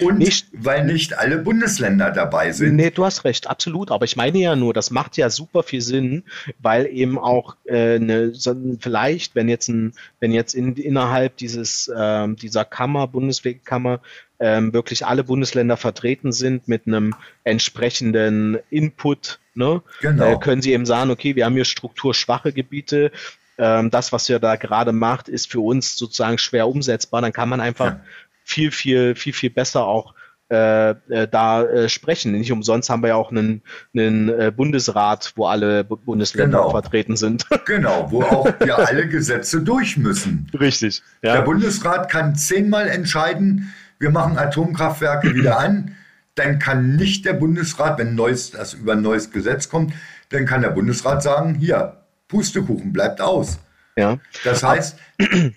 Und 0.00 0.18
nicht, 0.18 0.48
weil 0.52 0.84
nicht 0.84 1.18
alle 1.18 1.38
Bundesländer 1.38 2.10
dabei 2.10 2.52
sind. 2.52 2.76
Nee, 2.76 2.90
du 2.90 3.06
hast 3.06 3.24
recht, 3.24 3.48
absolut. 3.48 3.90
Aber 3.90 4.04
ich 4.04 4.16
meine 4.16 4.38
ja 4.38 4.54
nur, 4.54 4.74
das 4.74 4.90
macht 4.90 5.16
ja 5.16 5.30
super 5.30 5.62
viel 5.62 5.80
Sinn, 5.80 6.24
weil 6.58 6.86
eben 6.86 7.18
auch 7.18 7.56
äh, 7.64 7.94
eine, 7.94 8.34
so, 8.34 8.54
vielleicht, 8.80 9.34
wenn 9.34 9.48
jetzt 9.48 9.68
ein, 9.68 9.94
wenn 10.20 10.30
jetzt 10.30 10.54
in, 10.54 10.76
innerhalb 10.76 11.38
dieses 11.38 11.90
ähm, 11.96 12.36
dieser 12.36 12.66
Kammer, 12.66 13.08
Bundeswegekammer, 13.08 14.00
ähm, 14.40 14.74
wirklich 14.74 15.06
alle 15.06 15.24
Bundesländer 15.24 15.78
vertreten 15.78 16.32
sind 16.32 16.68
mit 16.68 16.86
einem 16.86 17.14
entsprechenden 17.44 18.58
Input, 18.70 19.40
ne, 19.54 19.82
genau. 20.00 20.34
äh, 20.34 20.38
können 20.38 20.62
sie 20.62 20.74
eben 20.74 20.86
sagen, 20.86 21.10
okay, 21.10 21.34
wir 21.34 21.46
haben 21.46 21.54
hier 21.54 21.64
strukturschwache 21.64 22.52
Gebiete, 22.52 23.10
ähm, 23.58 23.90
das, 23.90 24.12
was 24.12 24.28
ihr 24.28 24.38
da 24.38 24.56
gerade 24.56 24.92
macht, 24.92 25.28
ist 25.28 25.50
für 25.50 25.60
uns 25.60 25.96
sozusagen 25.96 26.38
schwer 26.38 26.68
umsetzbar, 26.68 27.20
dann 27.20 27.32
kann 27.32 27.48
man 27.48 27.60
einfach 27.60 27.86
ja. 27.86 28.00
viel, 28.44 28.70
viel, 28.70 29.14
viel, 29.14 29.32
viel 29.32 29.50
besser 29.50 29.84
auch 29.84 30.14
äh, 30.50 30.90
äh, 31.10 31.28
da 31.30 31.62
äh, 31.64 31.88
sprechen. 31.90 32.32
Nicht 32.32 32.50
umsonst 32.50 32.88
haben 32.88 33.02
wir 33.02 33.08
ja 33.08 33.16
auch 33.16 33.30
einen, 33.30 33.60
einen 33.94 34.30
äh, 34.30 34.50
Bundesrat, 34.54 35.34
wo 35.36 35.46
alle 35.46 35.84
B 35.84 35.96
Bundesländer 36.02 36.58
genau. 36.58 36.70
vertreten 36.70 37.16
sind. 37.16 37.46
Genau, 37.66 38.10
wo 38.10 38.22
auch 38.22 38.48
ja 38.66 38.76
alle 38.76 39.06
Gesetze 39.08 39.60
durch 39.60 39.98
müssen. 39.98 40.50
Richtig. 40.58 41.02
Ja. 41.20 41.34
Der 41.34 41.42
Bundesrat 41.42 42.10
kann 42.10 42.34
zehnmal 42.34 42.88
entscheiden, 42.88 43.74
wir 43.98 44.08
machen 44.08 44.38
Atomkraftwerke 44.38 45.34
wieder 45.34 45.58
an. 45.58 45.94
Dann 46.34 46.58
kann 46.58 46.96
nicht 46.96 47.26
der 47.26 47.34
Bundesrat, 47.34 47.98
wenn 47.98 48.14
neues, 48.14 48.52
das 48.52 48.72
über 48.72 48.92
ein 48.92 49.02
neues 49.02 49.32
Gesetz 49.32 49.68
kommt, 49.68 49.92
dann 50.30 50.46
kann 50.46 50.62
der 50.62 50.70
Bundesrat 50.70 51.22
sagen, 51.22 51.56
hier, 51.56 51.98
Pustekuchen 52.28 52.92
bleibt 52.92 53.20
aus. 53.20 53.58
Ja. 53.96 54.18
Das 54.44 54.62
heißt, 54.62 54.96
wir 55.18 55.52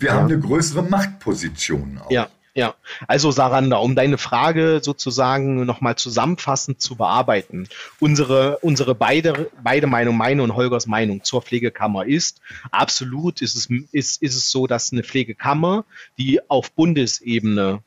ja. 0.00 0.14
haben 0.14 0.26
eine 0.26 0.38
größere 0.38 0.82
Machtposition. 0.82 2.00
Auch. 2.04 2.10
Ja. 2.10 2.28
Ja, 2.56 2.74
also 3.06 3.30
Saranda, 3.30 3.76
um 3.76 3.94
deine 3.94 4.16
Frage 4.16 4.80
sozusagen 4.82 5.66
nochmal 5.66 5.96
zusammenfassend 5.96 6.80
zu 6.80 6.96
bearbeiten. 6.96 7.68
Unsere, 8.00 8.56
unsere 8.62 8.94
beide, 8.94 9.50
beide 9.62 9.86
Meinung, 9.86 10.16
meine 10.16 10.42
und 10.42 10.54
Holgers 10.54 10.86
Meinung 10.86 11.22
zur 11.22 11.42
Pflegekammer 11.42 12.06
ist, 12.06 12.40
absolut 12.70 13.42
ist 13.42 13.56
es, 13.56 13.68
ist, 13.92 14.22
ist 14.22 14.34
es 14.34 14.50
so, 14.50 14.66
dass 14.66 14.90
eine 14.90 15.02
Pflegekammer, 15.02 15.84
die 16.16 16.40
auf 16.48 16.72
Bundesebene 16.72 17.82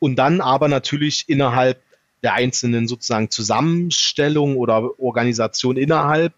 und 0.00 0.16
dann 0.16 0.42
aber 0.42 0.68
natürlich 0.68 1.24
innerhalb 1.28 1.82
der 2.22 2.34
einzelnen 2.34 2.88
sozusagen 2.88 3.30
Zusammenstellung 3.30 4.58
oder 4.58 5.00
Organisation 5.00 5.78
innerhalb 5.78 6.34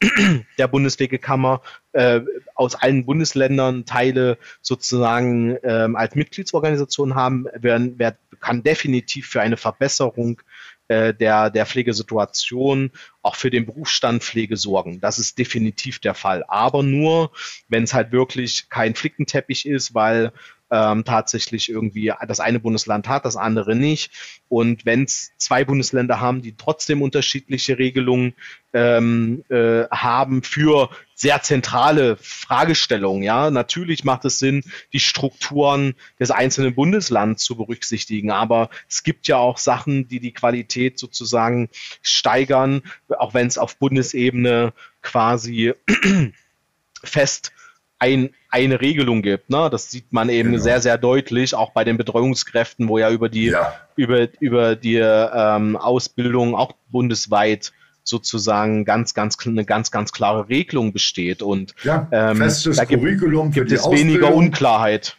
der 0.58 0.68
Bundespflegekammer 0.68 1.62
äh, 1.92 2.20
aus 2.54 2.74
allen 2.74 3.06
Bundesländern 3.06 3.86
Teile 3.86 4.38
sozusagen 4.60 5.56
ähm, 5.62 5.96
als 5.96 6.14
Mitgliedsorganisation 6.14 7.14
haben, 7.14 7.46
werden, 7.54 7.98
werden, 7.98 8.16
kann 8.40 8.62
definitiv 8.62 9.28
für 9.28 9.40
eine 9.40 9.56
Verbesserung 9.56 10.42
äh, 10.88 11.14
der, 11.14 11.48
der 11.50 11.64
Pflegesituation 11.64 12.90
auch 13.22 13.36
für 13.36 13.50
den 13.50 13.64
Berufsstand 13.64 14.22
Pflege 14.22 14.56
sorgen. 14.56 15.00
Das 15.00 15.18
ist 15.18 15.38
definitiv 15.38 15.98
der 15.98 16.14
Fall. 16.14 16.44
Aber 16.48 16.82
nur, 16.82 17.30
wenn 17.68 17.84
es 17.84 17.94
halt 17.94 18.12
wirklich 18.12 18.68
kein 18.68 18.94
Flickenteppich 18.94 19.66
ist, 19.66 19.94
weil 19.94 20.32
ähm, 20.70 21.04
tatsächlich 21.04 21.68
irgendwie 21.68 22.12
das 22.26 22.40
eine 22.40 22.58
Bundesland 22.58 23.08
hat, 23.08 23.24
das 23.24 23.36
andere 23.36 23.76
nicht. 23.76 24.10
Und 24.48 24.86
wenn 24.86 25.04
es 25.04 25.32
zwei 25.36 25.64
Bundesländer 25.64 26.20
haben, 26.20 26.42
die 26.42 26.56
trotzdem 26.56 27.02
unterschiedliche 27.02 27.78
Regelungen 27.78 28.34
ähm, 28.72 29.44
äh, 29.50 29.84
haben 29.90 30.42
für 30.42 30.90
sehr 31.14 31.42
zentrale 31.42 32.16
Fragestellungen, 32.16 33.22
ja, 33.22 33.50
natürlich 33.50 34.04
macht 34.04 34.24
es 34.24 34.38
Sinn, 34.38 34.64
die 34.92 35.00
Strukturen 35.00 35.94
des 36.18 36.30
einzelnen 36.30 36.74
Bundeslands 36.74 37.44
zu 37.44 37.56
berücksichtigen. 37.56 38.30
Aber 38.30 38.70
es 38.88 39.02
gibt 39.02 39.28
ja 39.28 39.36
auch 39.36 39.58
Sachen, 39.58 40.08
die 40.08 40.18
die 40.18 40.32
Qualität 40.32 40.98
sozusagen 40.98 41.68
steigern, 42.02 42.82
auch 43.18 43.34
wenn 43.34 43.46
es 43.46 43.58
auf 43.58 43.76
Bundesebene 43.76 44.72
quasi 45.02 45.74
fest 47.04 47.52
ein, 47.98 48.34
eine 48.54 48.80
Regelung 48.80 49.20
gibt. 49.22 49.50
Ne? 49.50 49.68
Das 49.68 49.90
sieht 49.90 50.12
man 50.12 50.28
eben 50.28 50.52
genau. 50.52 50.62
sehr, 50.62 50.80
sehr 50.80 50.96
deutlich, 50.96 51.56
auch 51.56 51.72
bei 51.72 51.82
den 51.82 51.96
Betreuungskräften, 51.96 52.88
wo 52.88 52.98
ja 52.98 53.10
über 53.10 53.28
die, 53.28 53.46
ja. 53.46 53.74
Über, 53.96 54.28
über 54.38 54.76
die 54.76 54.96
ähm, 54.96 55.76
Ausbildung 55.76 56.54
auch 56.54 56.72
bundesweit 56.88 57.72
sozusagen 58.04 58.84
ganz, 58.84 59.12
ganz, 59.12 59.36
eine 59.44 59.64
ganz, 59.64 59.90
ganz 59.90 60.12
klare 60.12 60.48
Regelung 60.48 60.92
besteht. 60.92 61.42
Und 61.42 61.74
ja, 61.82 62.06
ähm, 62.12 62.36
festes 62.36 62.76
da 62.76 62.84
gibt, 62.84 63.02
Curriculum 63.02 63.50
gibt 63.50 63.72
es 63.72 63.90
weniger 63.90 64.32
Unklarheit. 64.32 65.16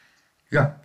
Ja. 0.50 0.80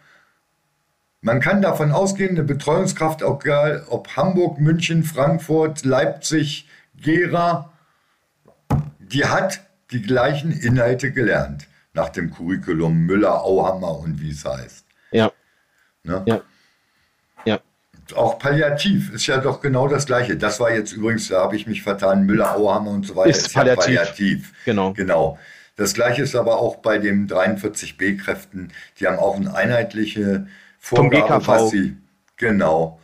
Man 1.20 1.40
kann 1.40 1.62
davon 1.62 1.92
ausgehen, 1.92 2.30
eine 2.30 2.42
Betreuungskraft, 2.42 3.22
egal 3.22 3.84
ob 3.88 4.16
Hamburg, 4.16 4.59
München, 4.59 5.05
Frankfurt, 5.05 5.84
Leipzig, 5.84 6.66
Gera, 6.96 7.72
die 8.98 9.24
hat 9.24 9.61
die 9.92 10.03
gleichen 10.03 10.51
Inhalte 10.51 11.12
gelernt 11.12 11.68
nach 11.93 12.09
dem 12.11 12.30
Curriculum 12.30 13.07
Müller, 13.07 13.43
Auhammer 13.43 13.99
und 13.99 14.20
wie 14.20 14.30
es 14.30 14.45
heißt. 14.45 14.86
Ja. 15.12 15.32
Ne? 16.03 16.43
ja. 17.45 17.61
auch 18.14 18.38
palliativ 18.38 19.12
ist 19.12 19.26
ja 19.26 19.38
doch 19.38 19.61
genau 19.61 19.86
das 19.86 20.07
Gleiche. 20.07 20.36
Das 20.36 20.61
war 20.61 20.72
jetzt 20.72 20.93
übrigens, 20.93 21.28
da 21.28 21.43
habe 21.43 21.57
ich 21.57 21.66
mich 21.66 21.82
vertan, 21.82 22.24
Müller, 22.24 22.57
Auhammer 22.57 22.91
und 22.91 23.07
so 23.07 23.16
weiter. 23.16 23.30
Ist, 23.30 23.49
ist 23.49 23.55
palliativ. 23.55 23.95
Ja 23.95 24.03
palliativ. 24.03 24.53
Genau. 24.64 24.93
Genau. 24.93 25.38
Das 25.76 25.95
Gleiche 25.95 26.22
ist 26.22 26.36
aber 26.36 26.59
auch 26.59 26.76
bei 26.76 26.99
den 26.99 27.26
43b-Kräften. 27.28 28.72
Die 28.99 29.07
haben 29.07 29.18
auch 29.18 29.36
eine 29.36 29.55
einheitliche 29.55 30.47
Vorgabe, 30.78 31.47
was 31.47 31.70
sie, 31.70 31.97
genau, 32.36 33.01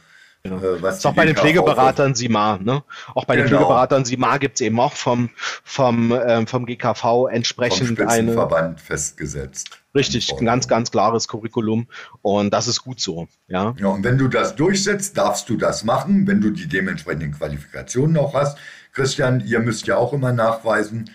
Genau. 0.48 0.62
Äh, 0.62 0.82
was 0.82 0.98
ist 0.98 1.06
auch 1.06 1.14
bei 1.14 1.26
den 1.26 1.36
Pflegeberatern 1.36 2.14
SIMA, 2.14 2.58
ne? 2.62 2.82
Auch 3.14 3.24
bei 3.24 3.36
genau. 3.36 3.46
den 3.46 3.56
Pflegeberatern 3.56 4.04
SIMA 4.04 4.38
gibt 4.38 4.56
es 4.56 4.60
eben 4.62 4.78
auch 4.80 4.94
vom, 4.94 5.30
vom, 5.64 6.12
ähm, 6.26 6.46
vom 6.46 6.66
GKV 6.66 7.28
entsprechend 7.30 7.98
vom 7.98 8.08
eine. 8.08 8.32
Verband 8.32 8.80
festgesetzt. 8.80 9.80
Richtig, 9.94 10.30
ein 10.32 10.44
ganz, 10.44 10.68
ganz 10.68 10.90
klares 10.90 11.26
Curriculum 11.26 11.86
und 12.22 12.52
das 12.52 12.68
ist 12.68 12.82
gut 12.82 13.00
so. 13.00 13.28
Ja. 13.48 13.74
ja, 13.78 13.86
und 13.86 14.04
wenn 14.04 14.18
du 14.18 14.28
das 14.28 14.54
durchsetzt, 14.54 15.16
darfst 15.16 15.48
du 15.48 15.56
das 15.56 15.84
machen, 15.84 16.26
wenn 16.26 16.40
du 16.40 16.50
die 16.50 16.68
dementsprechenden 16.68 17.32
Qualifikationen 17.32 18.16
auch 18.18 18.34
hast. 18.34 18.58
Christian, 18.92 19.40
ihr 19.40 19.60
müsst 19.60 19.86
ja 19.86 19.96
auch 19.96 20.12
immer 20.12 20.32
nachweisen, 20.32 21.10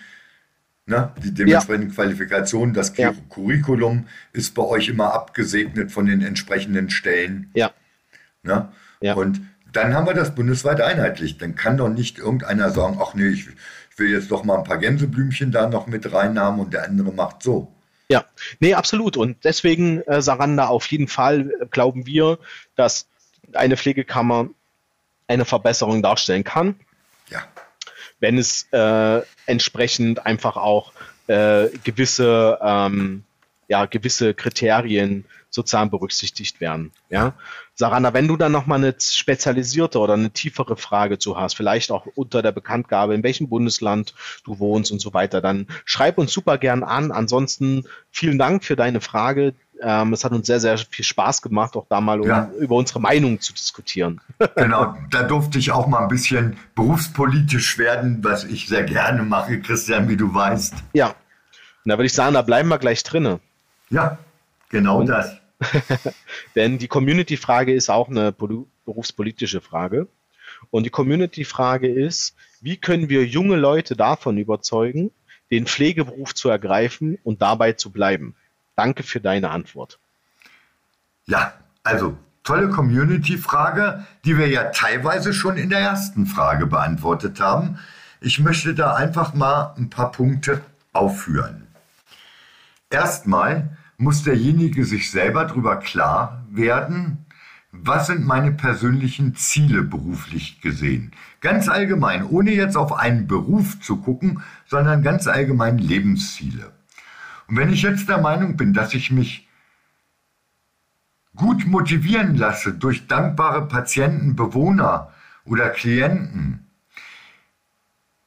Ne? 0.84 1.12
Die 1.22 1.32
dementsprechenden 1.32 1.90
ja. 1.90 1.94
Qualifikationen, 1.94 2.74
das 2.74 2.96
ja. 2.96 3.14
Curriculum 3.30 4.08
ist 4.32 4.54
bei 4.54 4.62
euch 4.62 4.88
immer 4.88 5.14
abgesegnet 5.14 5.92
von 5.92 6.06
den 6.06 6.22
entsprechenden 6.22 6.90
Stellen. 6.90 7.50
Ja. 7.54 7.70
Ne? 8.42 8.68
Ja. 9.02 9.14
Und 9.14 9.40
dann 9.72 9.94
haben 9.94 10.06
wir 10.06 10.14
das 10.14 10.34
bundesweit 10.34 10.80
einheitlich. 10.80 11.38
Dann 11.38 11.54
kann 11.54 11.76
doch 11.76 11.88
nicht 11.88 12.18
irgendeiner 12.18 12.70
sagen, 12.70 12.98
ach 13.00 13.14
nee, 13.14 13.28
ich, 13.28 13.48
ich 13.48 13.98
will 13.98 14.10
jetzt 14.10 14.30
doch 14.30 14.44
mal 14.44 14.58
ein 14.58 14.64
paar 14.64 14.78
Gänseblümchen 14.78 15.52
da 15.52 15.68
noch 15.68 15.86
mit 15.86 16.12
reinhaben 16.12 16.60
und 16.60 16.72
der 16.72 16.84
andere 16.84 17.12
macht 17.12 17.42
so. 17.42 17.72
Ja, 18.08 18.26
nee, 18.60 18.74
absolut. 18.74 19.16
Und 19.16 19.44
deswegen, 19.44 20.02
äh, 20.02 20.20
Saranda, 20.20 20.66
auf 20.68 20.86
jeden 20.86 21.08
Fall 21.08 21.50
äh, 21.50 21.66
glauben 21.70 22.06
wir, 22.06 22.38
dass 22.76 23.06
eine 23.54 23.76
Pflegekammer 23.76 24.48
eine 25.28 25.44
Verbesserung 25.44 26.02
darstellen 26.02 26.44
kann. 26.44 26.74
Ja. 27.30 27.42
Wenn 28.20 28.36
es 28.36 28.68
äh, 28.72 29.22
entsprechend 29.46 30.26
einfach 30.26 30.56
auch 30.56 30.92
äh, 31.26 31.68
gewisse, 31.84 32.58
ähm, 32.60 33.24
ja, 33.68 33.86
gewisse 33.86 34.34
Kriterien 34.34 35.24
sozusagen 35.52 35.90
berücksichtigt 35.90 36.60
werden. 36.60 36.92
Ja, 37.10 37.34
Sarana, 37.74 38.14
wenn 38.14 38.26
du 38.26 38.36
dann 38.36 38.52
nochmal 38.52 38.78
eine 38.78 38.94
spezialisierte 38.98 39.98
oder 39.98 40.14
eine 40.14 40.30
tiefere 40.30 40.76
Frage 40.76 41.18
zu 41.18 41.38
hast, 41.38 41.54
vielleicht 41.54 41.90
auch 41.90 42.06
unter 42.14 42.42
der 42.42 42.52
Bekanntgabe, 42.52 43.14
in 43.14 43.22
welchem 43.22 43.48
Bundesland 43.48 44.14
du 44.44 44.58
wohnst 44.58 44.90
und 44.90 45.00
so 45.00 45.14
weiter, 45.14 45.40
dann 45.40 45.66
schreib 45.84 46.18
uns 46.18 46.32
super 46.32 46.58
gern 46.58 46.82
an. 46.82 47.12
Ansonsten 47.12 47.84
vielen 48.10 48.38
Dank 48.38 48.64
für 48.64 48.76
deine 48.76 49.00
Frage. 49.00 49.54
Ähm, 49.80 50.12
es 50.12 50.24
hat 50.24 50.32
uns 50.32 50.46
sehr, 50.46 50.60
sehr 50.60 50.78
viel 50.78 51.04
Spaß 51.04 51.42
gemacht, 51.42 51.76
auch 51.76 51.86
da 51.88 52.00
mal 52.00 52.20
um 52.20 52.28
ja. 52.28 52.50
über 52.58 52.76
unsere 52.76 53.00
Meinung 53.00 53.40
zu 53.40 53.52
diskutieren. 53.52 54.20
Genau, 54.56 54.94
da 55.10 55.22
durfte 55.22 55.58
ich 55.58 55.72
auch 55.72 55.86
mal 55.86 56.02
ein 56.02 56.08
bisschen 56.08 56.56
berufspolitisch 56.74 57.78
werden, 57.78 58.22
was 58.22 58.44
ich 58.44 58.68
sehr 58.68 58.84
gerne 58.84 59.22
mache, 59.22 59.60
Christian, 59.60 60.08
wie 60.08 60.16
du 60.16 60.32
weißt. 60.32 60.74
Ja, 60.92 61.14
da 61.84 61.94
würde 61.94 62.06
ich 62.06 62.12
sagen, 62.12 62.34
da 62.34 62.42
bleiben 62.42 62.68
wir 62.68 62.78
gleich 62.78 63.02
drinne. 63.02 63.40
Ja, 63.90 64.18
genau 64.68 65.00
und, 65.00 65.06
das. 65.06 65.41
Denn 66.54 66.78
die 66.78 66.88
Community-Frage 66.88 67.72
ist 67.72 67.90
auch 67.90 68.08
eine 68.08 68.32
berufspolitische 68.32 69.60
Frage. 69.60 70.08
Und 70.70 70.84
die 70.84 70.90
Community-Frage 70.90 71.88
ist, 71.88 72.36
wie 72.60 72.76
können 72.76 73.08
wir 73.08 73.26
junge 73.26 73.56
Leute 73.56 73.96
davon 73.96 74.38
überzeugen, 74.38 75.10
den 75.50 75.66
Pflegeberuf 75.66 76.34
zu 76.34 76.48
ergreifen 76.48 77.18
und 77.24 77.42
dabei 77.42 77.72
zu 77.72 77.90
bleiben? 77.90 78.34
Danke 78.76 79.02
für 79.02 79.20
deine 79.20 79.50
Antwort. 79.50 79.98
Ja, 81.26 81.54
also 81.82 82.16
tolle 82.44 82.70
Community-Frage, 82.70 84.06
die 84.24 84.36
wir 84.36 84.48
ja 84.48 84.70
teilweise 84.70 85.32
schon 85.32 85.56
in 85.56 85.70
der 85.70 85.80
ersten 85.80 86.26
Frage 86.26 86.66
beantwortet 86.66 87.40
haben. 87.40 87.78
Ich 88.20 88.38
möchte 88.38 88.74
da 88.74 88.94
einfach 88.94 89.34
mal 89.34 89.74
ein 89.76 89.90
paar 89.90 90.12
Punkte 90.12 90.62
aufführen. 90.92 91.66
Erstmal, 92.90 93.76
muss 93.96 94.22
derjenige 94.22 94.84
sich 94.84 95.10
selber 95.10 95.44
darüber 95.44 95.76
klar 95.76 96.44
werden, 96.50 97.26
was 97.72 98.08
sind 98.08 98.26
meine 98.26 98.52
persönlichen 98.52 99.34
Ziele 99.34 99.82
beruflich 99.82 100.60
gesehen. 100.60 101.12
Ganz 101.40 101.68
allgemein, 101.68 102.24
ohne 102.24 102.52
jetzt 102.52 102.76
auf 102.76 102.92
einen 102.92 103.26
Beruf 103.26 103.80
zu 103.80 103.96
gucken, 103.96 104.42
sondern 104.66 105.02
ganz 105.02 105.26
allgemein 105.26 105.78
Lebensziele. 105.78 106.72
Und 107.48 107.56
wenn 107.56 107.72
ich 107.72 107.82
jetzt 107.82 108.08
der 108.08 108.20
Meinung 108.20 108.56
bin, 108.56 108.74
dass 108.74 108.92
ich 108.94 109.10
mich 109.10 109.48
gut 111.34 111.66
motivieren 111.66 112.36
lasse 112.36 112.74
durch 112.74 113.06
dankbare 113.06 113.66
Patienten, 113.66 114.36
Bewohner 114.36 115.12
oder 115.44 115.70
Klienten, 115.70 116.66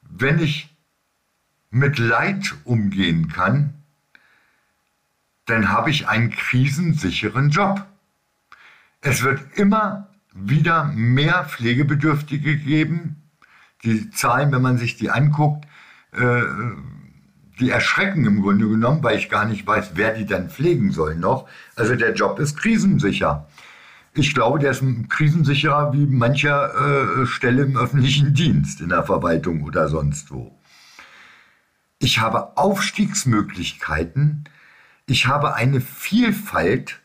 wenn 0.02 0.40
ich 0.40 0.76
mit 1.70 1.98
Leid 1.98 2.54
umgehen 2.64 3.28
kann, 3.28 3.75
dann 5.46 5.70
habe 5.70 5.90
ich 5.90 6.08
einen 6.08 6.30
krisensicheren 6.30 7.50
Job. 7.50 7.84
Es 9.00 9.22
wird 9.22 9.40
immer 9.54 10.08
wieder 10.34 10.84
mehr 10.84 11.44
Pflegebedürftige 11.44 12.56
geben. 12.56 13.30
Die 13.84 14.10
Zahlen, 14.10 14.52
wenn 14.52 14.62
man 14.62 14.78
sich 14.78 14.96
die 14.96 15.10
anguckt, 15.10 15.64
äh, 16.12 16.42
die 17.58 17.70
erschrecken 17.70 18.26
im 18.26 18.42
Grunde 18.42 18.68
genommen, 18.68 19.02
weil 19.02 19.18
ich 19.18 19.30
gar 19.30 19.46
nicht 19.46 19.66
weiß, 19.66 19.92
wer 19.94 20.12
die 20.14 20.26
dann 20.26 20.50
pflegen 20.50 20.92
soll 20.92 21.14
noch. 21.14 21.48
Also 21.74 21.94
der 21.94 22.12
Job 22.14 22.38
ist 22.38 22.58
krisensicher. 22.58 23.48
Ich 24.12 24.34
glaube, 24.34 24.58
der 24.58 24.72
ist 24.72 24.82
krisensicherer 25.08 25.92
wie 25.92 26.06
mancher 26.06 27.22
äh, 27.22 27.26
Stelle 27.26 27.62
im 27.62 27.76
öffentlichen 27.76 28.34
Dienst, 28.34 28.80
in 28.80 28.88
der 28.88 29.04
Verwaltung 29.04 29.62
oder 29.62 29.88
sonst 29.88 30.30
wo. 30.30 30.58
Ich 31.98 32.18
habe 32.18 32.56
Aufstiegsmöglichkeiten, 32.56 34.44
ich 35.06 35.26
habe 35.26 35.54
eine 35.54 35.80
Vielfalt 35.80 37.00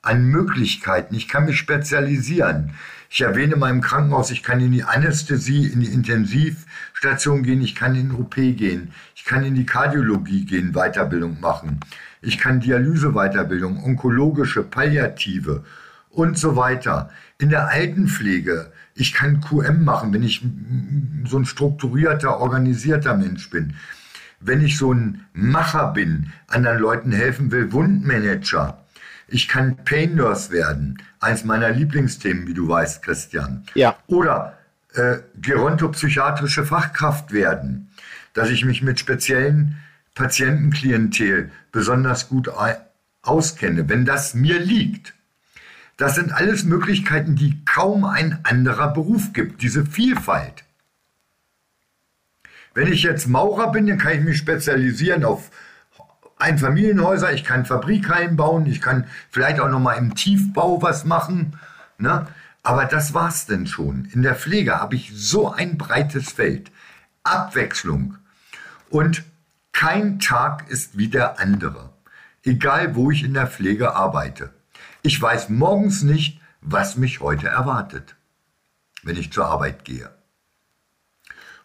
an 0.00 0.24
Möglichkeiten. 0.24 1.14
Ich 1.14 1.28
kann 1.28 1.44
mich 1.44 1.58
spezialisieren. 1.58 2.74
Ich 3.10 3.20
erwähne 3.20 3.56
mal 3.56 3.70
im 3.70 3.82
Krankenhaus, 3.82 4.30
ich 4.30 4.42
kann 4.42 4.60
in 4.60 4.72
die 4.72 4.84
Anästhesie, 4.84 5.66
in 5.66 5.80
die 5.80 5.92
Intensivstation 5.92 7.42
gehen, 7.42 7.60
ich 7.60 7.74
kann 7.74 7.94
in 7.94 8.08
den 8.08 8.18
OP 8.18 8.34
gehen, 8.34 8.92
ich 9.14 9.24
kann 9.24 9.44
in 9.44 9.54
die 9.54 9.66
Kardiologie 9.66 10.46
gehen, 10.46 10.72
Weiterbildung 10.72 11.38
machen. 11.40 11.80
Ich 12.22 12.38
kann 12.38 12.60
Dialyse-Weiterbildung, 12.60 13.84
onkologische, 13.84 14.62
palliative 14.62 15.64
und 16.08 16.38
so 16.38 16.56
weiter. 16.56 17.10
In 17.38 17.50
der 17.50 17.68
Altenpflege, 17.68 18.72
ich 18.94 19.12
kann 19.12 19.40
QM 19.40 19.84
machen, 19.84 20.14
wenn 20.14 20.22
ich 20.22 20.42
so 21.26 21.36
ein 21.36 21.44
strukturierter, 21.44 22.38
organisierter 22.38 23.16
Mensch 23.16 23.50
bin 23.50 23.74
wenn 24.44 24.64
ich 24.64 24.78
so 24.78 24.92
ein 24.92 25.26
Macher 25.32 25.92
bin, 25.92 26.32
anderen 26.48 26.78
Leuten 26.78 27.12
helfen 27.12 27.50
will, 27.50 27.72
Wundmanager. 27.72 28.84
Ich 29.28 29.48
kann 29.48 29.76
Pain 29.84 30.16
Nurse 30.16 30.50
werden, 30.50 30.98
eins 31.20 31.44
meiner 31.44 31.70
Lieblingsthemen, 31.70 32.46
wie 32.46 32.54
du 32.54 32.68
weißt, 32.68 33.02
Christian. 33.02 33.64
Ja. 33.74 33.96
Oder 34.06 34.58
äh, 34.94 35.18
gerontopsychiatrische 35.40 36.64
Fachkraft 36.64 37.32
werden, 37.32 37.90
dass 38.34 38.50
ich 38.50 38.64
mich 38.64 38.82
mit 38.82 39.00
speziellen 39.00 39.78
Patientenklientel 40.14 41.50
besonders 41.70 42.28
gut 42.28 42.50
auskenne, 43.22 43.88
wenn 43.88 44.04
das 44.04 44.34
mir 44.34 44.58
liegt. 44.58 45.14
Das 45.96 46.16
sind 46.16 46.32
alles 46.32 46.64
Möglichkeiten, 46.64 47.36
die 47.36 47.64
kaum 47.64 48.04
ein 48.04 48.40
anderer 48.42 48.92
Beruf 48.92 49.32
gibt, 49.32 49.62
diese 49.62 49.86
Vielfalt. 49.86 50.64
Wenn 52.74 52.92
ich 52.92 53.02
jetzt 53.02 53.28
Maurer 53.28 53.70
bin, 53.70 53.86
dann 53.86 53.98
kann 53.98 54.18
ich 54.18 54.24
mich 54.24 54.38
spezialisieren 54.38 55.24
auf 55.24 55.50
Einfamilienhäuser, 56.38 57.32
ich 57.32 57.44
kann 57.44 57.66
Fabrikhallen 57.66 58.36
bauen, 58.36 58.66
ich 58.66 58.80
kann 58.80 59.06
vielleicht 59.30 59.60
auch 59.60 59.68
noch 59.68 59.78
mal 59.78 59.94
im 59.94 60.14
Tiefbau 60.14 60.82
was 60.82 61.04
machen. 61.04 61.58
Ne? 61.98 62.26
Aber 62.62 62.84
das 62.84 63.14
war's 63.14 63.46
denn 63.46 63.66
schon. 63.66 64.06
In 64.12 64.22
der 64.22 64.34
Pflege 64.34 64.80
habe 64.80 64.96
ich 64.96 65.12
so 65.14 65.52
ein 65.52 65.78
breites 65.78 66.32
Feld. 66.32 66.70
Abwechslung. 67.22 68.16
Und 68.90 69.22
kein 69.72 70.18
Tag 70.18 70.68
ist 70.68 70.98
wie 70.98 71.08
der 71.08 71.38
andere. 71.38 71.90
Egal, 72.42 72.96
wo 72.96 73.10
ich 73.10 73.22
in 73.22 73.34
der 73.34 73.46
Pflege 73.46 73.94
arbeite. 73.94 74.50
Ich 75.02 75.20
weiß 75.20 75.48
morgens 75.48 76.02
nicht, 76.02 76.40
was 76.60 76.96
mich 76.96 77.20
heute 77.20 77.48
erwartet, 77.48 78.16
wenn 79.02 79.16
ich 79.16 79.32
zur 79.32 79.46
Arbeit 79.46 79.84
gehe. 79.84 80.10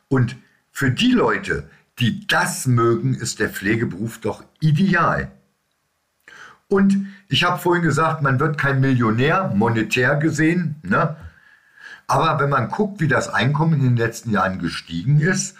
Und 0.07 0.35
für 0.77 0.91
die 0.91 1.11
Leute, 1.11 1.67
die 1.97 2.27
das 2.27 2.67
mögen, 2.67 3.15
ist 3.15 3.39
der 3.39 3.49
Pflegeberuf 3.49 4.19
doch 4.19 4.43
ideal. 4.59 5.31
Und 6.67 7.07
ich 7.29 7.45
habe 7.45 7.57
vorhin 7.57 7.81
gesagt, 7.81 8.21
man 8.21 8.39
wird 8.39 8.59
kein 8.59 8.79
Millionär, 8.79 9.51
monetär 9.55 10.17
gesehen. 10.17 10.75
Ne? 10.83 11.15
Aber 12.05 12.39
wenn 12.39 12.51
man 12.51 12.69
guckt, 12.69 12.99
wie 12.99 13.07
das 13.07 13.27
Einkommen 13.27 13.73
in 13.73 13.85
den 13.85 13.97
letzten 13.97 14.29
Jahren 14.29 14.59
gestiegen 14.59 15.19
ist, 15.19 15.57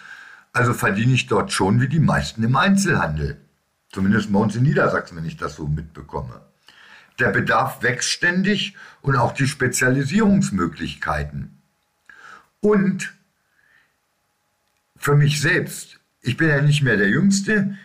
also 0.54 0.76
verdiene 0.76 1.14
ich 1.14 1.26
dort 1.26 1.52
schon 1.52 1.82
wie 1.82 1.90
die 1.90 2.00
meisten 2.00 2.44
im 2.44 2.56
Einzelhandel. 2.56 3.42
Zumindest 3.92 4.32
bei 4.32 4.38
uns 4.38 4.56
in 4.56 4.62
Niedersachsen, 4.62 5.18
wenn 5.18 5.26
ich 5.26 5.38
das 5.38 5.56
so 5.56 5.66
mitbekomme. 5.66 6.42
Der 7.18 7.30
Bedarf 7.30 7.82
wächst 7.82 8.10
ständig 8.10 8.76
und 9.02 9.16
auch 9.16 9.32
die 9.32 9.48
Spezialisierungsmöglichkeiten. 9.48 11.60
Und 12.60 13.17
für 15.08 15.16
mich 15.16 15.40
selbst, 15.40 16.02
ich 16.20 16.36
bin 16.36 16.50
ja 16.50 16.60
nicht 16.60 16.84
mehr 16.84 16.98
der 16.98 17.08
Jüngste, 17.08 17.78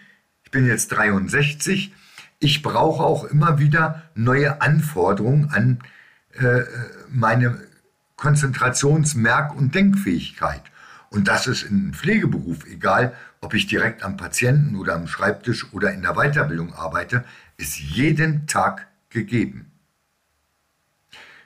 ich 0.43 0.51
bin 0.51 0.67
jetzt 0.67 0.89
63, 0.89 1.95
ich 2.41 2.63
brauche 2.63 3.01
auch 3.01 3.23
immer 3.23 3.61
wieder 3.61 4.03
neue 4.17 4.61
Anforderungen 4.61 5.49
an 5.51 5.79
äh, 6.33 6.63
meine 7.09 7.61
Konzentrations-, 8.17 9.15
Merk- 9.15 9.55
und 9.55 9.73
Denkfähigkeit. 9.73 10.63
Und 11.11 11.29
das 11.29 11.47
ist 11.47 11.63
im 11.63 11.95
Pflegeberuf, 11.95 12.67
egal 12.67 13.15
ob 13.41 13.55
ich 13.55 13.69
direkt 13.69 14.03
am 14.03 14.17
Patienten 14.17 14.75
oder 14.75 14.97
am 14.97 15.07
Schreibtisch 15.07 15.73
oder 15.73 15.93
in 15.93 16.03
der 16.03 16.15
Weiterbildung 16.15 16.75
arbeite, 16.75 17.23
ist 17.57 17.79
jeden 17.79 18.49
Tag 18.49 18.89
gegeben. 19.11 19.71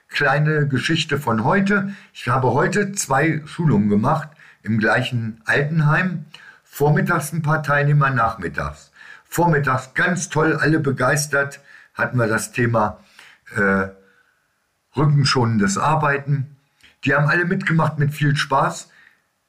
Kleine 0.07 0.67
Geschichte 0.67 1.19
von 1.19 1.43
heute. 1.43 1.93
Ich 2.15 2.29
habe 2.29 2.53
heute 2.53 2.93
zwei 2.93 3.43
Schulungen 3.45 3.89
gemacht 3.89 4.29
im 4.67 4.77
gleichen 4.79 5.41
Altenheim. 5.45 6.25
Vormittags 6.63 7.33
ein 7.33 7.41
paar 7.41 7.63
Teilnehmer, 7.63 8.11
nachmittags. 8.11 8.91
Vormittags 9.25 9.93
ganz 9.93 10.29
toll, 10.29 10.55
alle 10.55 10.79
begeistert, 10.79 11.59
hatten 11.93 12.17
wir 12.17 12.27
das 12.27 12.51
Thema 12.51 12.99
äh, 13.55 13.87
rückenschonendes 14.95 15.77
Arbeiten. 15.77 16.55
Die 17.03 17.15
haben 17.15 17.27
alle 17.27 17.45
mitgemacht 17.45 17.97
mit 17.97 18.13
viel 18.13 18.35
Spaß. 18.35 18.91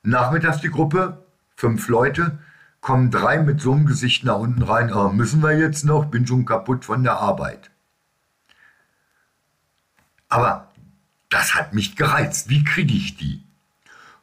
Nachmittags 0.03 0.61
die 0.61 0.71
Gruppe, 0.71 1.25
fünf 1.57 1.89
Leute, 1.89 2.39
kommen 2.81 3.11
drei 3.11 3.39
mit 3.39 3.61
so 3.61 3.73
einem 3.73 3.87
Gesicht 3.87 4.25
nach 4.25 4.37
unten 4.39 4.63
rein. 4.63 4.93
Oh, 4.93 5.11
müssen 5.11 5.43
wir 5.43 5.59
jetzt 5.59 5.85
noch? 5.85 6.07
Bin 6.07 6.27
schon 6.27 6.47
kaputt 6.47 6.85
von 6.85 7.03
der 7.03 7.19
Arbeit. 7.19 7.71
Aber 10.29 10.73
das 11.29 11.55
hat 11.55 11.75
mich 11.75 11.97
gereizt. 11.97 12.49
Wie 12.49 12.65
kriege 12.65 12.95
ich 12.95 13.17
die? 13.17 13.43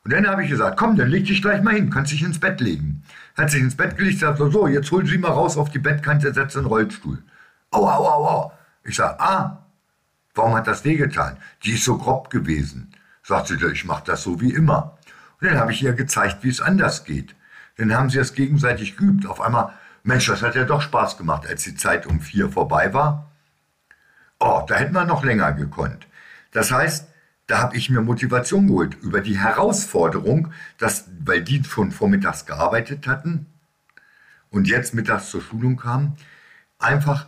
Und 0.05 0.13
dann 0.13 0.27
habe 0.27 0.43
ich 0.43 0.51
gesagt, 0.51 0.77
komm, 0.77 0.95
dann 0.95 1.09
leg 1.09 1.25
dich 1.25 1.41
gleich 1.41 1.63
mal 1.63 1.73
hin, 1.73 1.89
kannst 1.89 2.11
dich 2.11 2.21
ins 2.21 2.39
Bett 2.39 2.61
legen. 2.61 3.03
Hat 3.35 3.49
sich 3.49 3.59
ins 3.59 3.75
Bett 3.75 3.97
gelegt, 3.97 4.19
sagt 4.19 4.37
so, 4.37 4.51
so, 4.51 4.67
jetzt 4.67 4.91
holen 4.91 5.07
Sie 5.07 5.17
mal 5.17 5.31
raus 5.31 5.57
auf 5.57 5.71
die 5.71 5.79
Bettkante, 5.79 6.31
setz 6.31 6.55
einen 6.55 6.67
Rollstuhl. 6.67 7.23
Au, 7.71 7.87
au, 7.87 8.07
au, 8.07 8.27
au. 8.27 8.51
Ich 8.83 8.95
sage, 8.95 9.19
ah, 9.19 9.65
warum 10.35 10.53
hat 10.53 10.67
das 10.67 10.85
wehgetan? 10.85 11.37
Die 11.63 11.71
ist 11.71 11.85
so 11.85 11.97
grob 11.97 12.29
gewesen. 12.29 12.91
Sagt 13.23 13.47
sie, 13.47 13.55
ich 13.55 13.85
mache 13.85 14.03
das 14.05 14.21
so 14.21 14.39
wie 14.39 14.53
immer. 14.53 14.99
Und 15.41 15.49
dann 15.49 15.59
habe 15.59 15.71
ich 15.71 15.81
ihr 15.81 15.93
gezeigt, 15.93 16.43
wie 16.43 16.49
es 16.49 16.61
anders 16.61 17.03
geht. 17.03 17.35
Dann 17.77 17.91
haben 17.91 18.11
sie 18.11 18.19
es 18.19 18.35
gegenseitig 18.35 18.97
geübt. 18.97 19.25
Auf 19.25 19.41
einmal, 19.41 19.73
Mensch, 20.03 20.27
das 20.27 20.43
hat 20.43 20.53
ja 20.53 20.65
doch 20.65 20.83
Spaß 20.83 21.17
gemacht, 21.17 21.47
als 21.47 21.63
die 21.63 21.75
Zeit 21.75 22.05
um 22.05 22.21
vier 22.21 22.49
vorbei 22.49 22.93
war. 22.93 23.31
Oh, 24.39 24.63
da 24.67 24.75
hätten 24.75 24.93
wir 24.93 25.05
noch 25.05 25.23
länger 25.23 25.53
gekonnt. 25.53 26.05
Das 26.51 26.71
heißt, 26.71 27.07
da 27.47 27.59
habe 27.59 27.77
ich 27.77 27.89
mir 27.89 28.01
Motivation 28.01 28.67
geholt 28.67 28.95
über 29.01 29.21
die 29.21 29.37
Herausforderung, 29.37 30.51
dass, 30.77 31.05
weil 31.23 31.43
die 31.43 31.63
schon 31.63 31.91
vormittags 31.91 32.45
gearbeitet 32.45 33.07
hatten 33.07 33.45
und 34.49 34.67
jetzt 34.67 34.93
mittags 34.93 35.29
zur 35.29 35.41
Schulung 35.41 35.77
kamen, 35.77 36.15
einfach, 36.79 37.27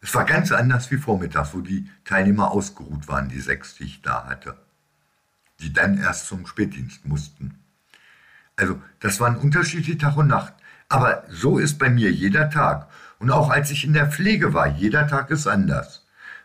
es 0.00 0.14
war 0.14 0.24
ganz 0.24 0.50
anders 0.50 0.90
wie 0.90 0.96
vormittags, 0.96 1.54
wo 1.54 1.60
die 1.60 1.88
Teilnehmer 2.04 2.50
ausgeruht 2.50 3.06
waren, 3.06 3.28
die 3.28 3.40
sechs, 3.40 3.76
die 3.76 3.84
ich 3.84 4.02
da 4.02 4.26
hatte, 4.26 4.56
die 5.60 5.72
dann 5.72 5.98
erst 5.98 6.26
zum 6.26 6.46
Spätdienst 6.46 7.06
mussten. 7.06 7.58
Also 8.56 8.80
das 8.98 9.20
war 9.20 9.28
ein 9.28 9.36
Unterschied 9.36 9.86
wie 9.86 9.96
Tag 9.96 10.16
und 10.16 10.26
Nacht. 10.26 10.54
Aber 10.88 11.24
so 11.30 11.58
ist 11.58 11.78
bei 11.78 11.88
mir 11.88 12.12
jeder 12.12 12.50
Tag. 12.50 12.88
Und 13.18 13.30
auch 13.30 13.48
als 13.48 13.70
ich 13.70 13.84
in 13.84 13.94
der 13.94 14.10
Pflege 14.10 14.52
war, 14.52 14.66
jeder 14.66 15.06
Tag 15.06 15.30
ist 15.30 15.46
anders 15.46 16.01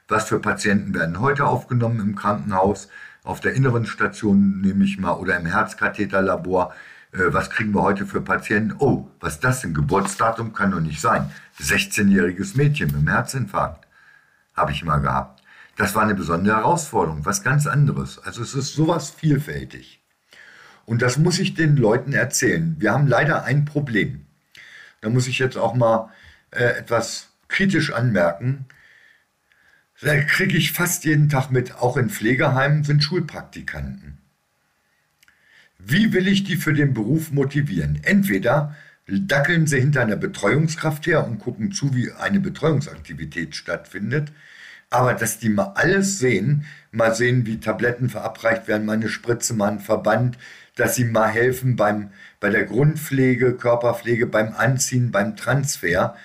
was 0.07 0.29
für 0.29 0.39
Patienten 0.39 0.93
werden 0.93 1.19
heute 1.19 1.45
aufgenommen 1.45 1.99
im 1.99 2.15
Krankenhaus, 2.15 2.89
auf 3.23 3.41
der 3.41 3.53
inneren 3.53 3.85
Station 3.85 4.61
nehme 4.61 4.85
ich 4.85 4.97
mal, 4.97 5.13
oder 5.13 5.37
im 5.37 5.45
Herzkatheterlabor, 5.45 6.73
äh, 7.11 7.33
was 7.33 7.49
kriegen 7.49 7.73
wir 7.73 7.81
heute 7.81 8.05
für 8.05 8.21
Patienten? 8.21 8.75
Oh, 8.79 9.07
was 9.19 9.35
ist 9.35 9.43
das 9.43 9.61
denn? 9.61 9.73
Geburtsdatum 9.73 10.53
kann 10.53 10.71
doch 10.71 10.79
nicht 10.79 11.01
sein. 11.01 11.29
16-jähriges 11.59 12.55
Mädchen 12.55 12.87
mit 12.87 12.95
einem 12.95 13.09
Herzinfarkt 13.09 13.87
habe 14.55 14.71
ich 14.71 14.83
mal 14.83 14.99
gehabt. 14.99 15.43
Das 15.75 15.93
war 15.93 16.03
eine 16.03 16.15
besondere 16.15 16.57
Herausforderung, 16.57 17.25
was 17.25 17.43
ganz 17.43 17.67
anderes. 17.67 18.17
Also 18.19 18.41
es 18.41 18.55
ist 18.55 18.73
sowas 18.73 19.11
vielfältig. 19.11 20.01
Und 20.85 21.01
das 21.01 21.17
muss 21.17 21.37
ich 21.37 21.53
den 21.53 21.75
Leuten 21.75 22.13
erzählen. 22.13 22.75
Wir 22.79 22.93
haben 22.93 23.07
leider 23.07 23.43
ein 23.43 23.65
Problem. 23.65 24.25
Da 25.01 25.09
muss 25.09 25.27
ich 25.27 25.37
jetzt 25.37 25.57
auch 25.57 25.75
mal 25.75 26.09
äh, 26.51 26.63
etwas 26.63 27.27
kritisch 27.49 27.91
anmerken. 27.91 28.65
Kriege 29.99 30.57
ich 30.57 30.73
fast 30.73 31.05
jeden 31.05 31.27
Tag 31.27 31.49
mit, 31.49 31.75
auch 31.77 31.97
in 31.97 32.11
Pflegeheimen 32.11 32.83
sind 32.83 33.03
Schulpraktikanten. 33.03 34.19
Wie 35.79 36.13
will 36.13 36.27
ich 36.27 36.43
die 36.43 36.55
für 36.55 36.73
den 36.73 36.93
Beruf 36.93 37.31
motivieren? 37.31 37.99
Entweder 38.03 38.75
dackeln 39.07 39.65
sie 39.65 39.79
hinter 39.79 40.01
einer 40.01 40.15
Betreuungskraft 40.15 41.07
her 41.07 41.25
und 41.25 41.39
gucken 41.39 41.71
zu, 41.71 41.95
wie 41.95 42.11
eine 42.11 42.39
Betreuungsaktivität 42.39 43.55
stattfindet, 43.55 44.31
aber 44.91 45.15
dass 45.15 45.39
die 45.39 45.49
mal 45.49 45.71
alles 45.73 46.19
sehen, 46.19 46.65
mal 46.91 47.15
sehen, 47.15 47.47
wie 47.47 47.59
Tabletten 47.59 48.09
verabreicht 48.09 48.67
werden, 48.67 48.85
mal 48.85 48.93
eine 48.93 49.09
Spritze, 49.09 49.55
mal 49.55 49.71
ein 49.71 49.79
Verband, 49.79 50.37
dass 50.75 50.93
sie 50.93 51.05
mal 51.05 51.29
helfen 51.29 51.75
beim, 51.75 52.11
bei 52.39 52.51
der 52.51 52.65
Grundpflege, 52.65 53.53
Körperpflege, 53.55 54.27
beim 54.27 54.53
Anziehen, 54.53 55.09
beim 55.09 55.35
Transfer, 55.35 56.15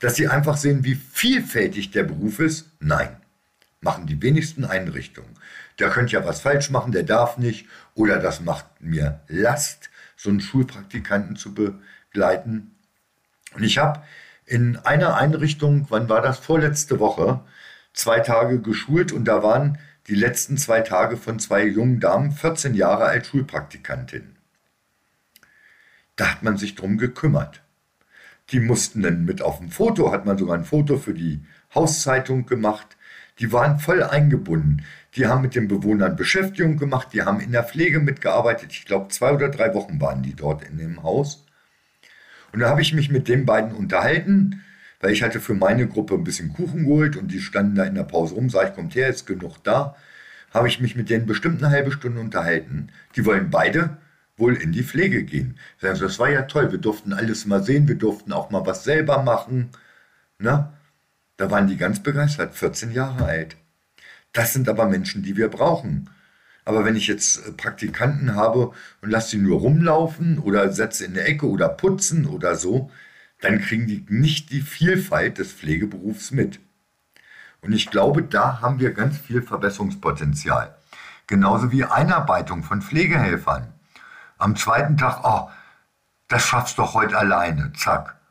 dass 0.00 0.16
sie 0.16 0.28
einfach 0.28 0.58
sehen, 0.58 0.84
wie 0.84 0.96
vielfältig 0.96 1.92
der 1.92 2.02
Beruf 2.02 2.38
ist. 2.38 2.68
Nein 2.78 3.21
machen 3.82 4.06
die 4.06 4.22
wenigsten 4.22 4.64
Einrichtungen. 4.64 5.34
Der 5.78 5.90
könnte 5.90 6.12
ja 6.12 6.24
was 6.24 6.40
falsch 6.40 6.70
machen, 6.70 6.92
der 6.92 7.02
darf 7.02 7.36
nicht. 7.36 7.66
Oder 7.94 8.18
das 8.18 8.40
macht 8.40 8.66
mir 8.80 9.20
Last, 9.28 9.90
so 10.16 10.30
einen 10.30 10.40
Schulpraktikanten 10.40 11.36
zu 11.36 11.52
begleiten. 11.52 12.76
Und 13.54 13.64
ich 13.64 13.78
habe 13.78 14.02
in 14.46 14.76
einer 14.76 15.16
Einrichtung, 15.16 15.86
wann 15.90 16.08
war 16.08 16.22
das, 16.22 16.38
vorletzte 16.38 17.00
Woche, 17.00 17.40
zwei 17.92 18.20
Tage 18.20 18.60
geschult 18.60 19.12
und 19.12 19.26
da 19.26 19.42
waren 19.42 19.78
die 20.06 20.14
letzten 20.14 20.56
zwei 20.56 20.80
Tage 20.80 21.16
von 21.16 21.38
zwei 21.38 21.64
jungen 21.64 22.00
Damen, 22.00 22.32
14 22.32 22.74
Jahre 22.74 23.04
alt, 23.04 23.26
Schulpraktikantin. 23.26 24.36
Da 26.16 26.30
hat 26.30 26.42
man 26.42 26.56
sich 26.56 26.74
drum 26.74 26.98
gekümmert. 26.98 27.62
Die 28.50 28.60
mussten 28.60 29.02
dann 29.02 29.24
mit 29.24 29.42
auf 29.42 29.58
dem 29.58 29.70
Foto, 29.70 30.12
hat 30.12 30.26
man 30.26 30.38
sogar 30.38 30.56
ein 30.56 30.64
Foto 30.64 30.98
für 30.98 31.14
die 31.14 31.44
Hauszeitung 31.74 32.46
gemacht 32.46 32.96
die 33.42 33.52
waren 33.52 33.80
voll 33.80 34.04
eingebunden. 34.04 34.84
Die 35.16 35.26
haben 35.26 35.42
mit 35.42 35.56
den 35.56 35.66
Bewohnern 35.66 36.14
Beschäftigung 36.14 36.76
gemacht, 36.76 37.08
die 37.12 37.22
haben 37.22 37.40
in 37.40 37.50
der 37.50 37.64
Pflege 37.64 37.98
mitgearbeitet. 37.98 38.70
Ich 38.70 38.84
glaube, 38.84 39.08
zwei 39.08 39.32
oder 39.32 39.48
drei 39.48 39.74
Wochen 39.74 40.00
waren 40.00 40.22
die 40.22 40.34
dort 40.34 40.62
in 40.62 40.78
dem 40.78 41.02
Haus. 41.02 41.44
Und 42.52 42.60
da 42.60 42.68
habe 42.68 42.82
ich 42.82 42.94
mich 42.94 43.10
mit 43.10 43.26
den 43.26 43.44
beiden 43.44 43.72
unterhalten, 43.72 44.62
weil 45.00 45.10
ich 45.10 45.24
hatte 45.24 45.40
für 45.40 45.54
meine 45.54 45.88
Gruppe 45.88 46.14
ein 46.14 46.22
bisschen 46.22 46.52
Kuchen 46.52 46.84
geholt 46.84 47.16
und 47.16 47.32
die 47.32 47.40
standen 47.40 47.74
da 47.74 47.82
in 47.82 47.96
der 47.96 48.04
Pause 48.04 48.36
rum, 48.36 48.48
sag 48.48 48.68
ich, 48.68 48.74
kommt 48.76 48.94
her, 48.94 49.08
ist 49.08 49.26
genug 49.26 49.58
da. 49.64 49.96
Habe 50.54 50.68
ich 50.68 50.78
mich 50.80 50.94
mit 50.94 51.10
denen 51.10 51.26
bestimmt 51.26 51.64
eine 51.64 51.72
halbe 51.72 51.90
Stunde 51.90 52.20
unterhalten. 52.20 52.90
Die 53.16 53.26
wollen 53.26 53.50
beide 53.50 53.96
wohl 54.36 54.54
in 54.54 54.70
die 54.70 54.84
Pflege 54.84 55.24
gehen. 55.24 55.58
Das 55.80 56.18
war 56.20 56.30
ja 56.30 56.42
toll, 56.42 56.70
wir 56.70 56.78
durften 56.78 57.12
alles 57.12 57.44
mal 57.46 57.64
sehen, 57.64 57.88
wir 57.88 57.96
durften 57.96 58.32
auch 58.32 58.50
mal 58.50 58.64
was 58.66 58.84
selber 58.84 59.24
machen. 59.24 59.70
Ne? 60.38 60.72
Da 61.42 61.50
waren 61.50 61.66
die 61.66 61.76
ganz 61.76 61.98
begeistert, 61.98 62.54
14 62.54 62.92
Jahre 62.92 63.24
alt. 63.24 63.56
Das 64.32 64.52
sind 64.52 64.68
aber 64.68 64.86
Menschen, 64.86 65.24
die 65.24 65.36
wir 65.36 65.48
brauchen. 65.48 66.08
Aber 66.64 66.84
wenn 66.84 66.94
ich 66.94 67.08
jetzt 67.08 67.44
äh, 67.44 67.50
Praktikanten 67.50 68.36
habe 68.36 68.70
und 69.00 69.10
lasse 69.10 69.30
sie 69.30 69.38
nur 69.38 69.58
rumlaufen 69.58 70.38
oder 70.38 70.70
setze 70.72 71.04
in 71.04 71.14
der 71.14 71.26
Ecke 71.26 71.48
oder 71.48 71.68
putzen 71.68 72.26
oder 72.26 72.54
so, 72.54 72.92
dann 73.40 73.60
kriegen 73.60 73.88
die 73.88 74.06
nicht 74.08 74.52
die 74.52 74.60
Vielfalt 74.60 75.38
des 75.38 75.52
Pflegeberufs 75.52 76.30
mit. 76.30 76.60
Und 77.60 77.72
ich 77.72 77.90
glaube, 77.90 78.22
da 78.22 78.60
haben 78.60 78.78
wir 78.78 78.92
ganz 78.92 79.18
viel 79.18 79.42
Verbesserungspotenzial. 79.42 80.76
Genauso 81.26 81.72
wie 81.72 81.82
Einarbeitung 81.82 82.62
von 82.62 82.82
Pflegehelfern. 82.82 83.74
Am 84.38 84.54
zweiten 84.54 84.96
Tag, 84.96 85.24
oh, 85.24 85.50
das 86.28 86.44
schaffst 86.44 86.78
du 86.78 86.82
doch 86.82 86.94
heute 86.94 87.18
alleine, 87.18 87.72
zack 87.72 88.21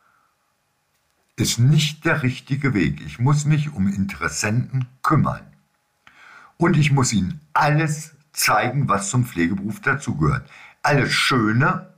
ist 1.36 1.60
nicht 1.60 2.06
der 2.06 2.24
richtige 2.24 2.74
Weg. 2.74 3.02
Ich 3.06 3.20
muss 3.20 3.46
mich 3.46 3.74
um 3.74 3.88
Interessenten 3.88 4.88
kümmern. 5.02 5.46
Und 6.58 6.78
ich 6.78 6.92
muss 6.92 7.14
ihnen 7.14 7.42
alles 7.54 8.16
zeigen, 8.34 8.88
was 8.88 9.10
zum 9.10 9.26
Pflegeberuf 9.26 9.82
dazugehört. 9.82 10.50
Alles 10.84 11.12
Schöne, 11.12 11.94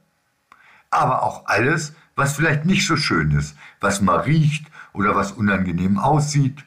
aber 0.90 1.24
auch 1.24 1.48
alles, 1.48 1.94
was 2.16 2.36
vielleicht 2.36 2.66
nicht 2.66 2.88
so 2.88 2.96
schön 2.96 3.32
ist, 3.32 3.58
was 3.80 4.02
mal 4.02 4.20
riecht 4.20 4.68
oder 4.94 5.16
was 5.16 5.32
unangenehm 5.32 5.98
aussieht. 5.98 6.64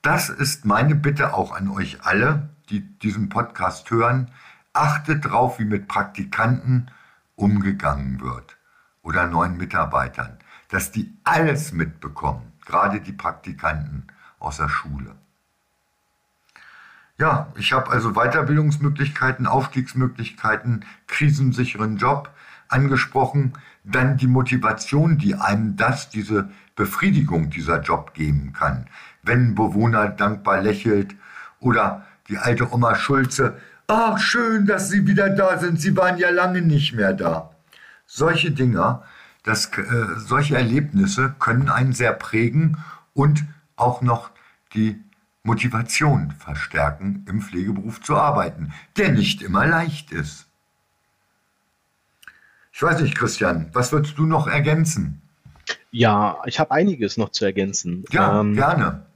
Das 0.00 0.28
ist 0.28 0.64
meine 0.64 0.94
Bitte 0.94 1.34
auch 1.34 1.52
an 1.52 1.68
euch 1.68 2.02
alle, 2.02 2.48
die 2.70 2.80
diesen 2.80 3.28
Podcast 3.28 3.90
hören. 3.90 4.30
Achtet 4.72 5.24
drauf, 5.24 5.58
wie 5.58 5.64
mit 5.64 5.88
Praktikanten 5.88 6.90
umgegangen 7.36 8.20
wird 8.20 8.56
oder 9.02 9.26
neuen 9.26 9.56
Mitarbeitern 9.56 10.38
dass 10.72 10.90
die 10.90 11.14
alles 11.22 11.72
mitbekommen. 11.72 12.52
gerade 12.64 13.00
die 13.00 13.12
Praktikanten 13.12 14.06
aus 14.38 14.56
der 14.56 14.68
Schule. 14.68 15.16
Ja, 17.18 17.52
ich 17.56 17.72
habe 17.72 17.90
also 17.90 18.12
Weiterbildungsmöglichkeiten, 18.12 19.46
Aufstiegsmöglichkeiten, 19.46 20.84
krisensicheren 21.08 21.96
Job 21.96 22.30
angesprochen, 22.68 23.52
dann 23.84 24.16
die 24.16 24.28
Motivation, 24.28 25.18
die 25.18 25.34
einem 25.34 25.76
das, 25.76 26.08
diese 26.08 26.50
Befriedigung 26.74 27.50
dieser 27.50 27.82
Job 27.82 28.14
geben 28.14 28.52
kann. 28.52 28.86
Wenn 29.22 29.48
ein 29.48 29.54
Bewohner 29.54 30.08
dankbar 30.08 30.62
lächelt 30.62 31.14
oder 31.60 32.06
die 32.28 32.38
alte 32.38 32.72
Oma 32.72 32.94
Schulze, 32.94 33.58
ach 33.88 34.18
schön, 34.18 34.66
dass 34.66 34.88
Sie 34.88 35.06
wieder 35.06 35.28
da 35.30 35.58
sind, 35.58 35.80
Sie 35.80 35.96
waren 35.96 36.16
ja 36.16 36.30
lange 36.30 36.62
nicht 36.62 36.94
mehr 36.94 37.12
da. 37.12 37.50
Solche 38.06 38.52
Dinger, 38.52 39.02
das, 39.42 39.66
äh, 39.76 40.06
solche 40.16 40.56
Erlebnisse 40.56 41.34
können 41.38 41.68
einen 41.68 41.92
sehr 41.92 42.12
prägen 42.12 42.78
und 43.14 43.44
auch 43.76 44.02
noch 44.02 44.30
die 44.74 45.00
Motivation 45.42 46.32
verstärken, 46.38 47.26
im 47.28 47.42
Pflegeberuf 47.42 48.00
zu 48.00 48.16
arbeiten, 48.16 48.72
der 48.96 49.10
nicht 49.12 49.42
immer 49.42 49.66
leicht 49.66 50.12
ist. 50.12 50.46
Ich 52.72 52.82
weiß 52.82 53.00
nicht, 53.02 53.16
Christian, 53.16 53.68
was 53.72 53.92
würdest 53.92 54.16
du 54.16 54.24
noch 54.24 54.46
ergänzen? 54.46 55.20
Ja, 55.90 56.38
ich 56.46 56.58
habe 56.58 56.70
einiges 56.70 57.16
noch 57.16 57.30
zu 57.30 57.44
ergänzen. 57.44 58.04
Ja, 58.10 58.40
ähm, 58.40 58.54
gerne. 58.54 59.06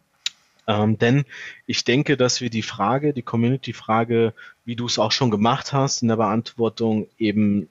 Ähm, 0.67 0.99
denn 0.99 1.25
ich 1.67 1.85
denke, 1.85 2.17
dass 2.17 2.41
wir 2.41 2.51
die 2.51 2.63
Frage, 2.63 3.13
die 3.13 3.23
Community-Frage, 3.23 4.35
wie 4.65 4.77
du 4.77 4.87
es 4.87 4.99
auch 4.99 5.13
schon 5.13 5.31
gemacht 5.31 5.73
hast, 5.73 6.03
in 6.03 6.09
der 6.09 6.17
Beantwortung 6.17 7.07
eben 7.19 7.69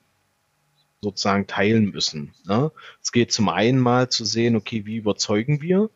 sozusagen 1.02 1.48
teilen 1.48 1.92
müssen. 1.92 2.34
Ne? 2.46 2.72
Es 3.02 3.12
geht 3.12 3.32
zum 3.32 3.50
einen 3.50 3.80
mal 3.80 4.10
zu 4.10 4.26
sehen, 4.26 4.56
okay, 4.56 4.86
wie 4.86 4.98
überzeugen 4.98 5.62
wir 5.62 5.90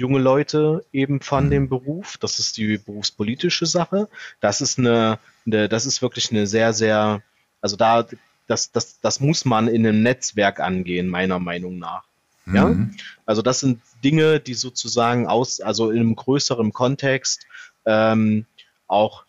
junge 0.00 0.18
Leute 0.18 0.84
eben 0.92 1.20
von 1.20 1.46
mhm. 1.46 1.50
dem 1.50 1.68
Beruf. 1.68 2.16
Das 2.18 2.38
ist 2.38 2.56
die 2.56 2.78
berufspolitische 2.78 3.66
Sache. 3.66 4.08
Das 4.40 4.60
ist 4.60 4.78
eine, 4.78 5.18
eine 5.46 5.68
das 5.68 5.86
ist 5.86 6.02
wirklich 6.02 6.30
eine 6.30 6.46
sehr, 6.46 6.72
sehr, 6.72 7.22
also 7.60 7.76
da, 7.76 8.06
das, 8.46 8.72
das, 8.72 9.00
das 9.00 9.20
muss 9.20 9.44
man 9.44 9.68
in 9.68 9.86
einem 9.86 10.02
Netzwerk 10.02 10.58
angehen, 10.58 11.06
meiner 11.06 11.38
Meinung 11.38 11.78
nach. 11.78 12.04
Ja, 12.52 12.66
mhm. 12.66 12.96
also 13.26 13.42
das 13.42 13.60
sind 13.60 13.80
Dinge, 14.02 14.40
die 14.40 14.54
sozusagen 14.54 15.28
aus, 15.28 15.60
also 15.60 15.90
in 15.90 16.00
einem 16.00 16.16
größeren 16.16 16.72
Kontext 16.72 17.46
ähm, 17.84 18.46
auch 18.88 19.24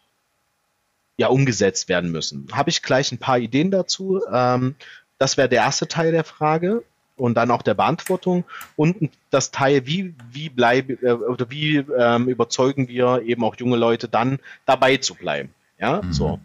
ja 1.18 1.28
umgesetzt 1.28 1.90
werden 1.90 2.12
müssen. 2.12 2.48
Habe 2.52 2.72
ich 2.72 2.82
gleich 2.82 3.12
ein 3.12 3.20
paar 3.20 3.38
Ideen 3.38 3.70
dazu. 3.70 4.22
Ähm, 4.32 4.76
das 5.22 5.38
wäre 5.38 5.48
der 5.48 5.62
erste 5.62 5.88
Teil 5.88 6.12
der 6.12 6.24
Frage 6.24 6.84
und 7.16 7.36
dann 7.36 7.52
auch 7.52 7.62
der 7.62 7.76
Beantwortung 7.76 8.44
und 8.76 9.12
das 9.30 9.52
Teil, 9.52 9.86
wie, 9.86 10.16
wie 10.32 10.50
bleiben 10.50 10.98
äh, 11.04 11.12
oder 11.12 11.52
wie 11.52 11.78
ähm, 11.78 12.28
überzeugen 12.28 12.88
wir 12.88 13.22
eben 13.24 13.44
auch 13.44 13.56
junge 13.56 13.78
Leute 13.78 14.10
dann 14.10 14.40
dabei 14.66 14.98
zu 14.98 15.14
bleiben. 15.14 15.54
Ja, 15.80 16.02
mhm. 16.02 16.12
so. 16.12 16.40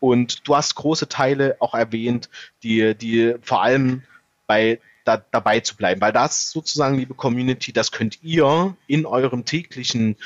Und 0.00 0.48
du 0.48 0.56
hast 0.56 0.74
große 0.76 1.08
Teile 1.08 1.56
auch 1.60 1.74
erwähnt, 1.74 2.30
die, 2.62 2.94
die 2.94 3.34
vor 3.42 3.62
allem 3.62 4.02
bei 4.46 4.80
da, 5.04 5.22
dabei 5.30 5.60
zu 5.60 5.76
bleiben, 5.76 6.00
weil 6.00 6.12
das 6.12 6.50
sozusagen, 6.50 6.96
liebe 6.96 7.12
Community, 7.12 7.72
das 7.74 7.92
könnt 7.92 8.22
ihr 8.22 8.74
in 8.86 9.04
eurem 9.04 9.44
täglichen 9.44 10.16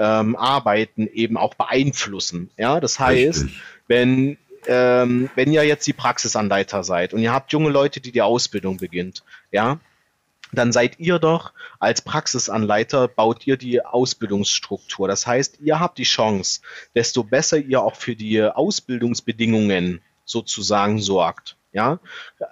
ähm, 0.00 0.34
Arbeiten 0.34 1.06
eben 1.06 1.36
auch 1.36 1.54
beeinflussen. 1.54 2.50
Ja, 2.56 2.80
das 2.80 2.98
heißt, 2.98 3.44
Richtig. 3.44 3.62
wenn 3.86 4.38
ähm, 4.66 5.30
wenn 5.34 5.52
ihr 5.52 5.64
jetzt 5.64 5.86
die 5.86 5.92
Praxisanleiter 5.92 6.84
seid 6.84 7.14
und 7.14 7.20
ihr 7.20 7.32
habt 7.32 7.52
junge 7.52 7.70
Leute, 7.70 8.00
die 8.00 8.12
die 8.12 8.22
Ausbildung 8.22 8.76
beginnt, 8.78 9.24
ja, 9.50 9.78
dann 10.52 10.72
seid 10.72 10.98
ihr 11.00 11.18
doch 11.18 11.52
als 11.78 12.02
Praxisanleiter, 12.02 13.08
baut 13.08 13.46
ihr 13.46 13.56
die 13.56 13.84
Ausbildungsstruktur. 13.84 15.08
Das 15.08 15.26
heißt, 15.26 15.58
ihr 15.60 15.80
habt 15.80 15.98
die 15.98 16.04
Chance, 16.04 16.60
desto 16.94 17.24
besser 17.24 17.58
ihr 17.58 17.82
auch 17.82 17.96
für 17.96 18.16
die 18.16 18.42
Ausbildungsbedingungen 18.42 20.00
sozusagen 20.24 21.00
sorgt. 21.00 21.56
Ja, 21.72 21.98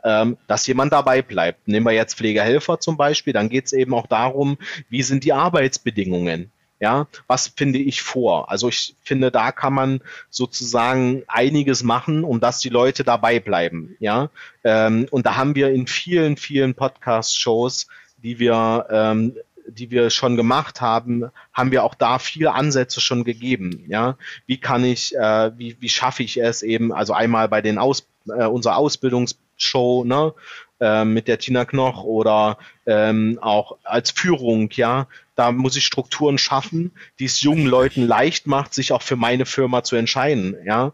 ähm, 0.02 0.36
dass 0.48 0.66
jemand 0.66 0.92
dabei 0.92 1.22
bleibt. 1.22 1.68
Nehmen 1.68 1.86
wir 1.86 1.92
jetzt 1.92 2.14
Pflegehelfer 2.14 2.80
zum 2.80 2.96
Beispiel, 2.96 3.32
dann 3.32 3.48
geht 3.48 3.66
es 3.66 3.72
eben 3.72 3.94
auch 3.94 4.08
darum, 4.08 4.58
wie 4.88 5.04
sind 5.04 5.22
die 5.22 5.32
Arbeitsbedingungen. 5.32 6.50
Ja, 6.82 7.06
was 7.28 7.46
finde 7.46 7.78
ich 7.78 8.02
vor? 8.02 8.50
Also 8.50 8.68
ich 8.68 8.96
finde, 9.04 9.30
da 9.30 9.52
kann 9.52 9.72
man 9.72 10.00
sozusagen 10.30 11.22
einiges 11.28 11.84
machen, 11.84 12.24
um 12.24 12.40
dass 12.40 12.58
die 12.58 12.70
Leute 12.70 13.04
dabei 13.04 13.38
bleiben. 13.38 13.94
Ja, 14.00 14.30
ähm, 14.64 15.06
und 15.12 15.24
da 15.24 15.36
haben 15.36 15.54
wir 15.54 15.70
in 15.70 15.86
vielen, 15.86 16.36
vielen 16.36 16.74
Podcast-Shows, 16.74 17.86
die 18.16 18.40
wir 18.40 18.88
ähm, 18.90 19.36
die 19.68 19.92
wir 19.92 20.10
schon 20.10 20.36
gemacht 20.36 20.80
haben, 20.80 21.30
haben 21.52 21.70
wir 21.70 21.84
auch 21.84 21.94
da 21.94 22.18
viele 22.18 22.52
Ansätze 22.52 23.00
schon 23.00 23.22
gegeben. 23.22 23.84
Ja, 23.86 24.16
wie 24.46 24.56
kann 24.58 24.82
ich, 24.82 25.14
äh, 25.16 25.56
wie, 25.56 25.76
wie 25.78 25.88
schaffe 25.88 26.24
ich 26.24 26.40
es 26.40 26.62
eben, 26.62 26.92
also 26.92 27.12
einmal 27.12 27.48
bei 27.48 27.62
den 27.62 27.78
Aus, 27.78 28.08
äh, 28.26 28.44
unserer 28.44 28.76
Ausbildungsshow, 28.76 30.02
ne, 30.04 30.34
äh, 30.80 31.04
mit 31.04 31.28
der 31.28 31.38
Tina 31.38 31.64
Knoch 31.64 32.02
oder 32.02 32.58
ähm, 32.86 33.38
auch 33.40 33.76
als 33.84 34.10
Führung, 34.10 34.68
ja, 34.72 35.06
da 35.42 35.50
muss 35.50 35.76
ich 35.76 35.84
Strukturen 35.84 36.38
schaffen, 36.38 36.92
die 37.18 37.24
es 37.24 37.42
jungen 37.42 37.66
Leuten 37.66 38.06
leicht 38.06 38.46
macht, 38.46 38.74
sich 38.74 38.92
auch 38.92 39.02
für 39.02 39.16
meine 39.16 39.44
Firma 39.44 39.82
zu 39.82 39.96
entscheiden, 39.96 40.56
ja. 40.64 40.92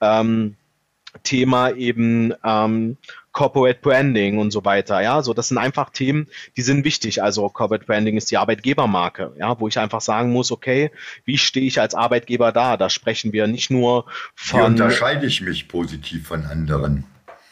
Ähm, 0.00 0.56
Thema 1.24 1.72
eben 1.72 2.32
ähm, 2.44 2.96
Corporate 3.32 3.80
Branding 3.82 4.38
und 4.38 4.52
so 4.52 4.64
weiter. 4.64 5.02
Ja, 5.02 5.22
so 5.22 5.34
das 5.34 5.48
sind 5.48 5.58
einfach 5.58 5.90
Themen, 5.90 6.28
die 6.56 6.62
sind 6.62 6.84
wichtig. 6.84 7.22
Also 7.22 7.48
Corporate 7.48 7.84
Branding 7.84 8.16
ist 8.16 8.30
die 8.30 8.38
Arbeitgebermarke, 8.38 9.34
ja, 9.38 9.58
wo 9.60 9.68
ich 9.68 9.78
einfach 9.78 10.00
sagen 10.00 10.30
muss, 10.30 10.50
okay, 10.50 10.90
wie 11.24 11.36
stehe 11.36 11.66
ich 11.66 11.80
als 11.80 11.94
Arbeitgeber 11.94 12.52
da? 12.52 12.76
Da 12.76 12.88
sprechen 12.88 13.32
wir 13.32 13.48
nicht 13.48 13.70
nur 13.70 14.06
von. 14.34 14.60
Wie 14.60 14.66
unterscheide 14.66 15.26
ich 15.26 15.40
mich 15.42 15.68
positiv 15.68 16.28
von 16.28 16.44
anderen? 16.46 17.04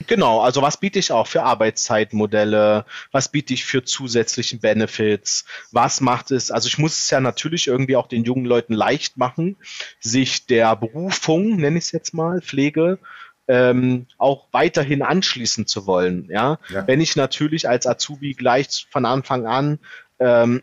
Genau, 0.08 0.40
also 0.40 0.62
was 0.62 0.80
biete 0.80 0.98
ich 0.98 1.12
auch 1.12 1.26
für 1.26 1.42
Arbeitszeitmodelle, 1.42 2.86
was 3.12 3.30
biete 3.30 3.52
ich 3.52 3.66
für 3.66 3.84
zusätzlichen 3.84 4.58
Benefits, 4.58 5.44
was 5.70 6.00
macht 6.00 6.30
es, 6.30 6.50
also 6.50 6.66
ich 6.66 6.78
muss 6.78 6.98
es 6.98 7.10
ja 7.10 7.20
natürlich 7.20 7.68
irgendwie 7.68 7.94
auch 7.94 8.08
den 8.08 8.24
jungen 8.24 8.46
Leuten 8.46 8.72
leicht 8.72 9.18
machen, 9.18 9.56
sich 10.00 10.46
der 10.46 10.74
Berufung, 10.76 11.56
nenne 11.56 11.78
ich 11.78 11.84
es 11.84 11.92
jetzt 11.92 12.14
mal, 12.14 12.40
Pflege, 12.40 12.98
ähm, 13.48 14.06
auch 14.16 14.48
weiterhin 14.50 15.02
anschließen 15.02 15.66
zu 15.66 15.86
wollen. 15.86 16.28
Ja? 16.30 16.58
ja? 16.70 16.86
Wenn 16.86 17.02
ich 17.02 17.14
natürlich 17.14 17.68
als 17.68 17.86
Azubi 17.86 18.32
gleich 18.32 18.86
von 18.90 19.04
Anfang 19.04 19.46
an 19.46 19.78
ähm, 20.18 20.62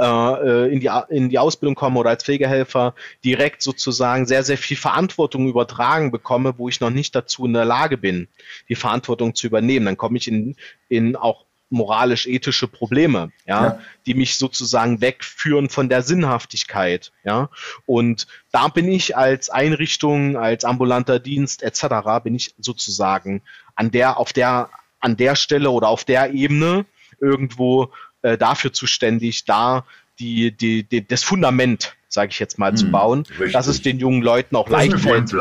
äh, 0.00 0.72
in, 0.72 0.80
die, 0.80 0.90
in 1.08 1.28
die 1.28 1.38
Ausbildung 1.38 1.74
komme 1.74 1.98
oder 1.98 2.10
als 2.10 2.24
Pflegehelfer 2.24 2.94
direkt 3.24 3.62
sozusagen 3.62 4.26
sehr, 4.26 4.44
sehr 4.44 4.58
viel 4.58 4.76
Verantwortung 4.76 5.48
übertragen 5.48 6.10
bekomme, 6.10 6.54
wo 6.56 6.68
ich 6.68 6.80
noch 6.80 6.90
nicht 6.90 7.14
dazu 7.14 7.46
in 7.46 7.52
der 7.52 7.64
Lage 7.64 7.98
bin, 7.98 8.28
die 8.68 8.76
Verantwortung 8.76 9.34
zu 9.34 9.46
übernehmen, 9.46 9.86
dann 9.86 9.96
komme 9.96 10.18
ich 10.18 10.28
in, 10.28 10.56
in 10.88 11.16
auch 11.16 11.44
moralisch-ethische 11.70 12.66
Probleme, 12.66 13.30
ja, 13.46 13.64
ja, 13.64 13.80
die 14.06 14.14
mich 14.14 14.38
sozusagen 14.38 15.00
wegführen 15.00 15.68
von 15.68 15.88
der 15.88 16.02
Sinnhaftigkeit, 16.02 17.12
ja. 17.24 17.50
Und 17.84 18.26
da 18.52 18.68
bin 18.68 18.88
ich 18.88 19.16
als 19.16 19.50
Einrichtung, 19.50 20.36
als 20.36 20.64
ambulanter 20.64 21.18
Dienst 21.18 21.62
etc. 21.62 22.22
bin 22.24 22.34
ich 22.34 22.54
sozusagen 22.58 23.42
an 23.74 23.90
der, 23.90 24.18
auf 24.18 24.32
der, 24.32 24.70
an 25.00 25.16
der 25.16 25.36
Stelle 25.36 25.70
oder 25.70 25.88
auf 25.88 26.04
der 26.04 26.32
Ebene 26.32 26.86
irgendwo 27.20 27.92
äh, 28.22 28.38
dafür 28.38 28.72
zuständig, 28.72 29.44
da 29.44 29.84
die, 30.18 30.50
die, 30.50 30.82
die 30.82 31.06
das 31.06 31.22
Fundament, 31.22 31.96
sage 32.08 32.30
ich 32.30 32.38
jetzt 32.38 32.58
mal, 32.58 32.70
hm, 32.70 32.76
zu 32.76 32.90
bauen, 32.90 33.24
richtig. 33.30 33.52
dass 33.52 33.66
es 33.66 33.82
den 33.82 33.98
jungen 33.98 34.22
Leuten 34.22 34.56
auch 34.56 34.68
das 34.68 34.72
leicht 34.72 35.00
fällt 35.00 35.32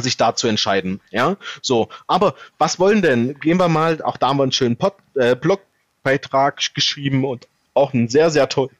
sich 0.00 0.16
da 0.16 0.34
zu 0.34 0.46
entscheiden. 0.46 1.00
Ja, 1.10 1.36
so. 1.60 1.88
Aber 2.06 2.34
was 2.58 2.78
wollen 2.78 3.02
denn? 3.02 3.38
Gehen 3.40 3.58
wir 3.58 3.68
mal, 3.68 4.00
auch 4.02 4.16
da 4.16 4.28
haben 4.28 4.38
wir 4.38 4.44
einen 4.44 4.52
schönen 4.52 4.76
Pod, 4.76 4.94
äh, 5.14 5.34
Blogbeitrag 5.34 6.60
geschrieben 6.74 7.24
und 7.24 7.48
auch 7.74 7.92
einen 7.92 8.08
sehr, 8.08 8.30
sehr 8.30 8.48
tollen 8.48 8.70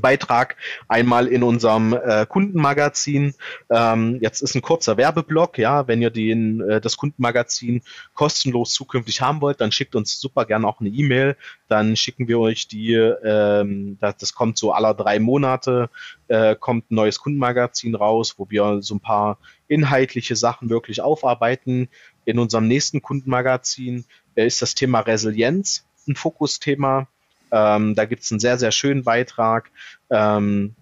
Beitrag 0.00 0.56
einmal 0.88 1.26
in 1.26 1.42
unserem 1.42 1.92
äh, 1.92 2.26
Kundenmagazin. 2.26 3.34
Ähm, 3.70 4.18
jetzt 4.20 4.42
ist 4.42 4.54
ein 4.54 4.62
kurzer 4.62 4.96
Werbeblock, 4.96 5.58
ja, 5.58 5.88
wenn 5.88 6.02
ihr 6.02 6.10
den, 6.10 6.60
äh, 6.60 6.80
das 6.80 6.96
Kundenmagazin 6.96 7.82
kostenlos 8.14 8.72
zukünftig 8.72 9.20
haben 9.20 9.40
wollt, 9.40 9.60
dann 9.60 9.72
schickt 9.72 9.96
uns 9.96 10.20
super 10.20 10.44
gerne 10.44 10.66
auch 10.66 10.80
eine 10.80 10.90
E-Mail. 10.90 11.36
Dann 11.68 11.96
schicken 11.96 12.28
wir 12.28 12.38
euch 12.38 12.68
die, 12.68 12.94
ähm, 12.94 13.98
das, 14.00 14.16
das 14.18 14.34
kommt 14.34 14.58
so 14.58 14.72
aller 14.72 14.94
drei 14.94 15.18
Monate, 15.18 15.90
äh, 16.28 16.54
kommt 16.54 16.90
ein 16.90 16.94
neues 16.94 17.18
Kundenmagazin 17.18 17.94
raus, 17.94 18.34
wo 18.38 18.46
wir 18.50 18.82
so 18.82 18.94
ein 18.94 19.00
paar 19.00 19.38
inhaltliche 19.68 20.36
Sachen 20.36 20.70
wirklich 20.70 21.00
aufarbeiten. 21.00 21.88
In 22.24 22.38
unserem 22.38 22.68
nächsten 22.68 23.02
Kundenmagazin 23.02 24.04
äh, 24.34 24.46
ist 24.46 24.62
das 24.62 24.74
Thema 24.74 25.00
Resilienz 25.00 25.86
ein 26.08 26.14
Fokusthema 26.14 27.08
ähm, 27.50 27.94
da 27.94 28.04
gibt 28.04 28.22
es 28.22 28.30
einen 28.30 28.40
sehr, 28.40 28.58
sehr 28.58 28.72
schönen 28.72 29.04
Beitrag. 29.04 29.70
Ähm, 30.10 30.74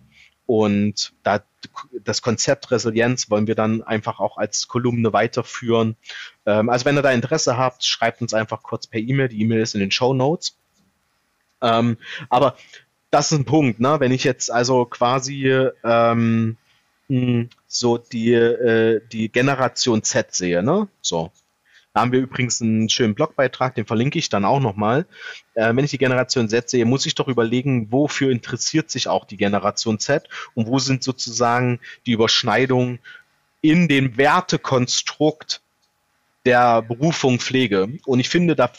und 0.47 1.12
da, 1.23 1.43
das 2.05 2.21
Konzept 2.21 2.71
Resilienz 2.71 3.31
wollen 3.31 3.47
wir 3.47 3.55
dann 3.55 3.83
einfach 3.83 4.21
auch 4.21 4.37
als 4.37 4.69
Kolumne 4.69 5.12
weiterführen. 5.12 5.97
Ähm, 6.45 6.69
also 6.69 6.85
wenn 6.85 6.97
ihr 6.97 7.03
da 7.03 7.12
Interesse 7.12 7.57
habt, 7.57 7.85
schreibt 7.85 8.21
uns 8.21 8.35
einfach 8.35 8.62
kurz 8.62 8.87
per 8.87 9.01
E-Mail. 9.01 9.29
Die 9.29 9.41
E-Mail 9.41 9.61
ist 9.61 9.75
in 9.75 9.81
den 9.81 9.91
Show 9.91 10.12
Notes. 10.12 10.57
Ähm, 11.62 11.97
aber 12.29 12.57
das 13.11 13.33
ist 13.33 13.39
ein 13.39 13.45
Punkt, 13.45 13.81
ne? 13.81 14.01
Wenn 14.01 14.12
ich 14.12 14.25
jetzt 14.25 14.51
also 14.51 14.85
quasi 14.85 15.49
ähm, 15.85 16.57
hm, 17.09 17.49
so 17.67 17.97
die, 17.97 18.33
äh, 18.33 19.01
die 19.12 19.31
Generation 19.31 20.03
Z 20.03 20.35
sehe, 20.35 20.62
ne? 20.62 20.89
So. 21.01 21.31
Da 21.95 22.01
haben 22.01 22.11
wir 22.11 22.20
übrigens 22.20 22.61
einen 22.61 22.88
schönen 22.88 23.14
Blogbeitrag, 23.14 23.76
den 23.76 23.86
verlinke 23.86 24.18
ich 24.18 24.28
dann 24.28 24.45
auch 24.45 24.59
nochmal. 24.59 25.07
Äh, 25.55 25.76
wenn 25.76 25.84
ich 25.84 25.92
die 25.92 25.99
Generation 25.99 26.49
Z 26.49 26.68
sehe, 26.68 26.84
muss 26.84 27.07
ich 27.07 27.14
doch 27.14 27.28
überlegen, 27.28 27.92
wofür 27.92 28.32
interessiert 28.32 28.90
sich 28.90 29.07
auch 29.07 29.24
die 29.24 29.36
Generation 29.36 30.01
Z 30.01 30.28
und 30.55 30.66
wo 30.66 30.80
sind 30.80 31.05
sozusagen 31.05 31.78
die 32.05 32.12
Überschneidungen 32.12 32.99
in 33.61 33.86
dem 33.86 34.16
Wertekonstrukt 34.16 35.62
der 36.45 36.82
Berufung 36.82 37.38
Pflege. 37.38 37.88
Und 38.05 38.18
ich 38.18 38.28
finde, 38.28 38.57
da 38.57 38.72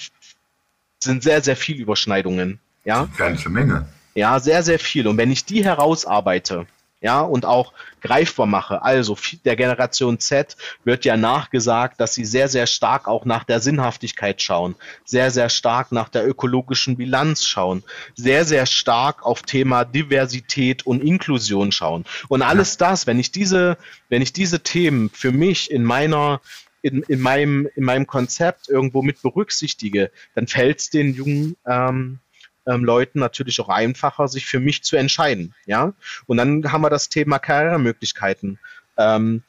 sind 1.00 1.24
sehr, 1.24 1.42
sehr 1.42 1.56
viele 1.56 1.82
Überschneidungen. 1.82 2.60
Ja? 2.84 3.08
Ganze 3.18 3.50
Menge. 3.50 3.88
Ja, 4.14 4.42
sehr, 4.42 4.62
sehr 4.62 4.78
viel. 4.78 5.08
Und 5.08 5.18
wenn 5.18 5.32
ich 5.32 5.46
die 5.46 5.64
herausarbeite, 5.64 6.68
ja, 7.06 7.22
und 7.22 7.46
auch 7.46 7.72
greifbar 8.02 8.48
mache. 8.48 8.82
Also 8.82 9.16
der 9.46 9.56
Generation 9.56 10.20
Z 10.20 10.58
wird 10.84 11.06
ja 11.06 11.18
nachgesagt, 11.18 12.02
dass 12.02 12.16
sie 12.16 12.26
sehr, 12.26 12.50
sehr 12.50 12.66
stark 12.66 13.08
auch 13.08 13.26
nach 13.26 13.44
der 13.44 13.60
Sinnhaftigkeit 13.60 14.42
schauen, 14.42 14.74
sehr, 15.06 15.30
sehr 15.30 15.50
stark 15.50 15.92
nach 15.92 16.10
der 16.10 16.28
ökologischen 16.28 16.98
Bilanz 16.98 17.46
schauen, 17.46 17.84
sehr, 18.16 18.44
sehr 18.44 18.66
stark 18.66 19.24
auf 19.24 19.44
Thema 19.44 19.86
Diversität 19.86 20.88
und 20.88 21.04
Inklusion 21.04 21.72
schauen. 21.72 22.06
Und 22.28 22.42
alles 22.42 22.78
das, 22.78 23.06
wenn 23.06 23.20
ich 23.20 23.32
diese, 23.32 23.78
wenn 24.10 24.24
ich 24.24 24.34
diese 24.34 24.62
Themen 24.62 25.12
für 25.12 25.32
mich 25.32 25.70
in 25.70 25.84
meiner 25.84 26.42
in, 26.82 27.04
in, 27.04 27.20
meinem, 27.20 27.68
in 27.76 27.84
meinem 27.84 28.08
Konzept 28.08 28.68
irgendwo 28.68 29.04
mit 29.04 29.22
berücksichtige, 29.22 30.12
dann 30.34 30.48
fällt 30.48 30.80
es 30.80 30.90
den 30.90 31.14
jungen 31.14 31.56
ähm, 31.68 32.20
ähm, 32.66 32.84
Leuten 32.84 33.20
natürlich 33.20 33.60
auch 33.62 33.70
einfacher, 33.70 34.28
sich 34.28 34.46
für 34.46 34.60
mich 34.60 34.84
zu 34.84 34.96
entscheiden. 34.96 35.54
Ja, 35.66 35.94
und 36.26 36.38
dann 36.38 36.72
haben 36.72 36.82
wir 36.82 36.90
das 36.90 37.10
Thema 37.10 37.40
Karrieremöglichkeiten. 37.40 38.60
Ähm, 38.98 39.44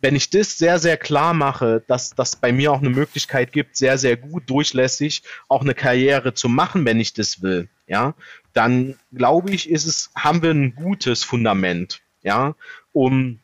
wenn 0.00 0.14
ich 0.14 0.30
das 0.30 0.56
sehr, 0.56 0.78
sehr 0.78 0.96
klar 0.96 1.34
mache, 1.34 1.82
dass 1.88 2.10
das 2.10 2.36
bei 2.36 2.52
mir 2.52 2.72
auch 2.72 2.78
eine 2.78 2.90
Möglichkeit 2.90 3.52
gibt, 3.52 3.76
sehr, 3.76 3.98
sehr 3.98 4.16
gut 4.16 4.48
durchlässig 4.48 5.22
auch 5.48 5.62
eine 5.62 5.74
Karriere 5.74 6.34
zu 6.34 6.48
machen, 6.48 6.84
wenn 6.84 7.00
ich 7.00 7.14
das 7.14 7.42
will, 7.42 7.68
ja, 7.86 8.14
dann 8.52 8.98
glaube 9.12 9.50
ich, 9.50 9.68
ist 9.68 9.86
es, 9.86 10.10
haben 10.14 10.42
wir 10.42 10.50
ein 10.50 10.74
gutes 10.74 11.24
Fundament, 11.24 12.00
ja, 12.22 12.54
um 12.92 13.40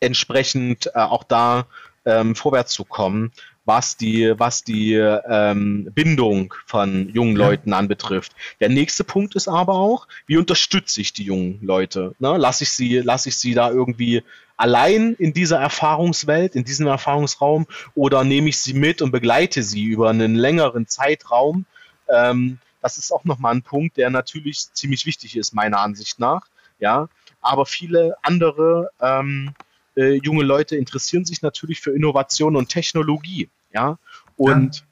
entsprechend 0.00 0.86
äh, 0.88 0.98
auch 0.98 1.24
da 1.24 1.66
ähm, 2.04 2.34
vorwärts 2.34 2.72
zu 2.72 2.84
kommen 2.84 3.32
was 3.64 3.96
die, 3.96 4.34
was 4.36 4.62
die 4.62 4.94
ähm, 4.94 5.88
Bindung 5.94 6.54
von 6.66 7.08
jungen 7.08 7.36
Leuten 7.36 7.72
anbetrifft. 7.72 8.34
Der 8.60 8.68
nächste 8.68 9.04
Punkt 9.04 9.34
ist 9.34 9.48
aber 9.48 9.74
auch, 9.74 10.06
wie 10.26 10.36
unterstütze 10.36 11.00
ich 11.00 11.12
die 11.12 11.24
jungen 11.24 11.60
Leute? 11.62 12.14
Ne? 12.18 12.36
Lasse 12.36 12.64
ich 12.64 12.72
sie, 12.72 12.98
lasse 12.98 13.30
ich 13.30 13.38
sie 13.38 13.54
da 13.54 13.70
irgendwie 13.70 14.22
allein 14.56 15.14
in 15.14 15.32
dieser 15.32 15.58
Erfahrungswelt, 15.58 16.54
in 16.54 16.64
diesem 16.64 16.86
Erfahrungsraum, 16.86 17.66
oder 17.94 18.24
nehme 18.24 18.48
ich 18.48 18.58
sie 18.58 18.74
mit 18.74 19.02
und 19.02 19.10
begleite 19.10 19.62
sie 19.62 19.84
über 19.84 20.10
einen 20.10 20.34
längeren 20.34 20.86
Zeitraum? 20.86 21.66
Ähm, 22.08 22.58
das 22.82 22.98
ist 22.98 23.12
auch 23.12 23.24
nochmal 23.24 23.54
ein 23.54 23.62
Punkt, 23.62 23.96
der 23.96 24.10
natürlich 24.10 24.72
ziemlich 24.74 25.06
wichtig 25.06 25.36
ist, 25.36 25.54
meiner 25.54 25.80
Ansicht 25.80 26.20
nach. 26.20 26.46
Ja, 26.78 27.08
aber 27.40 27.64
viele 27.64 28.16
andere 28.22 28.90
ähm, 29.00 29.54
äh, 29.96 30.14
junge 30.22 30.44
Leute 30.44 30.76
interessieren 30.76 31.24
sich 31.24 31.42
natürlich 31.42 31.80
für 31.80 31.92
Innovation 31.92 32.56
und 32.56 32.68
Technologie. 32.68 33.48
Ja, 33.72 33.98
und 34.36 34.76
ja. 34.76 34.82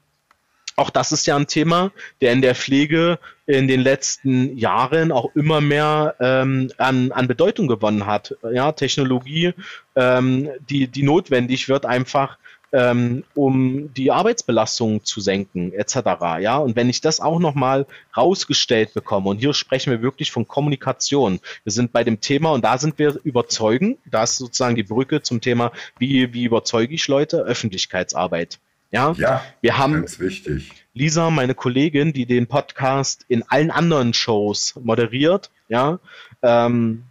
auch 0.75 0.89
das 0.89 1.11
ist 1.11 1.25
ja 1.25 1.35
ein 1.35 1.47
Thema, 1.47 1.91
der 2.21 2.33
in 2.33 2.41
der 2.41 2.55
Pflege 2.55 3.19
in 3.45 3.67
den 3.67 3.81
letzten 3.81 4.57
Jahren 4.57 5.11
auch 5.11 5.35
immer 5.35 5.61
mehr 5.61 6.15
ähm, 6.19 6.71
an, 6.77 7.11
an 7.11 7.27
Bedeutung 7.27 7.67
gewonnen 7.67 8.05
hat. 8.05 8.35
Ja, 8.51 8.71
Technologie, 8.71 9.53
ähm, 9.95 10.49
die, 10.69 10.87
die 10.87 11.03
notwendig 11.03 11.69
wird, 11.69 11.85
einfach 11.85 12.37
ähm, 12.73 13.23
um 13.35 13.93
die 13.93 14.11
Arbeitsbelastung 14.11 15.05
zu 15.05 15.21
senken, 15.21 15.71
etc. 15.73 15.95
Ja, 16.41 16.57
und 16.57 16.75
wenn 16.75 16.89
ich 16.89 17.01
das 17.01 17.19
auch 17.19 17.39
nochmal 17.39 17.85
rausgestellt 18.17 18.93
bekomme, 18.93 19.29
und 19.29 19.37
hier 19.37 19.53
sprechen 19.53 19.91
wir 19.91 20.01
wirklich 20.01 20.31
von 20.31 20.47
Kommunikation. 20.47 21.39
Wir 21.63 21.71
sind 21.71 21.93
bei 21.93 22.03
dem 22.03 22.19
Thema 22.19 22.51
und 22.51 22.65
da 22.65 22.79
sind 22.79 22.97
wir 22.97 23.19
überzeugen, 23.23 23.97
da 24.05 24.23
ist 24.23 24.37
sozusagen 24.37 24.75
die 24.75 24.83
Brücke 24.83 25.21
zum 25.21 25.39
Thema, 25.39 25.71
wie, 25.99 26.33
wie 26.33 26.45
überzeuge 26.45 26.95
ich 26.95 27.07
Leute? 27.07 27.43
Öffentlichkeitsarbeit. 27.43 28.59
Ja, 28.91 29.13
ja 29.17 29.43
wir 29.61 29.77
haben 29.77 29.93
ganz 29.93 30.19
wichtig. 30.19 30.71
Lisa, 30.95 31.29
meine 31.29 31.55
Kollegin, 31.55 32.13
die 32.13 32.25
den 32.25 32.47
Podcast 32.47 33.25
in 33.27 33.43
allen 33.43 33.71
anderen 33.71 34.13
Shows 34.13 34.75
moderiert, 34.83 35.51
ja, 35.67 35.99
ähm, 36.41 37.03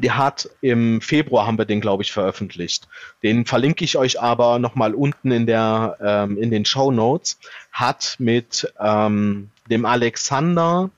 die 0.00 0.10
hat 0.10 0.48
im 0.60 1.00
Februar 1.00 1.46
haben 1.46 1.58
wir 1.58 1.64
den, 1.64 1.80
glaube 1.80 2.02
ich, 2.02 2.12
veröffentlicht. 2.12 2.88
Den 3.22 3.44
verlinke 3.44 3.84
ich 3.84 3.96
euch 3.96 4.20
aber 4.20 4.58
nochmal 4.58 4.94
unten 4.94 5.30
in 5.30 5.46
der 5.46 5.96
ähm, 6.00 6.38
in 6.38 6.50
den 6.50 6.64
Show 6.64 6.90
Notes. 6.90 7.38
Hat 7.72 8.16
mit 8.18 8.72
ähm, 8.80 9.50
dem 9.68 9.84
Alexander 9.84 10.90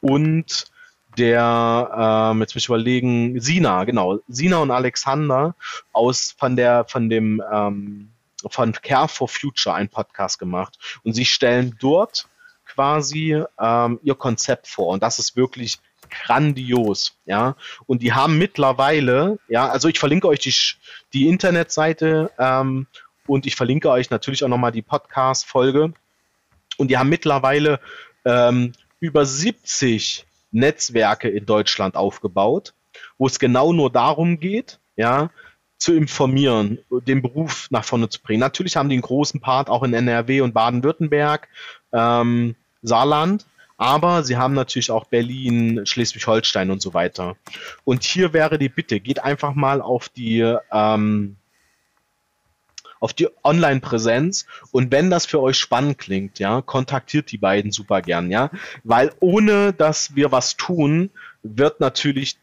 und 0.00 0.66
der, 1.18 2.30
ähm, 2.32 2.40
jetzt 2.40 2.54
muss 2.54 2.64
ich 2.64 2.68
überlegen, 2.68 3.40
Sina, 3.40 3.84
genau, 3.84 4.18
Sina 4.28 4.58
und 4.58 4.70
Alexander 4.70 5.54
aus 5.92 6.34
von 6.38 6.56
der 6.56 6.84
von 6.84 7.08
dem 7.08 7.42
ähm, 7.50 8.10
von 8.50 8.72
Care 8.72 9.08
for 9.08 9.28
Future 9.28 9.74
einen 9.74 9.88
Podcast 9.88 10.38
gemacht 10.38 10.78
und 11.02 11.14
sie 11.14 11.24
stellen 11.24 11.76
dort 11.80 12.28
quasi 12.66 13.42
ähm, 13.58 13.98
ihr 14.02 14.14
Konzept 14.14 14.68
vor 14.68 14.88
und 14.88 15.02
das 15.02 15.18
ist 15.18 15.36
wirklich 15.36 15.78
grandios, 16.10 17.16
ja. 17.24 17.56
Und 17.86 18.02
die 18.02 18.12
haben 18.12 18.38
mittlerweile, 18.38 19.38
ja, 19.48 19.68
also 19.68 19.88
ich 19.88 19.98
verlinke 19.98 20.28
euch 20.28 20.40
die, 20.40 20.54
die 21.12 21.28
Internetseite 21.28 22.30
ähm, 22.38 22.86
und 23.26 23.46
ich 23.46 23.56
verlinke 23.56 23.90
euch 23.90 24.10
natürlich 24.10 24.44
auch 24.44 24.48
nochmal 24.48 24.72
die 24.72 24.82
Podcast-Folge. 24.82 25.92
Und 26.78 26.90
die 26.90 26.98
haben 26.98 27.08
mittlerweile 27.08 27.80
ähm, 28.24 28.72
über 29.00 29.24
70 29.24 30.26
Netzwerke 30.52 31.28
in 31.28 31.46
Deutschland 31.46 31.96
aufgebaut, 31.96 32.74
wo 33.18 33.26
es 33.26 33.38
genau 33.38 33.72
nur 33.72 33.90
darum 33.90 34.40
geht, 34.40 34.78
ja, 34.96 35.30
zu 35.78 35.94
informieren, 35.94 36.78
den 36.90 37.20
Beruf 37.20 37.68
nach 37.70 37.84
vorne 37.84 38.08
zu 38.08 38.22
bringen. 38.22 38.40
Natürlich 38.40 38.76
haben 38.76 38.88
die 38.88 38.94
einen 38.94 39.02
großen 39.02 39.40
Part 39.40 39.68
auch 39.68 39.82
in 39.82 39.92
NRW 39.92 40.40
und 40.40 40.54
Baden-Württemberg, 40.54 41.48
ähm, 41.92 42.56
Saarland, 42.82 43.46
aber 43.76 44.22
sie 44.22 44.36
haben 44.36 44.54
natürlich 44.54 44.90
auch 44.90 45.06
Berlin, 45.06 45.84
Schleswig-Holstein 45.84 46.70
und 46.70 46.80
so 46.80 46.94
weiter. 46.94 47.36
Und 47.84 48.04
hier 48.04 48.32
wäre 48.32 48.58
die 48.58 48.68
Bitte, 48.68 49.00
geht 49.00 49.22
einfach 49.22 49.54
mal 49.54 49.80
auf 49.80 50.08
die 50.08 50.56
ähm, 50.72 51.36
auf 52.98 53.12
die 53.12 53.28
Online-Präsenz 53.44 54.46
und 54.72 54.90
wenn 54.90 55.10
das 55.10 55.26
für 55.26 55.40
euch 55.40 55.58
spannend 55.58 55.98
klingt, 55.98 56.38
ja, 56.38 56.62
kontaktiert 56.62 57.30
die 57.30 57.38
beiden 57.38 57.70
super 57.70 58.02
gern, 58.02 58.30
ja, 58.30 58.50
weil 58.84 59.12
ohne 59.20 59.72
dass 59.72 60.16
wir 60.16 60.32
was 60.32 60.56
tun, 60.56 61.10
wird 61.42 61.78
natürlich 61.78 62.38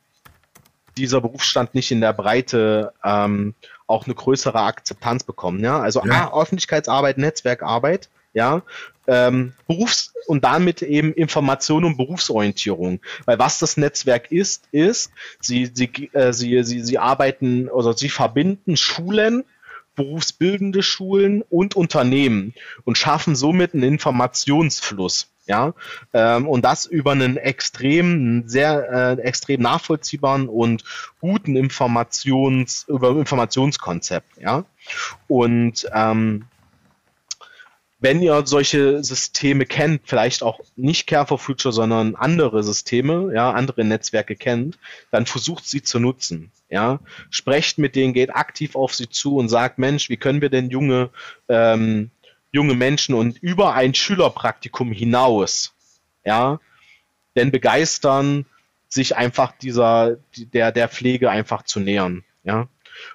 dieser 0.95 1.21
Berufsstand 1.21 1.73
nicht 1.73 1.91
in 1.91 2.01
der 2.01 2.13
Breite 2.13 2.93
ähm, 3.03 3.55
auch 3.87 4.05
eine 4.05 4.13
größere 4.13 4.59
Akzeptanz 4.59 5.23
bekommen, 5.23 5.63
ja, 5.63 5.79
also 5.79 6.03
ja. 6.05 6.31
A, 6.31 6.39
Öffentlichkeitsarbeit, 6.39 7.17
Netzwerkarbeit, 7.17 8.09
ja, 8.33 8.63
ähm, 9.07 9.53
Berufs- 9.67 10.13
und 10.27 10.43
damit 10.43 10.81
eben 10.81 11.13
Information 11.13 11.83
und 11.83 11.97
Berufsorientierung. 11.97 12.99
Weil 13.25 13.39
was 13.39 13.59
das 13.59 13.77
Netzwerk 13.77 14.31
ist, 14.31 14.67
ist, 14.71 15.11
sie, 15.39 15.69
sie, 15.73 16.09
äh, 16.13 16.33
sie, 16.33 16.63
sie, 16.63 16.81
sie 16.81 16.97
arbeiten 16.97 17.67
oder 17.69 17.93
sie 17.93 18.09
verbinden 18.09 18.77
Schulen, 18.77 19.43
berufsbildende 19.95 20.81
Schulen 20.81 21.43
und 21.49 21.75
Unternehmen 21.75 22.53
und 22.83 22.97
schaffen 22.97 23.35
somit 23.35 23.73
einen 23.73 23.83
Informationsfluss. 23.83 25.29
Ja, 25.45 25.73
ähm, 26.13 26.47
und 26.47 26.63
das 26.63 26.85
über 26.85 27.11
einen 27.11 27.35
extrem, 27.35 28.47
sehr 28.47 29.17
äh, 29.17 29.21
extrem 29.21 29.61
nachvollziehbaren 29.61 30.47
und 30.47 30.85
guten 31.19 31.57
Informations, 31.57 32.85
über 32.87 33.09
Informationskonzept. 33.09 34.37
Ja, 34.39 34.63
und 35.27 35.85
ähm, 35.93 36.45
wenn 38.03 38.21
ihr 38.21 38.45
solche 38.45 39.01
Systeme 39.01 39.65
kennt, 39.65 40.01
vielleicht 40.03 40.43
auch 40.43 40.59
nicht 40.75 41.07
Care 41.07 41.25
for 41.25 41.39
Future, 41.39 41.71
sondern 41.71 42.15
andere 42.15 42.61
Systeme, 42.61 43.31
ja, 43.33 43.51
andere 43.51 43.85
Netzwerke 43.85 44.35
kennt, 44.35 44.77
dann 45.09 45.25
versucht 45.25 45.65
sie 45.65 45.81
zu 45.81 45.99
nutzen. 45.99 46.51
Ja, 46.69 46.99
sprecht 47.29 47.77
mit 47.77 47.95
denen, 47.95 48.13
geht 48.13 48.35
aktiv 48.35 48.75
auf 48.75 48.93
sie 48.93 49.07
zu 49.07 49.37
und 49.37 49.47
sagt, 49.47 49.79
Mensch, 49.79 50.09
wie 50.09 50.17
können 50.17 50.41
wir 50.41 50.49
denn 50.49 50.69
junge, 50.69 51.11
ähm, 51.47 52.11
junge 52.51 52.75
Menschen 52.75 53.15
und 53.15 53.37
über 53.41 53.73
ein 53.73 53.93
Schülerpraktikum 53.93 54.91
hinaus, 54.91 55.73
ja, 56.25 56.59
denn 57.37 57.51
begeistern, 57.51 58.45
sich 58.89 59.15
einfach 59.15 59.53
dieser, 59.57 60.17
der, 60.35 60.73
der 60.73 60.89
Pflege 60.89 61.31
einfach 61.31 61.63
zu 61.63 61.79
nähern. 61.79 62.25
Ja, 62.43 62.67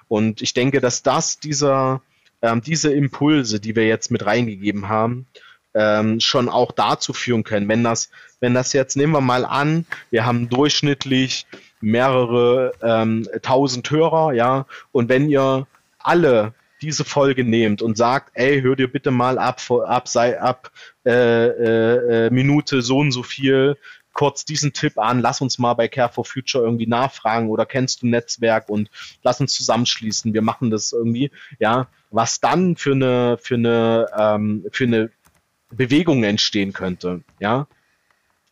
und 0.07 0.41
ich 0.41 0.55
denke, 0.55 0.81
dass 0.81 1.03
das 1.03 1.39
dieser, 1.39 2.01
ähm, 2.41 2.61
diese 2.61 2.93
Impulse, 2.93 3.59
die 3.59 3.75
wir 3.75 3.87
jetzt 3.87 4.11
mit 4.11 4.25
reingegeben 4.25 4.89
haben, 4.89 5.27
ähm, 5.73 6.19
schon 6.19 6.49
auch 6.49 6.71
dazu 6.71 7.13
führen 7.13 7.43
können. 7.43 7.67
Wenn 7.67 7.83
das, 7.83 8.09
wenn 8.39 8.53
das 8.53 8.73
jetzt, 8.73 8.97
nehmen 8.97 9.13
wir 9.13 9.21
mal 9.21 9.45
an, 9.45 9.85
wir 10.09 10.25
haben 10.25 10.49
durchschnittlich 10.49 11.45
mehrere 11.81 12.73
ähm, 12.81 13.27
tausend 13.41 13.89
Hörer, 13.89 14.33
ja, 14.33 14.65
und 14.91 15.09
wenn 15.09 15.29
ihr 15.29 15.67
alle 15.99 16.53
diese 16.81 17.03
Folge 17.03 17.43
nehmt 17.43 17.81
und 17.81 17.97
sagt, 17.97 18.31
ey, 18.33 18.61
hör 18.61 18.75
dir 18.75 18.91
bitte 18.91 19.11
mal 19.11 19.37
ab, 19.37 19.61
ab, 19.69 20.07
sei 20.07 20.39
ab 20.39 20.71
äh, 21.05 21.11
äh, 21.11 22.25
äh, 22.27 22.29
Minute 22.29 22.81
so 22.81 22.99
und 22.99 23.11
so 23.11 23.21
viel 23.21 23.77
kurz 24.13 24.43
diesen 24.45 24.73
Tipp 24.73 24.97
an, 24.97 25.21
lass 25.21 25.41
uns 25.41 25.59
mal 25.59 25.75
bei 25.75 25.87
Care 25.87 26.09
for 26.09 26.25
Future 26.25 26.63
irgendwie 26.63 26.87
nachfragen 26.87 27.49
oder 27.49 27.65
kennst 27.65 28.01
du 28.01 28.07
ein 28.07 28.09
Netzwerk 28.09 28.69
und 28.69 28.89
lass 29.23 29.39
uns 29.39 29.53
zusammenschließen, 29.53 30.33
wir 30.33 30.41
machen 30.41 30.71
das 30.71 30.91
irgendwie, 30.91 31.31
ja, 31.59 31.87
was 32.11 32.39
dann 32.39 32.75
für 32.75 32.93
eine, 32.93 33.37
für 33.41 33.55
eine, 33.55 34.07
ähm, 34.17 34.65
für 34.71 34.85
eine 34.85 35.11
Bewegung 35.71 36.23
entstehen 36.23 36.73
könnte, 36.73 37.21
ja. 37.39 37.67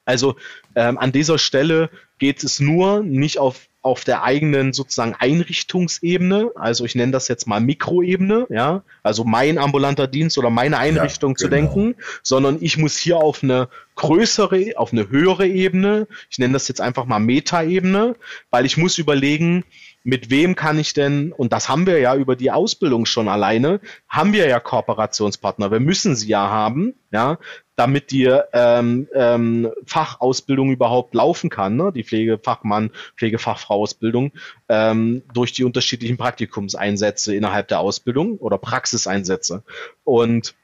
Also 0.05 0.38
ähm, 0.76 0.97
an 0.97 1.12
dieser 1.12 1.38
Stelle 1.38 1.89
geht 2.18 2.43
es 2.43 2.62
nur 2.62 3.03
nicht 3.03 3.39
auf 3.39 3.68
auf 3.88 4.03
der 4.03 4.22
eigenen 4.24 4.74
sozusagen 4.74 5.16
Einrichtungsebene, 5.18 6.51
also 6.55 6.84
ich 6.84 6.93
nenne 6.95 7.14
das 7.14 7.30
jetzt 7.30 7.47
mal 7.47 7.62
Mikroebene, 7.62 8.45
ja, 8.49 8.84
also 9.01 9.24
mein 9.24 9.58
ambulanter 9.58 10.08
Dienst 10.08 10.38
oder 10.38 10.49
meine 10.49 10.78
Einrichtung 10.78 11.32
ja, 11.32 11.36
zu 11.38 11.49
genau. 11.49 11.55
denken, 11.55 11.95
sondern 12.22 12.58
ich 12.60 12.78
muss 12.78 12.97
hier 12.97 13.16
auf 13.16 13.43
eine 13.43 13.70
größere, 13.95 14.74
auf 14.76 14.91
eine 14.91 15.10
höhere 15.10 15.47
Ebene, 15.47 16.08
ich 16.30 16.38
nenne 16.38 16.51
das 16.53 16.68
jetzt 16.68 16.82
einfach 16.82 17.05
mal 17.05 17.20
Metaebene, 17.20 18.18
weil 18.49 18.66
ich 18.66 18.76
muss 18.76 18.97
überlegen, 18.97 19.64
mit 20.08 20.30
wem 20.30 20.55
kann 20.55 20.80
ich 20.80 20.93
denn, 20.93 21.34
und 21.34 21.51
das 21.51 21.68
haben 21.68 21.86
wir 21.86 21.99
ja 21.99 22.16
über 22.16 22.38
die 22.38 22.49
Ausbildung 22.49 23.05
schon 23.05 23.28
alleine, 23.28 23.82
haben 24.08 24.32
wir 24.32 24.47
ja 24.47 24.58
Kooperationspartner, 24.58 25.70
wir 25.70 25.82
müssen 25.82 26.16
sie 26.16 26.30
ja 26.30 26.49
haben, 26.49 26.93
ja, 27.12 27.39
damit 27.76 28.12
die 28.12 28.34
ähm, 28.53 29.10
ähm, 29.14 29.70
Fachausbildung 29.86 30.72
überhaupt 30.72 31.14
laufen 31.14 31.49
kann, 31.49 31.76
ne? 31.76 31.91
die 31.91 32.05
Pflegefachmann, 32.05 32.91
Pflegefachfrau-Ausbildung, 33.18 34.32
ähm, 34.70 35.24
durch 35.34 35.51
die 35.51 35.66
unterschiedlichen 35.66 36.16
Praktikumseinsätze 36.16 37.36
innerhalb 37.36 37.68
der 37.68 37.82
Ausbildung 37.82 38.38
oder 38.38 38.58
Praxiseinsätze. 38.58 39.64
Und 40.05 40.55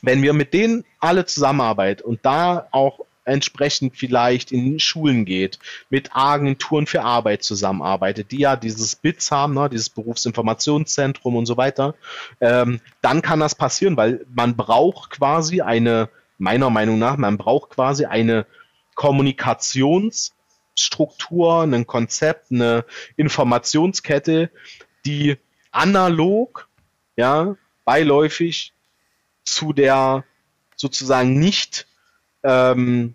wenn 0.00 0.22
wir 0.22 0.32
mit 0.32 0.54
denen 0.54 0.86
alle 1.00 1.26
zusammenarbeiten 1.26 2.02
und 2.02 2.20
da 2.24 2.66
auch 2.70 3.00
entsprechend 3.24 3.96
vielleicht 3.96 4.52
in 4.52 4.78
Schulen 4.78 5.24
geht, 5.24 5.58
mit 5.90 6.14
Agenturen 6.14 6.86
für 6.86 7.02
Arbeit 7.02 7.42
zusammenarbeitet, 7.42 8.30
die 8.30 8.38
ja 8.40 8.54
dieses 8.56 8.94
BITS 8.96 9.30
haben, 9.30 9.54
ne, 9.54 9.70
dieses 9.70 9.88
Berufsinformationszentrum 9.90 11.36
und 11.36 11.46
so 11.46 11.56
weiter, 11.56 11.94
ähm, 12.40 12.80
dann 13.00 13.22
kann 13.22 13.38
das 13.40 13.54
passieren, 13.54 13.96
weil 13.96 14.26
man 14.34 14.56
braucht 14.56 15.10
quasi 15.10 15.62
eine, 15.62 16.10
meiner 16.38 16.70
Meinung 16.70 16.98
nach, 16.98 17.16
man 17.16 17.38
braucht 17.38 17.70
quasi 17.70 18.04
eine 18.04 18.46
Kommunikationsstruktur, 18.94 21.62
ein 21.62 21.86
Konzept, 21.86 22.52
eine 22.52 22.84
Informationskette, 23.16 24.50
die 25.06 25.38
analog, 25.70 26.68
ja, 27.16 27.56
beiläufig 27.84 28.72
zu 29.44 29.72
der 29.72 30.24
sozusagen 30.76 31.38
nicht 31.38 31.86
ähm, 32.44 33.14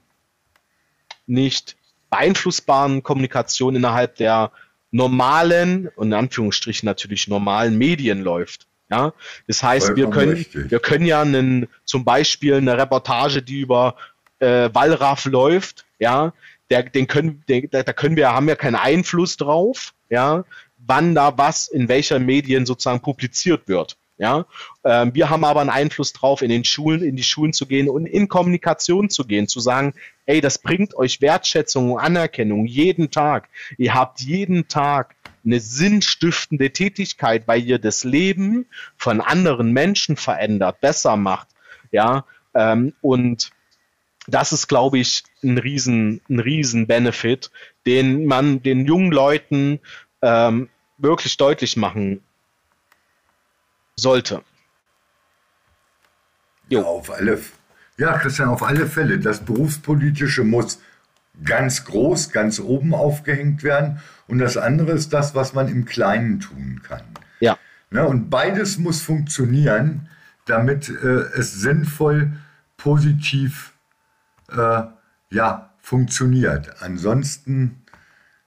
nicht 1.27 1.77
beeinflussbaren 2.09 3.03
Kommunikation 3.03 3.75
innerhalb 3.75 4.15
der 4.15 4.51
normalen 4.91 5.87
und 5.95 6.07
in 6.07 6.13
Anführungsstrichen 6.13 6.85
natürlich 6.85 7.27
normalen 7.27 7.77
Medien 7.77 8.23
läuft. 8.23 8.67
Ja, 8.89 9.13
das 9.45 9.61
heißt, 9.61 9.95
wir 9.95 10.09
können, 10.09 10.31
richtig. 10.31 10.71
wir 10.71 10.79
können 10.79 11.05
ja 11.05 11.21
einen, 11.21 11.67
zum 11.85 12.03
Beispiel 12.03 12.55
eine 12.55 12.75
Reportage, 12.75 13.43
die 13.43 13.61
über 13.61 13.95
äh, 14.39 14.69
Wallraff 14.73 15.25
läuft, 15.25 15.85
ja, 15.99 16.33
der, 16.71 16.83
den 16.83 17.05
können, 17.05 17.43
den, 17.47 17.69
da 17.69 17.83
können 17.83 18.15
wir, 18.15 18.31
haben 18.31 18.47
wir 18.47 18.55
keinen 18.55 18.75
Einfluss 18.75 19.37
drauf, 19.37 19.93
ja, 20.09 20.43
wann 20.77 21.13
da 21.13 21.37
was 21.37 21.67
in 21.67 21.87
welcher 21.87 22.17
Medien 22.17 22.65
sozusagen 22.65 23.01
publiziert 23.01 23.67
wird. 23.67 23.95
Ja, 24.19 24.45
ähm, 24.83 25.15
wir 25.15 25.29
haben 25.29 25.45
aber 25.45 25.61
einen 25.61 25.69
Einfluss 25.69 26.11
drauf, 26.11 26.41
in 26.41 26.49
den 26.49 26.65
Schulen, 26.65 27.01
in 27.03 27.15
die 27.15 27.23
Schulen 27.23 27.53
zu 27.53 27.65
gehen 27.65 27.87
und 27.87 28.05
in 28.05 28.27
Kommunikation 28.27 29.09
zu 29.09 29.23
gehen, 29.23 29.47
zu 29.47 29.61
sagen, 29.61 29.93
ey, 30.25 30.41
das 30.41 30.57
bringt 30.57 30.93
euch 30.93 31.21
Wertschätzung 31.21 31.93
und 31.93 32.01
Anerkennung 32.01 32.65
jeden 32.65 33.11
Tag. 33.11 33.47
Ihr 33.77 33.93
habt 33.93 34.19
jeden 34.19 34.67
Tag 34.67 35.15
eine 35.45 35.61
sinnstiftende 35.61 36.71
Tätigkeit, 36.71 37.47
weil 37.47 37.63
ihr 37.63 37.79
das 37.79 38.03
Leben 38.03 38.65
von 38.97 39.21
anderen 39.21 39.71
Menschen 39.71 40.17
verändert, 40.17 40.81
besser 40.81 41.15
macht. 41.15 41.47
Ja, 41.91 42.25
ähm, 42.53 42.91
und 42.99 43.51
das 44.27 44.51
ist, 44.51 44.67
glaube 44.67 44.99
ich, 44.99 45.23
ein 45.45 45.57
riesen, 45.57 46.19
ein 46.29 46.41
riesen 46.41 46.87
Benefit, 46.87 47.51
den 47.85 48.25
man 48.25 48.61
den 48.61 48.85
jungen 48.85 49.13
Leuten 49.13 49.79
ähm, 50.21 50.67
wirklich 50.97 51.37
deutlich 51.37 51.77
machen 51.77 52.21
sollte. 53.99 54.41
Jo. 56.69 56.81
Ja, 56.81 56.85
auf 56.85 57.11
alle, 57.11 57.39
ja, 57.97 58.17
Christian, 58.17 58.49
auf 58.49 58.63
alle 58.63 58.87
Fälle. 58.87 59.19
Das 59.19 59.39
Berufspolitische 59.41 60.43
muss 60.43 60.79
ganz 61.43 61.85
groß, 61.85 62.31
ganz 62.31 62.59
oben 62.59 62.93
aufgehängt 62.93 63.63
werden. 63.63 63.99
Und 64.27 64.39
das 64.39 64.57
andere 64.57 64.91
ist 64.91 65.13
das, 65.13 65.35
was 65.35 65.53
man 65.53 65.67
im 65.67 65.85
Kleinen 65.85 66.39
tun 66.39 66.81
kann. 66.83 67.03
Ja. 67.39 67.57
ja 67.91 68.03
und 68.03 68.29
beides 68.29 68.77
muss 68.77 69.01
funktionieren, 69.01 70.09
damit 70.45 70.89
äh, 70.89 71.37
es 71.37 71.53
sinnvoll, 71.53 72.33
positiv 72.77 73.73
äh, 74.51 74.83
ja, 75.31 75.73
funktioniert. 75.81 76.81
Ansonsten 76.81 77.83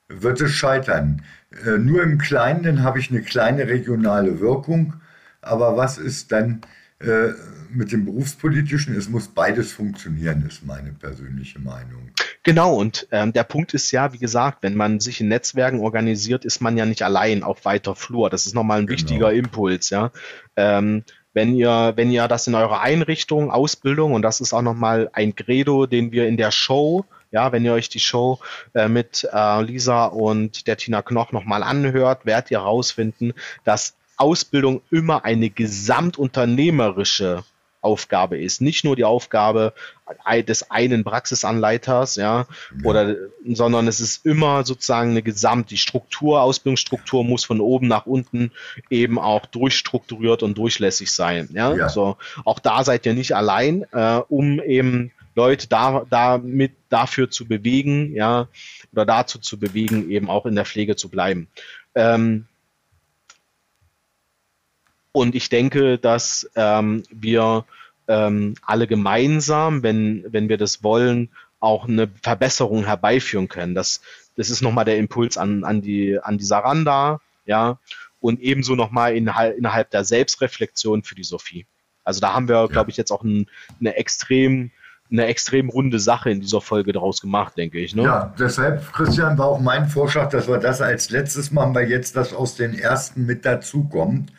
wird 0.09 0.41
es 0.41 0.53
scheitern. 0.53 1.23
Äh, 1.65 1.79
nur 1.79 2.03
im 2.03 2.19
Kleinen 2.19 2.83
habe 2.83 2.99
ich 2.99 3.11
eine 3.11 3.23
kleine 3.23 3.69
regionale 3.69 4.41
Wirkung 4.41 4.95
aber 5.43 5.77
was 5.77 5.99
ist 5.99 6.33
dann 6.33 6.63
äh, 7.01 7.31
mit 7.71 7.93
dem 7.93 8.05
Berufspolitischen? 8.05 8.97
Es 8.97 9.09
muss 9.09 9.29
beides 9.29 9.73
funktionieren, 9.73 10.47
ist 10.47 10.65
meine 10.65 10.93
persönliche 10.93 11.59
Meinung. 11.59 12.11
Genau, 12.45 12.75
und 12.75 13.07
ähm, 13.11 13.33
der 13.33 13.45
Punkt 13.45 13.75
ist 13.75 13.91
ja, 13.91 14.13
wie 14.13 14.19
gesagt, 14.19 14.59
wenn 14.63 14.75
man 14.75 15.01
sich 15.01 15.21
in 15.21 15.29
Netzwerken 15.29 15.81
organisiert, 15.81 16.45
ist 16.45 16.61
man 16.61 16.77
ja 16.77 16.87
nicht 16.87 17.03
allein 17.03 17.43
auf 17.43 17.65
weiter 17.65 17.95
Flur. 17.95 18.31
Das 18.31 18.47
ist 18.47 18.55
nochmal 18.55 18.79
ein 18.79 18.87
genau. 18.87 18.99
wichtiger 18.99 19.33
Impuls, 19.33 19.91
ja. 19.91 20.11
Ähm, 20.57 21.05
wenn 21.35 21.55
ihr, 21.55 21.93
wenn 21.97 22.11
ihr 22.11 22.29
das 22.29 22.47
in 22.47 22.55
eurer 22.55 22.83
Einrichtung, 22.83 23.51
Ausbildung, 23.51 24.13
und 24.13 24.23
das 24.23 24.41
ist 24.41 24.53
auch 24.53 24.61
nochmal 24.61 25.09
ein 25.13 25.35
Credo, 25.35 25.87
den 25.87 26.13
wir 26.13 26.27
in 26.27 26.37
der 26.37 26.51
Show 26.51 27.07
ja, 27.33 27.51
wenn 27.51 27.65
ihr 27.65 27.73
euch 27.73 27.89
die 27.89 27.99
Show 27.99 28.39
äh, 28.75 28.89
mit 28.89 29.27
äh, 29.33 29.63
Lisa 29.63 30.05
und 30.05 30.67
der 30.67 30.77
Tina 30.77 31.03
Knoch 31.03 31.33
nochmal 31.33 31.63
anhört, 31.63 32.27
werdet 32.27 32.51
ihr 32.51 32.61
herausfinden, 32.61 33.33
dass 33.65 33.97
Ausbildung 34.23 34.81
immer 34.91 35.25
eine 35.25 35.51
gesamtunternehmerische 35.51 37.45
Aufgabe 37.83 38.39
ist. 38.39 38.61
Nicht 38.61 38.85
nur 38.85 38.95
die 38.97 39.05
Aufgabe 39.05 39.75
des 40.47 40.71
einen 40.71 41.05
Praxisanleiters, 41.05 42.17
ja, 42.17 42.23
ja, 42.23 42.47
oder, 42.85 43.17
sondern 43.45 43.89
es 43.89 44.01
ist 44.01 44.25
immer 44.25 44.65
sozusagen 44.65 45.11
eine 45.11 45.23
Gesamt, 45.23 45.71
die 45.71 45.77
Struktur, 45.77 46.43
Ausbildungsstruktur 46.43 47.25
muss 47.25 47.45
von 47.45 47.61
oben 47.61 47.89
nach 47.89 48.07
unten 48.07 48.53
eben 48.89 49.19
auch 49.19 49.47
durchstrukturiert 49.47 50.43
und 50.43 50.57
durchlässig 50.57 51.11
sein, 51.11 51.49
ja. 51.53 51.75
ja. 51.75 51.89
So, 51.89 52.17
auch 52.45 52.61
da 52.61 52.85
seid 52.85 53.05
ihr 53.05 53.15
nicht 53.15 53.35
allein, 53.35 53.85
äh, 53.93 54.21
um 54.29 54.61
eben 54.61 55.11
Leute 55.35 55.67
da, 55.67 56.07
damit 56.09 56.73
dafür 56.89 57.31
zu 57.31 57.49
bewegen, 57.49 58.15
ja, 58.15 58.49
oder 58.93 59.07
dazu 59.07 59.39
zu 59.39 59.59
bewegen, 59.59 60.11
eben 60.11 60.31
auch 60.31 60.47
in 60.47 60.55
der 60.55 60.67
Pflege 60.67 60.95
zu 60.95 61.09
bleiben. 61.09 61.49
Ähm, 61.95 62.47
und 65.13 65.35
ich 65.35 65.49
denke, 65.49 65.99
dass 65.99 66.51
ähm, 66.57 67.03
wir 67.11 67.65
ähm, 68.09 68.55
alle 68.67 68.87
gemeinsam, 68.87 69.83
wenn, 69.83 70.25
wenn 70.29 70.49
wir 70.49 70.59
das 70.59 70.83
wollen, 70.83 71.31
auch 71.61 71.87
eine 71.87 72.09
Verbesserung 72.23 72.85
herbeiführen 72.85 73.49
können. 73.49 73.75
Das, 73.75 74.01
das 74.37 74.51
ist 74.51 74.63
nochmal 74.63 74.85
der 74.85 74.99
Impuls 74.99 75.37
an, 75.37 75.65
an, 75.65 75.81
die, 75.81 76.19
an 76.21 76.39
die 76.39 76.45
Saranda, 76.45 77.21
ja, 77.45 77.79
und 78.21 78.41
ebenso 78.41 78.75
nochmal 78.75 79.15
in, 79.17 79.31
innerhalb 79.57 79.91
der 79.91 80.05
Selbstreflexion 80.05 81.03
für 81.03 81.15
die 81.15 81.25
Sophie. 81.25 81.67
Also 82.05 82.21
da 82.21 82.33
haben 82.33 82.49
wir, 82.49 82.57
ja. 82.57 82.67
glaube 82.67 82.91
ich, 82.91 82.97
jetzt 82.97 83.13
auch 83.13 83.23
ein, 83.23 83.47
eine 83.81 83.97
extrem 83.97 84.71
eine 85.11 85.27
extrem 85.27 85.69
runde 85.69 85.99
Sache 85.99 86.31
in 86.31 86.41
dieser 86.41 86.63
Folge 86.63 86.93
daraus 86.93 87.21
gemacht, 87.21 87.59
denke 87.59 87.79
ich. 87.79 87.95
Ne? 87.95 88.05
Ja, 88.05 88.35
deshalb, 88.39 88.95
Christian, 88.95 89.37
war 89.37 89.45
auch 89.45 89.61
mein 89.61 89.87
Vorschlag, 89.87 90.31
dass 90.31 90.49
wir 90.49 90.57
das 90.57 90.81
als 90.81 91.11
letztes 91.11 91.51
machen, 91.51 91.75
weil 91.75 91.91
jetzt 91.91 92.17
das 92.17 92.33
aus 92.33 92.55
den 92.55 92.73
ersten 92.73 93.27
mit 93.27 93.45
dazukommt 93.45 94.33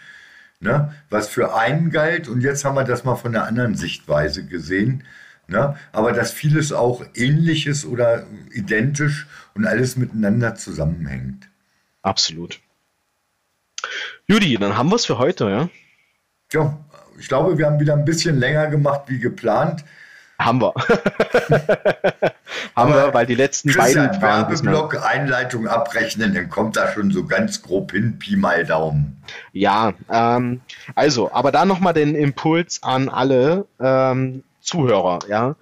ne? 0.63 0.93
was 1.09 1.27
für 1.27 1.55
einen 1.55 1.91
galt. 1.91 2.27
Und 2.27 2.41
jetzt 2.41 2.65
haben 2.65 2.75
wir 2.75 2.83
das 2.83 3.03
mal 3.03 3.15
von 3.15 3.33
der 3.33 3.45
anderen 3.45 3.75
Sichtweise 3.75 4.45
gesehen. 4.45 5.03
Ne? 5.47 5.75
Aber 5.91 6.13
dass 6.13 6.31
vieles 6.31 6.71
auch 6.71 7.03
ähnlich 7.13 7.67
ist 7.67 7.85
oder 7.85 8.25
identisch 8.51 9.27
und 9.53 9.65
alles 9.65 9.97
miteinander 9.97 10.55
zusammenhängt. 10.55 11.49
Absolut. 12.01 12.59
Judy, 14.27 14.57
dann 14.57 14.77
haben 14.77 14.89
wir 14.89 14.95
es 14.95 15.05
für 15.05 15.17
heute, 15.17 15.49
ja? 15.49 15.69
Ja, 16.53 16.79
ich 17.19 17.27
glaube, 17.27 17.57
wir 17.57 17.65
haben 17.65 17.79
wieder 17.79 17.93
ein 17.93 18.05
bisschen 18.05 18.39
länger 18.39 18.67
gemacht 18.67 19.03
wie 19.07 19.19
geplant. 19.19 19.83
Haben 20.43 20.61
wir. 20.61 20.73
haben 22.75 22.93
wir, 22.93 23.13
weil 23.13 23.25
die 23.25 23.35
letzten 23.35 23.69
Christian, 23.69 24.07
beiden 24.07 24.21
Werbeblock 24.21 25.03
Einleitung 25.03 25.67
abrechnen, 25.67 26.33
dann 26.33 26.49
kommt 26.49 26.75
da 26.75 26.91
schon 26.91 27.11
so 27.11 27.25
ganz 27.25 27.61
grob 27.61 27.91
hin, 27.91 28.19
Pi 28.19 28.35
mal 28.35 28.65
Daumen. 28.65 29.23
Ja, 29.51 29.93
ähm, 30.11 30.61
also, 30.95 31.31
aber 31.31 31.51
da 31.51 31.65
nochmal 31.65 31.93
den 31.93 32.15
Impuls 32.15 32.83
an 32.83 33.09
alle 33.09 33.65
ähm, 33.79 34.43
Zuhörer, 34.59 35.19
ja. 35.27 35.55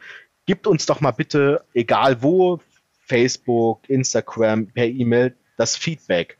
Gibt 0.46 0.66
uns 0.66 0.86
doch 0.86 1.02
mal 1.02 1.12
bitte, 1.12 1.64
egal 1.74 2.24
wo, 2.24 2.60
Facebook, 3.06 3.88
Instagram, 3.90 4.68
per 4.68 4.86
E-Mail, 4.86 5.36
das 5.58 5.76
Feedback. 5.76 6.38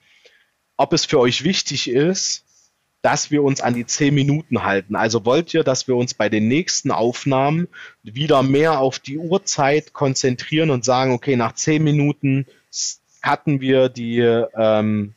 Ob 0.78 0.94
es 0.94 1.06
für 1.06 1.20
euch 1.20 1.44
wichtig 1.44 1.90
ist, 1.90 2.46
dass 3.02 3.32
wir 3.32 3.44
uns 3.44 3.62
an 3.62 3.74
die 3.74 3.86
zehn 3.86 4.14
Minuten 4.14 4.64
halten. 4.64 4.96
Also 4.96 5.26
wollt 5.26 5.54
ihr, 5.54 5.64
dass 5.64 5.88
wir 5.88 5.96
uns 5.96 6.14
bei 6.14 6.30
den 6.30 6.48
nächsten 6.48 6.92
Aufnahmen 6.92 7.68
wieder 8.04 8.44
mehr 8.44 8.80
auf 8.80 9.00
die 9.00 9.18
Uhrzeit 9.18 9.94
konzentrieren 9.94 10.70
und 10.70 10.86
sagen, 10.86 11.14
okay, 11.14 11.36
nach 11.36 11.54
zehn 11.54 11.84
Minuten 11.84 12.46
hatten 13.22 13.62
wir 13.62 13.90
die 13.90 14.20
ähm, 14.20 15.14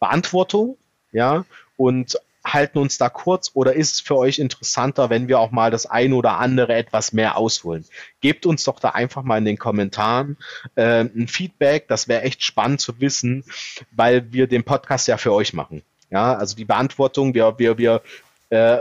Beantwortung, 0.00 0.76
ja, 1.12 1.44
und 1.76 2.18
halten 2.44 2.78
uns 2.78 2.98
da 2.98 3.08
kurz 3.08 3.50
oder 3.54 3.74
ist 3.74 3.94
es 3.94 4.00
für 4.00 4.16
euch 4.16 4.38
interessanter, 4.38 5.10
wenn 5.10 5.28
wir 5.28 5.38
auch 5.38 5.50
mal 5.50 5.70
das 5.70 5.86
ein 5.86 6.12
oder 6.12 6.38
andere 6.38 6.74
etwas 6.74 7.12
mehr 7.12 7.36
ausholen? 7.36 7.84
Gebt 8.20 8.46
uns 8.46 8.64
doch 8.64 8.80
da 8.80 8.90
einfach 8.90 9.22
mal 9.22 9.38
in 9.38 9.44
den 9.44 9.58
Kommentaren 9.58 10.36
äh, 10.74 11.00
ein 11.00 11.28
Feedback, 11.28 11.88
das 11.88 12.08
wäre 12.08 12.22
echt 12.22 12.42
spannend 12.42 12.80
zu 12.80 13.00
wissen, 13.00 13.44
weil 13.90 14.32
wir 14.32 14.46
den 14.46 14.64
Podcast 14.64 15.08
ja 15.08 15.18
für 15.18 15.32
euch 15.32 15.52
machen. 15.52 15.82
Ja, 16.10 16.34
also 16.34 16.56
die 16.56 16.64
Beantwortung, 16.64 17.34
wir, 17.34 17.58
wir, 17.58 17.78
wir 17.78 18.02
äh, 18.50 18.78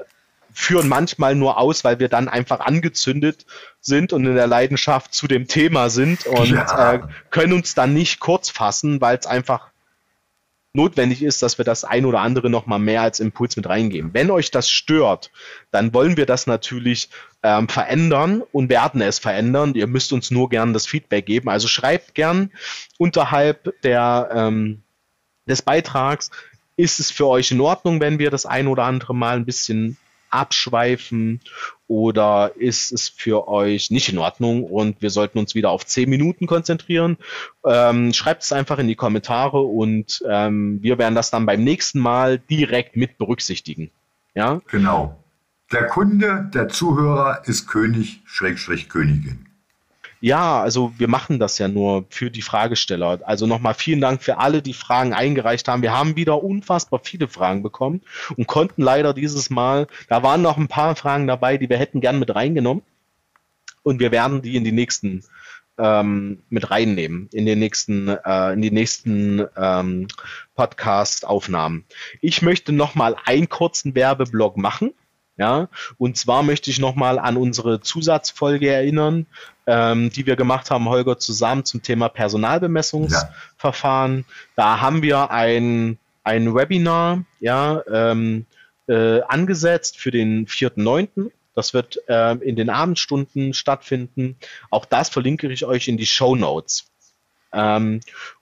führen 0.54 0.88
manchmal 0.88 1.36
nur 1.36 1.60
aus, 1.60 1.84
weil 1.84 2.00
wir 2.00 2.10
dann 2.10 2.28
einfach 2.28 2.62
angezündet 2.62 3.46
sind 3.80 4.12
und 4.14 4.26
in 4.26 4.36
der 4.36 4.48
Leidenschaft 4.48 5.14
zu 5.14 5.28
dem 5.28 5.48
Thema 5.48 5.90
sind 5.90 6.26
und 6.26 6.50
ja. 6.50 6.94
äh, 6.94 7.00
können 7.30 7.54
uns 7.54 7.76
dann 7.76 7.94
nicht 7.94 8.20
kurz 8.20 8.50
fassen, 8.50 9.00
weil 9.02 9.18
es 9.18 9.28
einfach 9.28 9.72
notwendig 10.74 11.22
ist, 11.24 11.44
dass 11.44 11.58
wir 11.58 11.66
das 11.66 11.84
ein 11.84 12.06
oder 12.06 12.22
andere 12.22 12.50
nochmal 12.50 12.80
mehr 12.80 13.02
als 13.02 13.20
Impuls 13.20 13.58
mit 13.58 13.68
reingeben. 13.68 14.14
Wenn 14.14 14.32
euch 14.32 14.52
das 14.52 14.70
stört, 14.70 15.32
dann 15.72 15.94
wollen 15.94 16.18
wir 16.18 16.26
das 16.26 16.48
natürlich 16.48 17.10
ähm, 17.44 17.68
verändern 17.68 18.42
und 18.52 18.70
werden 18.70 19.02
es 19.02 19.20
verändern. 19.20 19.74
Ihr 19.76 19.88
müsst 19.88 20.14
uns 20.14 20.32
nur 20.32 20.50
gern 20.50 20.74
das 20.74 20.88
Feedback 20.88 21.26
geben. 21.26 21.50
Also 21.50 21.68
schreibt 21.68 22.16
gern 22.16 22.52
unterhalb 22.98 23.74
der, 23.82 24.30
ähm, 24.34 24.84
des 25.48 25.62
Beitrags, 25.62 26.32
ist 26.78 27.00
es 27.00 27.12
für 27.12 27.28
euch 27.28 27.52
in 27.52 27.60
Ordnung, 27.60 28.00
wenn 28.00 28.20
wir 28.20 28.32
das 28.32 28.46
ein 28.46 28.68
oder 28.68 28.84
andere 28.84 29.14
Mal 29.14 29.36
ein 29.36 29.46
bisschen 29.46 29.98
abschweifen 30.30 31.42
oder 31.88 32.52
ist 32.56 32.92
es 32.92 33.10
für 33.10 33.48
euch 33.48 33.92
nicht 33.92 34.10
in 34.10 34.18
Ordnung 34.18 34.64
und 34.64 35.02
wir 35.02 35.10
sollten 35.10 35.40
uns 35.40 35.56
wieder 35.56 35.70
auf 35.70 35.86
zehn 35.86 36.10
Minuten 36.10 36.48
konzentrieren? 36.48 37.18
Ähm, 37.66 38.14
schreibt 38.14 38.44
es 38.44 38.52
einfach 38.52 38.78
in 38.78 38.88
die 38.88 38.96
Kommentare 38.96 39.62
und 39.62 40.24
ähm, 40.30 40.80
wir 40.82 40.98
werden 40.98 41.16
das 41.16 41.32
dann 41.32 41.46
beim 41.46 41.64
nächsten 41.64 42.00
Mal 42.00 42.40
direkt 42.40 42.96
mit 42.96 43.18
berücksichtigen. 43.18 43.90
Ja? 44.36 44.62
Genau. 44.68 45.18
Der 45.72 45.88
Kunde, 45.88 46.50
der 46.54 46.70
Zuhörer 46.70 47.42
ist 47.46 47.68
König, 47.68 48.22
Schrägstrich 48.26 48.88
Königin. 48.90 49.47
Ja, 50.20 50.62
also 50.62 50.94
wir 50.98 51.08
machen 51.08 51.40
das 51.40 51.60
ja 51.60 51.68
nur 51.68 52.06
für 52.10 52.32
die 52.32 52.42
Fragesteller. 52.42 53.20
Also 53.24 53.46
nochmal 53.46 53.76
vielen 53.76 54.02
Dank 54.02 54.24
für 54.24 54.40
alle, 54.40 54.62
die 54.62 54.74
Fragen 54.74 55.14
eingereicht 55.14 55.68
haben. 55.68 55.82
Wir 55.82 55.96
haben 55.96 56.16
wieder 56.16 56.44
unfassbar 56.44 57.00
viele 57.04 57.28
Fragen 57.28 57.62
bekommen 57.62 58.02
und 58.36 58.48
konnten 58.48 58.82
leider 58.82 59.14
dieses 59.14 59.50
Mal, 59.50 59.88
da 60.10 60.24
waren 60.24 60.42
noch 60.42 60.58
ein 60.58 60.68
paar 60.68 60.96
Fragen 60.96 61.28
dabei, 61.28 61.58
die 61.58 61.70
wir 61.70 61.78
hätten 61.78 62.02
gern 62.02 62.20
mit 62.20 62.34
reingenommen. 62.34 62.84
Und 63.84 64.00
wir 64.00 64.12
werden 64.12 64.42
die 64.42 64.56
in 64.56 64.64
die 64.64 64.72
nächsten 64.72 65.24
ähm, 65.78 66.44
mit 66.50 66.72
reinnehmen, 66.72 67.30
in 67.32 67.46
den 67.46 67.60
nächsten, 67.60 68.10
äh, 68.10 68.54
in 68.54 68.62
die 68.62 68.72
nächsten 68.72 69.46
ähm, 69.56 70.08
Podcast-Aufnahmen. 70.56 71.86
Ich 72.22 72.42
möchte 72.42 72.72
nochmal 72.72 73.16
einen 73.26 73.50
kurzen 73.50 73.96
Werbeblock 73.96 74.58
machen. 74.58 74.94
Ja, 75.38 75.70
und 76.00 76.18
zwar 76.18 76.42
möchte 76.42 76.72
ich 76.72 76.80
nochmal 76.80 77.20
an 77.20 77.38
unsere 77.38 77.80
Zusatzfolge 77.80 78.72
erinnern, 78.72 79.28
ähm, 79.68 80.10
die 80.10 80.26
wir 80.26 80.36
gemacht 80.36 80.72
haben, 80.72 80.90
Holger, 80.90 81.20
zusammen 81.20 81.64
zum 81.64 81.84
Thema 81.84 82.10
Personalbemessungsverfahren. 82.10 84.18
Ja. 84.18 84.24
Da 84.56 84.82
haben 84.82 85.04
wir 85.04 85.30
ein, 85.30 86.00
ein 86.24 86.56
Webinar 86.56 87.24
ja, 87.40 87.84
ähm, 87.92 88.48
äh, 88.88 89.22
angesetzt 89.22 90.00
für 90.00 90.10
den 90.10 90.48
4.9. 90.48 91.30
Das 91.54 91.74
wird 91.74 92.00
äh, 92.08 92.34
in 92.38 92.56
den 92.56 92.72
Abendstunden 92.72 93.54
stattfinden. 93.54 94.38
Auch 94.72 94.86
das 94.86 95.10
verlinke 95.10 95.52
ich 95.52 95.66
euch 95.66 95.88
in 95.88 95.98
die 95.98 96.08
Show 96.08 96.36
Notes. 96.36 96.88
Ähm, 97.54 98.00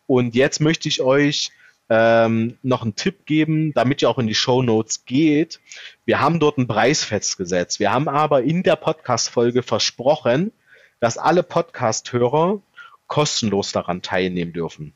und 0.07 0.33
jetzt 0.33 0.61
möchte 0.61 0.87
ich 0.87 1.01
euch 1.01 1.51
ähm, 1.89 2.57
noch 2.63 2.81
einen 2.81 2.95
Tipp 2.95 3.25
geben, 3.25 3.73
damit 3.73 4.01
ihr 4.01 4.09
auch 4.09 4.17
in 4.17 4.27
die 4.27 4.35
Show 4.35 4.63
Notes 4.63 5.05
geht. 5.05 5.59
Wir 6.05 6.19
haben 6.19 6.39
dort 6.39 6.57
einen 6.57 6.67
Preis 6.67 7.03
festgesetzt. 7.03 7.79
Wir 7.79 7.91
haben 7.91 8.07
aber 8.07 8.43
in 8.43 8.63
der 8.63 8.75
Podcast-Folge 8.75 9.61
versprochen, 9.63 10.51
dass 10.99 11.17
alle 11.17 11.43
Podcast-Hörer 11.43 12.61
kostenlos 13.07 13.71
daran 13.71 14.01
teilnehmen 14.01 14.53
dürfen. 14.53 14.93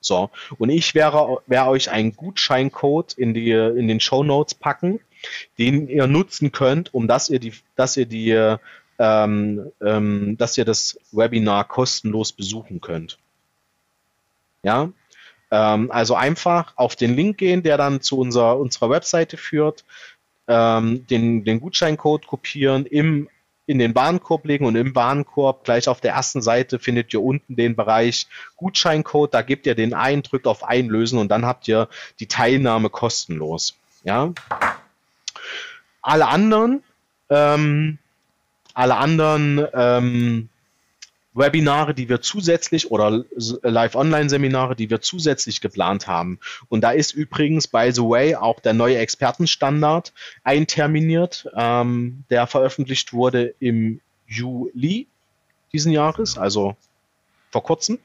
So, 0.00 0.30
und 0.58 0.70
ich 0.70 0.94
werde, 0.94 1.38
werde 1.46 1.70
euch 1.70 1.90
einen 1.90 2.14
Gutscheincode 2.14 3.14
in, 3.14 3.34
die, 3.34 3.50
in 3.50 3.88
den 3.88 4.00
Show 4.00 4.22
Notes 4.22 4.54
packen, 4.54 5.00
den 5.58 5.88
ihr 5.88 6.06
nutzen 6.06 6.52
könnt, 6.52 6.94
um 6.94 7.08
dass 7.08 7.28
ihr 7.28 7.40
die, 7.40 7.52
dass 7.74 7.96
ihr 7.96 8.06
die, 8.06 8.56
ähm, 8.98 9.72
ähm, 9.80 10.36
dass 10.38 10.56
ihr 10.56 10.64
das 10.64 10.98
Webinar 11.10 11.66
kostenlos 11.66 12.32
besuchen 12.32 12.80
könnt. 12.80 13.18
Ja, 14.62 14.90
ähm, 15.50 15.90
also 15.90 16.14
einfach 16.14 16.72
auf 16.76 16.96
den 16.96 17.14
Link 17.14 17.38
gehen, 17.38 17.62
der 17.62 17.76
dann 17.76 18.00
zu 18.00 18.18
unserer, 18.18 18.58
unserer 18.58 18.90
Webseite 18.90 19.36
führt, 19.36 19.84
ähm, 20.48 21.06
den, 21.06 21.44
den 21.44 21.60
Gutscheincode 21.60 22.26
kopieren, 22.26 22.86
im, 22.86 23.28
in 23.66 23.78
den 23.78 23.94
Warenkorb 23.94 24.44
legen 24.44 24.64
und 24.64 24.76
im 24.76 24.94
Warenkorb 24.94 25.64
gleich 25.64 25.88
auf 25.88 26.00
der 26.00 26.12
ersten 26.12 26.40
Seite 26.40 26.78
findet 26.78 27.12
ihr 27.12 27.22
unten 27.22 27.56
den 27.56 27.74
Bereich 27.74 28.28
Gutscheincode, 28.56 29.34
da 29.34 29.42
gebt 29.42 29.66
ihr 29.66 29.74
den 29.74 29.92
ein, 29.92 30.22
drückt 30.22 30.46
auf 30.46 30.64
Einlösen 30.64 31.18
und 31.18 31.28
dann 31.28 31.44
habt 31.44 31.66
ihr 31.66 31.88
die 32.20 32.28
Teilnahme 32.28 32.90
kostenlos. 32.90 33.74
Ja. 34.04 34.32
Alle 36.00 36.28
anderen, 36.28 36.84
ähm, 37.28 37.98
alle 38.74 38.96
anderen 38.96 39.66
ähm, 39.74 40.48
Webinare, 41.36 41.94
die 41.94 42.08
wir 42.08 42.20
zusätzlich 42.22 42.90
oder 42.90 43.24
Live-Online-Seminare, 43.62 44.74
die 44.74 44.90
wir 44.90 45.00
zusätzlich 45.00 45.60
geplant 45.60 46.06
haben. 46.06 46.38
Und 46.68 46.80
da 46.80 46.90
ist 46.90 47.12
übrigens, 47.12 47.68
by 47.68 47.90
the 47.92 48.02
way, 48.02 48.34
auch 48.34 48.60
der 48.60 48.72
neue 48.72 48.98
Expertenstandard 48.98 50.12
einterminiert, 50.44 51.48
ähm, 51.54 52.24
der 52.30 52.46
veröffentlicht 52.46 53.12
wurde 53.12 53.54
im 53.60 54.00
Juli 54.26 55.06
diesen 55.72 55.92
Jahres, 55.92 56.38
also 56.38 56.76
vor 57.50 57.62
kurzem. 57.62 57.98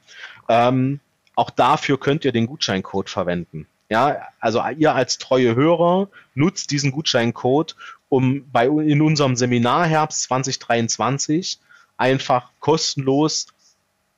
Ähm, 0.49 0.99
auch 1.35 1.49
dafür 1.49 1.99
könnt 1.99 2.25
ihr 2.25 2.31
den 2.31 2.47
Gutscheincode 2.47 3.09
verwenden. 3.09 3.65
Ja, 3.89 4.27
also 4.39 4.61
ihr 4.77 4.95
als 4.95 5.17
treue 5.17 5.55
Hörer 5.55 6.07
nutzt 6.33 6.71
diesen 6.71 6.91
Gutscheincode, 6.91 7.75
um 8.09 8.49
bei 8.51 8.67
in 8.67 9.01
unserem 9.01 9.35
Seminar 9.35 9.85
Herbst 9.85 10.23
2023 10.23 11.59
einfach 12.01 12.49
kostenlos 12.59 13.45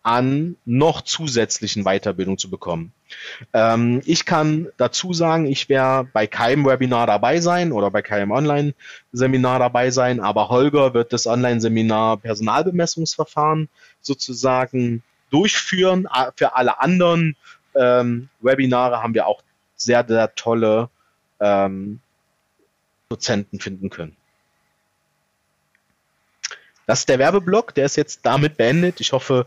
an 0.04 0.56
noch 0.66 1.02
zusätzlichen 1.02 1.84
Weiterbildung 1.84 2.38
zu 2.38 2.50
bekommen. 2.50 2.94
Ähm, 3.54 4.02
ich 4.06 4.26
kann 4.26 4.68
dazu 4.78 5.14
sagen, 5.14 5.46
ich 5.46 5.70
werde 5.70 6.10
bei 6.12 6.26
keinem 6.26 6.66
Webinar 6.66 7.08
dabei 7.08 7.42
sein 7.42 7.72
oder 7.72 7.92
bei 7.92 8.02
keinem 8.02 8.32
Online-Seminar 8.32 9.60
dabei 9.60 9.92
sein, 9.92 10.20
aber 10.22 10.50
Holger 10.50 10.94
wird 10.94 11.14
das 11.14 11.28
Online-Seminar 11.28 12.18
Personalbemessungsverfahren 12.18 13.70
sozusagen 14.02 15.04
durchführen. 15.30 16.08
Für 16.36 16.56
alle 16.56 16.80
anderen 16.80 17.36
ähm, 17.76 18.30
Webinare 18.42 19.04
haben 19.04 19.14
wir 19.14 19.28
auch 19.28 19.42
sehr, 19.76 20.06
sehr 20.08 20.36
tolle 20.36 20.90
ähm, 21.40 22.00
Dozenten 23.10 23.60
finden 23.60 23.90
können. 23.90 24.16
Das 26.86 27.00
ist 27.00 27.10
der 27.10 27.20
Werbeblock, 27.20 27.74
der 27.76 27.86
ist 27.86 27.96
jetzt 27.96 28.26
damit 28.26 28.58
beendet. 28.58 29.00
Ich 29.00 29.14
hoffe, 29.14 29.46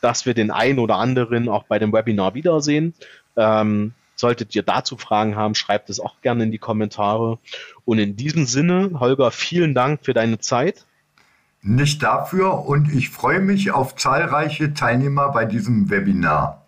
dass 0.00 0.26
wir 0.26 0.34
den 0.34 0.50
einen 0.50 0.78
oder 0.78 0.96
anderen 0.96 1.48
auch 1.48 1.64
bei 1.64 1.78
dem 1.78 1.92
Webinar 1.92 2.34
wiedersehen. 2.34 2.94
Ähm, 3.36 3.92
solltet 4.16 4.54
ihr 4.54 4.62
dazu 4.62 4.96
Fragen 4.96 5.36
haben, 5.36 5.54
schreibt 5.54 5.90
es 5.90 6.00
auch 6.00 6.20
gerne 6.22 6.44
in 6.44 6.50
die 6.50 6.58
Kommentare. 6.58 7.38
Und 7.84 7.98
in 7.98 8.16
diesem 8.16 8.46
Sinne, 8.46 8.98
Holger, 8.98 9.30
vielen 9.30 9.74
Dank 9.74 10.04
für 10.04 10.14
deine 10.14 10.38
Zeit. 10.38 10.84
Nicht 11.60 12.02
dafür 12.02 12.66
und 12.66 12.92
ich 12.92 13.10
freue 13.10 13.40
mich 13.40 13.70
auf 13.72 13.96
zahlreiche 13.96 14.74
Teilnehmer 14.74 15.30
bei 15.30 15.44
diesem 15.44 15.90
Webinar. 15.90 16.64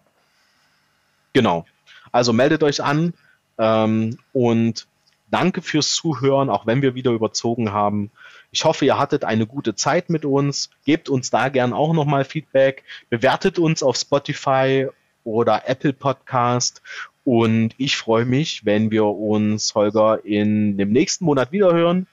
Genau. 1.32 1.64
Also 2.12 2.32
meldet 2.32 2.62
euch 2.62 2.82
an 2.82 3.14
ähm, 3.59 4.18
und 4.32 4.86
Danke 5.30 5.62
fürs 5.62 5.94
Zuhören, 5.94 6.51
auch 6.51 6.66
wenn 6.66 6.82
wir 6.82 6.94
wieder 6.94 7.12
überzogen 7.12 7.72
haben. 7.72 8.10
Ich 8.52 8.64
hoffe, 8.64 8.85
ihr 8.85 8.98
hattet 8.98 9.24
eine 9.24 9.47
gute 9.47 9.74
Zeit 9.74 10.10
mit 10.10 10.24
uns. 10.24 10.70
Gebt 10.85 11.09
uns 11.09 11.31
da 11.31 11.48
gern 11.48 11.72
auch 11.72 11.93
nochmal 11.93 12.24
Feedback. 12.24 12.82
Bewertet 13.09 13.59
uns 13.59 13.82
auf 13.82 13.97
Spotify 13.97 14.89
oder 15.24 15.68
Apple 15.68 15.93
Podcast. 15.93 16.82
Und 17.24 17.74
ich 17.78 17.97
freue 17.97 18.24
mich, 18.24 18.64
wenn 18.64 18.90
wir 18.90 19.05
uns, 19.05 19.74
Holger, 19.74 20.24
in 20.24 20.77
dem 20.78 20.90
nächsten 20.90 21.24
Monat 21.24 21.52
wiederhören 21.52 22.06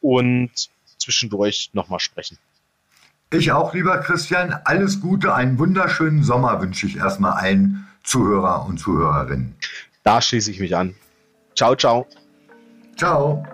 und 0.00 0.50
zwischendurch 0.98 1.70
nochmal 1.72 2.00
sprechen. 2.00 2.38
Ich 3.32 3.50
auch, 3.50 3.72
lieber 3.74 3.98
Christian. 3.98 4.54
Alles 4.64 5.00
Gute, 5.00 5.34
einen 5.34 5.58
wunderschönen 5.58 6.22
Sommer 6.22 6.60
wünsche 6.60 6.86
ich 6.86 6.96
erstmal 6.96 7.32
allen 7.32 7.88
Zuhörer 8.04 8.66
und 8.66 8.78
Zuhörerinnen. 8.78 9.56
Da 10.04 10.20
schließe 10.20 10.50
ich 10.50 10.60
mich 10.60 10.76
an. 10.76 10.94
Ciao, 11.56 11.74
ciao. 11.74 12.06
Ciao. 12.96 13.44